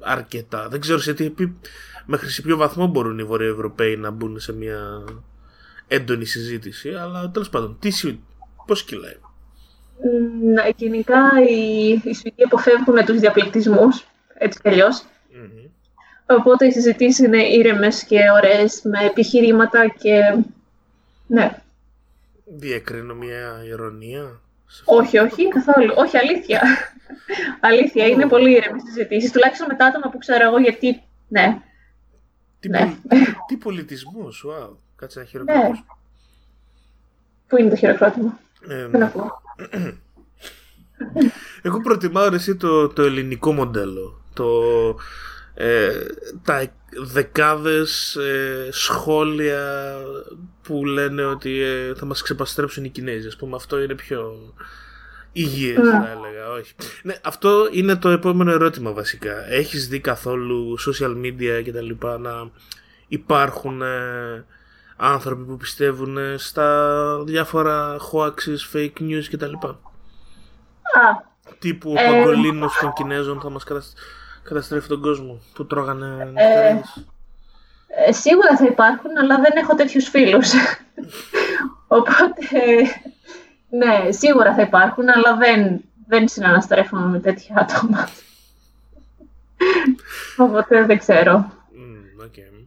αρκετά; 0.00 0.68
Δεν 0.68 0.80
ξέρω 0.80 0.98
σε 0.98 1.14
τι 1.14 1.24
επί... 1.24 1.56
μέχρι 2.06 2.28
σε 2.28 2.42
ποιο 2.42 2.56
βαθμό 2.56 2.86
μπορούν 2.86 3.18
οι 3.18 3.24
Βορειοευρωπαίοι 3.24 3.96
να 3.96 4.10
μπουν 4.10 4.40
σε 4.40 4.52
μια 4.52 5.04
έντονη 5.88 6.24
συζήτηση, 6.24 6.94
αλλά 6.94 7.30
τέλος 7.30 7.50
πάντων, 7.50 7.78
τι, 7.80 7.90
πώς 8.66 8.84
κυλάει; 8.84 9.16
Ναι, 10.42 10.68
γενικά 10.76 11.30
οι, 11.48 11.88
οι 11.92 12.14
Σουηδοί 12.14 12.42
αποφεύγουν 12.44 13.04
τους 13.04 13.18
διαπληκτισμούς, 13.18 14.06
έτσι 14.38 14.60
κι 14.60 14.68
αλλιως 14.68 15.04
Οπότε 16.26 16.66
οι 16.66 16.70
συζητήσεις 16.70 17.26
είναι 17.26 17.42
ήρεμες 17.42 18.04
και 18.04 18.18
ωραίες, 18.36 18.80
με 18.82 19.04
επιχειρήματα 19.04 19.88
και... 19.88 20.36
Ναι. 21.26 21.62
Διακρίνω 22.44 23.14
μια 23.14 23.64
ηρωνία. 23.66 24.40
Όχι, 24.84 25.18
όχι, 25.18 25.48
καθόλου. 25.48 25.92
Όχι, 25.96 26.16
αλήθεια. 26.16 26.60
αλήθεια, 27.60 28.06
είναι 28.06 28.26
πολύ 28.26 28.50
ήρεμες 28.50 28.82
συζητήσεις. 28.86 29.32
Τουλάχιστον 29.32 29.66
με 29.70 29.74
τα 29.74 29.86
άτομα 29.86 30.10
που 30.10 30.18
ξέρω 30.18 30.44
εγώ, 30.44 30.58
γιατί. 30.58 31.02
Ναι. 31.28 31.60
Τι, 32.60 32.68
ναι. 32.68 32.94
τι 33.48 33.56
πολιτισμό, 33.56 34.28
wow. 34.28 34.76
Κάτσε 34.96 35.18
ένα 35.18 35.28
χειροκρότημα. 35.28 35.68
Ναι. 35.68 35.82
Πού 37.46 37.56
είναι 37.56 37.70
το 37.70 37.76
χειροκρότημα; 37.76 38.38
Ε, 38.68 38.86
Δεν 38.86 39.02
ακούω. 39.02 39.42
Εγώ 41.62 41.80
προτιμάω 41.80 42.34
εσύ 42.34 42.56
το, 42.56 42.88
το 42.88 43.02
ελληνικό 43.02 43.52
μοντέλο. 43.52 44.22
Το, 44.32 44.50
ε, 45.54 46.06
τα 46.44 46.66
δεκάδες 47.02 48.16
ε, 48.16 48.68
σχόλια 48.70 49.94
που 50.62 50.84
λένε 50.84 51.24
ότι 51.24 51.60
ε, 51.60 51.94
θα 51.94 52.04
μας 52.04 52.22
ξεπαστρέψουν 52.22 52.84
οι 52.84 52.88
Κινέζοι. 52.88 53.26
Ας 53.26 53.36
πούμε 53.36 53.56
αυτό 53.56 53.82
είναι 53.82 53.94
πιο 53.94 54.54
υγιές 55.32 55.76
ναι. 55.76 55.90
θα 55.90 56.10
έλεγα. 56.10 56.50
Όχι. 56.50 56.74
Ναι, 57.02 57.14
αυτό 57.22 57.68
είναι 57.72 57.96
το 57.96 58.08
επόμενο 58.08 58.50
ερώτημα 58.50 58.92
βασικά. 58.92 59.52
Έχεις 59.52 59.88
δει 59.88 60.00
καθόλου 60.00 60.76
social 60.80 61.16
media 61.24 61.62
και 61.64 61.72
τα 61.72 61.80
λοιπά 61.80 62.18
να 62.18 62.50
υπάρχουν 63.08 63.82
ε, 63.82 64.44
άνθρωποι 64.96 65.42
που 65.42 65.56
πιστεύουν 65.56 66.18
στα 66.38 67.18
διάφορα 67.24 67.96
hoaxes, 68.12 68.76
fake 68.76 69.00
news 69.00 69.24
κτλ. 69.30 69.52
Τύπου 71.58 71.90
ο 71.90 71.94
Παγκολίνος 71.94 72.78
των 72.80 72.92
Κινέζων 72.92 73.40
θα 73.40 73.50
μας 73.50 73.64
καταστρέφει 74.42 74.88
τον 74.88 75.00
κόσμο 75.00 75.40
που 75.54 75.66
τρώγανε 75.66 76.32
ε, 76.34 76.80
ε, 78.06 78.12
Σίγουρα 78.12 78.56
θα 78.56 78.64
υπάρχουν, 78.64 79.18
αλλά 79.18 79.36
δεν 79.36 79.52
έχω 79.56 79.74
τέτοιους 79.74 80.08
φίλους. 80.08 80.52
Οπότε, 81.96 82.60
ναι, 83.68 84.12
σίγουρα 84.12 84.54
θα 84.54 84.62
υπάρχουν, 84.62 85.08
αλλά 85.08 85.36
δεν, 85.36 85.80
δεν 86.06 86.28
συναναστρέφομαι 86.28 87.06
με 87.06 87.20
τέτοια 87.20 87.68
άτομα. 87.68 88.08
Οπότε 90.46 90.84
δεν 90.84 90.98
ξέρω. 90.98 91.52
okay. 92.26 92.66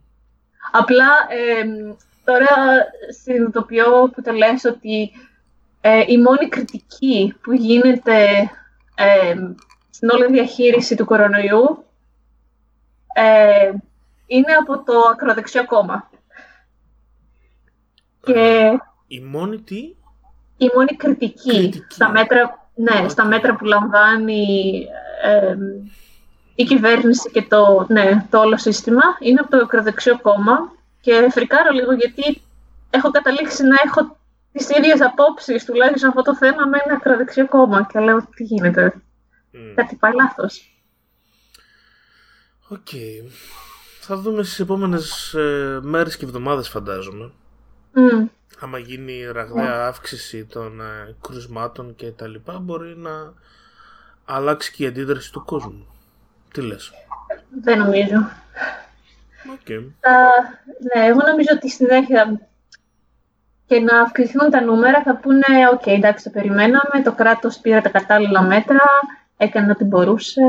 Απλά 0.70 1.08
τώρα 2.28 2.54
συνειδητοποιώ 3.22 4.10
που 4.14 4.22
το 4.22 4.32
λες 4.32 4.64
ότι 4.64 5.10
ε, 5.80 6.04
η 6.06 6.18
μόνη 6.18 6.48
κριτική 6.48 7.34
που 7.42 7.52
γίνεται 7.52 8.24
ε, 8.94 9.34
στην 9.90 10.10
όλη 10.10 10.26
διαχείριση 10.32 10.94
του 10.94 11.04
κορονοϊού 11.04 11.84
ε, 13.14 13.72
είναι 14.26 14.52
από 14.52 14.82
το 14.84 14.92
ακροδεξιό 15.12 15.66
κόμμα. 15.66 16.10
Και 18.20 18.70
η 19.06 19.20
μόνη 19.20 19.60
τι; 19.60 19.76
Η 20.56 20.70
μόνη 20.74 20.96
κριτική, 20.96 21.84
Στα, 21.88 22.10
μέτρα, 22.10 22.68
ναι, 22.74 23.08
στα 23.08 23.24
μέτρα 23.24 23.56
που 23.56 23.64
λαμβάνει 23.64 24.86
η 26.54 26.64
κυβέρνηση 26.64 27.30
και 27.30 27.42
το, 27.42 27.86
ναι, 27.88 28.26
το 28.30 28.38
όλο 28.38 28.56
σύστημα 28.56 29.02
είναι 29.20 29.40
από 29.40 29.50
το 29.50 29.56
ακροδεξιό 29.56 30.20
κόμμα 30.20 30.72
και 31.08 31.30
φρικάρω 31.30 31.70
λίγο 31.70 31.92
γιατί 31.92 32.42
έχω 32.90 33.10
καταλήξει 33.10 33.62
να 33.62 33.76
έχω 33.84 34.16
τις 34.52 34.68
ίδιες 34.68 35.00
απόψεις 35.00 35.64
τουλάχιστον 35.64 36.08
αυτό 36.08 36.22
το 36.22 36.36
θέμα 36.36 36.66
με 36.66 36.78
ένα 36.84 36.94
ακροδεξιό 36.94 37.48
κόμμα 37.48 37.86
και 37.92 37.98
λέω 37.98 38.28
τι 38.34 38.44
γίνεται. 38.44 38.94
Μμ. 39.52 39.72
Κάτι 39.74 39.96
πάει 39.96 40.12
λάθος. 40.14 40.82
OK. 42.68 42.78
Okay. 42.92 43.30
Θα 44.00 44.16
δούμε 44.16 44.42
στις 44.42 44.60
επόμενες 44.60 45.34
ε, 45.34 45.78
μέρες 45.82 46.16
και 46.16 46.24
εβδομάδες 46.24 46.68
φαντάζομαι. 46.68 47.32
Mm. 47.94 48.28
Άμα 48.60 48.78
γίνει 48.78 49.24
ραγδαία 49.24 49.86
αύξηση 49.86 50.44
των 50.44 50.80
ε, 50.80 51.16
κρουσμάτων 51.20 51.94
και 51.94 52.10
τα 52.10 52.26
λοιπά 52.26 52.58
μπορεί 52.58 52.96
να 52.96 53.34
αλλάξει 54.24 54.72
και 54.72 54.84
η 54.84 54.86
αντίδραση 54.86 55.32
του 55.32 55.44
κόσμου. 55.44 55.86
Τι 56.52 56.60
λες; 56.60 56.92
Δεν 57.62 57.78
νομίζω. 57.78 58.16
Okay. 59.48 59.80
ναι, 60.94 61.06
εγώ 61.06 61.20
νομίζω 61.26 61.48
ότι 61.52 61.70
στη 61.70 61.84
συνέχεια 61.84 62.40
και 63.66 63.80
να 63.80 64.00
αυξηθούν 64.00 64.50
τα 64.50 64.60
νούμερα 64.60 65.02
θα 65.02 65.16
πούνε 65.16 65.44
«ΟΚ, 65.72 65.82
okay, 65.84 65.90
εντάξει, 65.90 66.24
το 66.24 66.30
περιμέναμε, 66.30 67.02
το 67.04 67.14
κράτος 67.14 67.58
πήρε 67.58 67.80
τα 67.80 67.88
κατάλληλα 67.88 68.42
μέτρα, 68.42 68.84
έκανε 69.36 69.70
ό,τι 69.70 69.84
μπορούσε, 69.84 70.42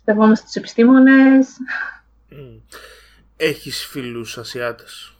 στεβόμαστε 0.00 0.46
στους 0.46 0.56
επιστήμονες». 0.56 1.48
έχεις 3.36 3.86
φίλους 3.86 4.38
Ασιάτες; 4.38 5.14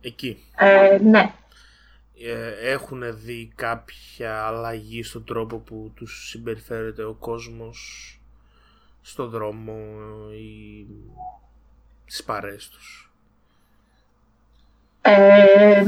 Εκεί. 0.00 0.44
Ε, 0.56 0.98
ναι. 1.02 1.34
Ε, 2.18 2.70
έχουν 2.70 3.02
δει 3.24 3.52
κάποια 3.54 4.42
αλλαγή 4.42 5.02
στον 5.02 5.24
τρόπο 5.24 5.56
που 5.56 5.92
τους 5.94 6.28
συμπεριφέρεται 6.28 7.04
ο 7.04 7.12
κόσμος 7.12 8.08
στο 9.02 9.26
δρόμο 9.26 9.74
ή 10.32 10.86
στις 12.14 12.26
παρέες 12.26 12.68
τους. 12.68 13.10
Ε, 15.02 15.84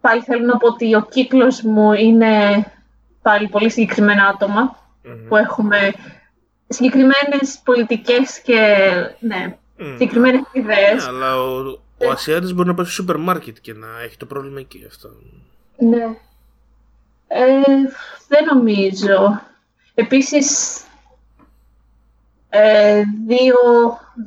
πάλι 0.00 0.22
θέλω 0.22 0.44
να 0.44 0.56
πω 0.56 0.66
ότι 0.66 0.94
ο 0.94 1.06
κύκλος 1.10 1.62
μου 1.62 1.92
είναι 1.92 2.64
πάλι 3.22 3.48
πολύ 3.48 3.70
συγκεκριμένα 3.70 4.26
άτομα 4.26 4.78
που 5.28 5.36
έχουμε 5.36 5.92
συγκεκριμένες 6.68 7.60
πολιτικές 7.64 8.40
και 8.40 8.90
ναι, 9.20 9.56
mm. 9.78 9.82
συγκεκριμένες 9.98 10.42
ιδέες. 10.52 11.02
Ναι, 11.02 11.08
αλλά 11.08 11.40
ο, 11.40 11.80
ο 11.98 12.10
Ασιάτης 12.10 12.54
μπορεί 12.54 12.68
να 12.68 12.74
πάει 12.74 12.84
στο 12.84 12.94
σούπερ 12.94 13.16
μάρκετ 13.16 13.56
και 13.60 13.72
να 13.72 13.86
έχει 14.04 14.16
το 14.16 14.26
πρόβλημα 14.26 14.60
εκεί 14.60 14.84
αυτό. 14.86 15.08
Ναι. 15.76 16.04
Ε, 17.28 17.62
δεν 18.28 18.44
νομίζω. 18.44 19.40
Επίσης, 19.94 20.80
ε, 22.48 23.02
δύο, 23.26 23.56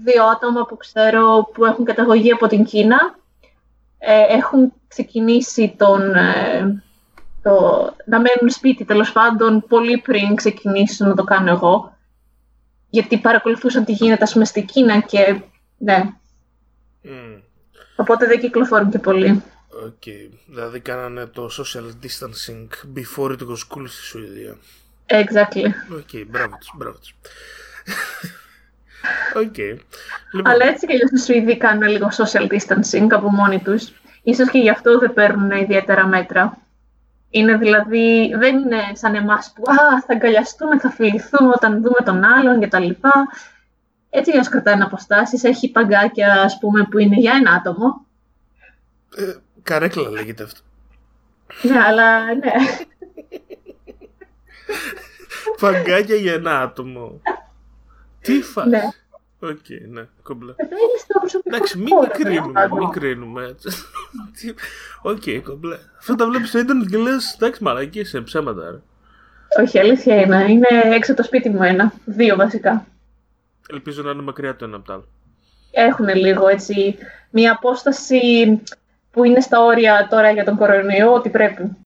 δύο 0.04 0.24
άτομα 0.24 0.66
που 0.66 0.78
ξέρω 0.78 1.50
που 1.54 1.66
έχουν 1.66 1.86
καταγωγή 1.86 2.32
από 2.32 2.48
την 2.48 2.66
Κίνα 2.66 3.16
ε, 3.98 4.36
έχουν 4.36 4.74
ξεκινήσει 4.88 5.76
τον, 5.78 6.16
ε, 6.16 6.84
το, 7.42 7.52
να 8.06 8.18
μένουν 8.18 8.50
σπίτι 8.50 8.86
τέλος 8.86 9.12
πάντων 9.12 9.64
πολύ 9.68 9.98
πριν 9.98 10.36
ξεκινήσω 10.36 11.06
να 11.06 11.16
το 11.16 11.24
κάνω 11.24 11.52
εγώ. 11.52 11.98
Γιατί 12.90 13.18
παρακολουθούσαν 13.18 13.86
τι 13.86 13.92
γίνεται 13.92 14.24
ας 14.24 14.34
πούμε 14.34 14.46
στην 14.46 14.66
Κίνα 14.66 15.00
και 15.00 15.42
ναι. 15.78 16.14
Μμ. 17.04 17.42
Οπότε 17.96 18.28
δεν 18.28 18.40
κυκλοφορούν 18.40 18.90
και 18.90 19.00
πολύ. 19.00 19.44
Οκ. 19.86 19.92
Okay. 20.06 20.38
Δηλαδή 20.48 20.80
κάνανε 20.80 21.26
το 21.26 21.50
social 21.58 22.06
distancing 22.06 22.68
before 22.96 23.32
it 23.32 23.42
was 23.42 23.76
cool 23.76 23.88
στη 23.88 24.02
Σουηδία. 24.02 24.58
Exactly. 25.10 25.66
Οκ, 25.92 26.08
okay, 26.14 26.24
μπράβο 26.28 26.58
τους, 26.60 26.72
μπράβο 26.76 26.98
τους. 26.98 27.16
Okay. 29.36 29.78
Λοιπόν. 30.32 30.52
Αλλά 30.52 30.66
έτσι 30.66 30.86
και 30.86 30.94
αλλιώς 30.94 31.12
οι 31.12 31.18
Σουηδοί 31.18 31.58
κάνουν 31.58 31.88
λίγο 31.88 32.10
social 32.18 32.48
distancing 32.48 33.08
από 33.12 33.30
μόνοι 33.30 33.60
τους. 33.60 33.92
Ίσως 34.24 34.50
και 34.50 34.58
γι' 34.58 34.70
αυτό 34.70 35.00
δεν 35.00 35.14
παίρνουν 35.14 35.52
ιδιαίτερα 35.52 36.08
μέτρα. 36.08 36.58
Είναι 37.30 37.58
δηλαδή, 37.58 38.36
δεν 38.38 38.58
είναι 38.58 38.82
σαν 38.94 39.16
εμάς 39.16 39.54
που 39.56 39.64
α, 39.72 40.02
θα 40.02 40.14
αγκαλιαστούμε, 40.14 40.80
θα 40.80 40.90
φιληθούμε 40.90 41.52
όταν 41.56 41.82
δούμε 41.82 42.00
τον 42.06 42.24
άλλον 42.24 42.62
κτλ. 42.62 42.90
Έτσι 44.10 44.32
για 44.32 44.48
κρατάνε 44.50 44.84
αποστάσεις. 44.84 45.44
Έχει 45.44 45.72
παγκάκια, 45.72 46.42
ας 46.42 46.58
πούμε, 46.60 46.84
που 46.84 46.98
είναι 46.98 47.16
για 47.16 47.34
ένα 47.36 47.52
άτομο. 47.52 48.06
Ε, 49.16 49.34
καρέκλα 49.64 50.10
λέγεται 50.10 50.44
αυτό. 50.44 50.60
ναι, 51.62 51.80
αλλά 51.80 52.24
ναι. 52.36 52.52
Παγκάκια 55.60 56.16
για 56.16 56.34
ένα 56.34 56.62
άτομο. 56.62 57.22
Τι 58.22 58.42
φάση. 58.42 58.70
Ναι. 58.70 58.82
OK, 59.40 59.50
okay, 59.50 59.88
ναι, 59.90 60.08
κομπλέ. 60.24 60.54
Εντάξει, 61.44 61.78
μην 61.78 61.94
κρίνουμε, 62.12 62.68
μην 62.78 62.90
κρίνουμε 62.90 63.46
έτσι. 63.46 63.84
OK, 65.02 65.22
okay, 65.26 65.42
κομπλέ. 65.44 65.78
Αυτό 66.00 66.16
τα 66.16 66.28
βλέπεις 66.28 66.50
στο 66.50 66.60
ίντερνετ 66.60 66.90
και 66.90 66.98
λες, 66.98 67.34
εντάξει, 67.34 67.64
μαλακίες, 67.64 68.22
ψέματα, 68.22 68.72
ρε. 68.72 68.82
Όχι, 69.64 69.80
αλήθεια 69.80 70.22
είναι. 70.22 70.46
Είναι 70.50 70.68
έξω 70.96 71.14
το 71.14 71.24
σπίτι 71.24 71.50
μου 71.50 71.64
ένα. 71.64 71.94
Δύο 72.06 72.36
βασικά. 72.36 72.86
Ελπίζω 73.70 74.02
να 74.02 74.12
είναι 74.12 74.22
μακριά 74.22 74.56
το 74.56 74.66
ένα 74.66 74.76
από 74.76 74.86
το 74.86 74.94
άλλο. 74.94 75.08
Έχουν 75.72 76.08
λίγο 76.08 76.48
έτσι 76.48 76.98
μια 77.30 77.52
απόσταση 77.52 78.62
που 79.12 79.24
είναι 79.24 79.40
στα 79.40 79.64
όρια 79.64 80.08
τώρα 80.10 80.32
για 80.32 80.44
τον 80.44 80.58
κορονοϊό 80.58 81.14
ότι 81.14 81.30
πρέπει. 81.30 81.78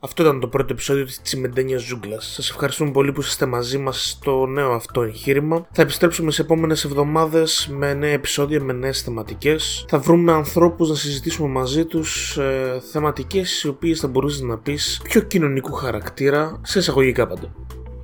Αυτό 0.00 0.22
ήταν 0.22 0.40
το 0.40 0.48
πρώτο 0.48 0.72
επεισόδιο 0.72 1.04
της 1.04 1.22
Τσιμεντένιας 1.22 1.82
Ζούγκλας. 1.82 2.32
Σας 2.32 2.50
ευχαριστούμε 2.50 2.90
πολύ 2.90 3.12
που 3.12 3.20
είστε 3.20 3.46
μαζί 3.46 3.78
μας 3.78 4.10
στο 4.10 4.46
νέο 4.46 4.72
αυτό 4.72 5.02
εγχείρημα. 5.02 5.66
Θα 5.72 5.82
επιστρέψουμε 5.82 6.30
σε 6.30 6.42
επόμενες 6.42 6.84
εβδομάδες 6.84 7.68
με 7.72 7.94
νέα 7.94 8.10
επεισόδια, 8.10 8.60
με 8.60 8.72
νέες 8.72 9.02
θεματικές. 9.02 9.84
Θα 9.88 9.98
βρούμε 9.98 10.32
ανθρώπους 10.32 10.88
να 10.88 10.94
συζητήσουμε 10.94 11.48
μαζί 11.48 11.84
τους 11.84 12.36
ε, 12.36 12.80
θεματικές 12.92 13.62
οι 13.62 13.68
οποίες 13.68 14.00
θα 14.00 14.08
μπορούσες 14.08 14.40
να 14.40 14.58
πεις 14.58 15.00
πιο 15.02 15.20
κοινωνικού 15.20 15.72
χαρακτήρα, 15.72 16.60
σε 16.62 16.78
εισαγωγικά 16.78 17.26
πάντα. 17.26 17.54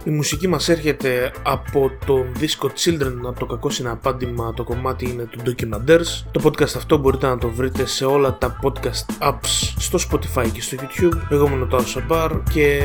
Η 0.05 0.11
μουσική 0.11 0.49
μας 0.49 0.69
έρχεται 0.69 1.33
από 1.43 1.91
το 2.07 2.25
δίσκο 2.33 2.71
Children 2.77 3.15
από 3.27 3.39
το 3.39 3.47
κακό 3.47 3.71
συναπάντημα 3.71 4.55
το 4.55 4.65
κομμάτι 4.65 5.11
είναι 5.11 5.25
του 5.25 5.41
Documentaires. 5.47 6.25
Το 6.31 6.41
podcast 6.45 6.77
αυτό 6.77 6.99
μπορείτε 6.99 7.27
να 7.27 7.39
το 7.39 7.49
βρείτε 7.49 7.87
σε 7.87 8.05
όλα 8.05 8.39
τα 8.39 8.59
podcast 8.63 9.29
apps 9.29 9.75
στο 9.79 9.99
Spotify 10.11 10.49
και 10.53 10.61
στο 10.61 10.77
YouTube. 10.81 11.19
Εγώ 11.31 11.47
είμαι 11.47 11.63
ο 11.63 11.67
Τάο 11.67 11.81
Σαμπάρ 11.81 12.43
και 12.43 12.83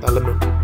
τα 0.00 0.12
λέμε. 0.12 0.59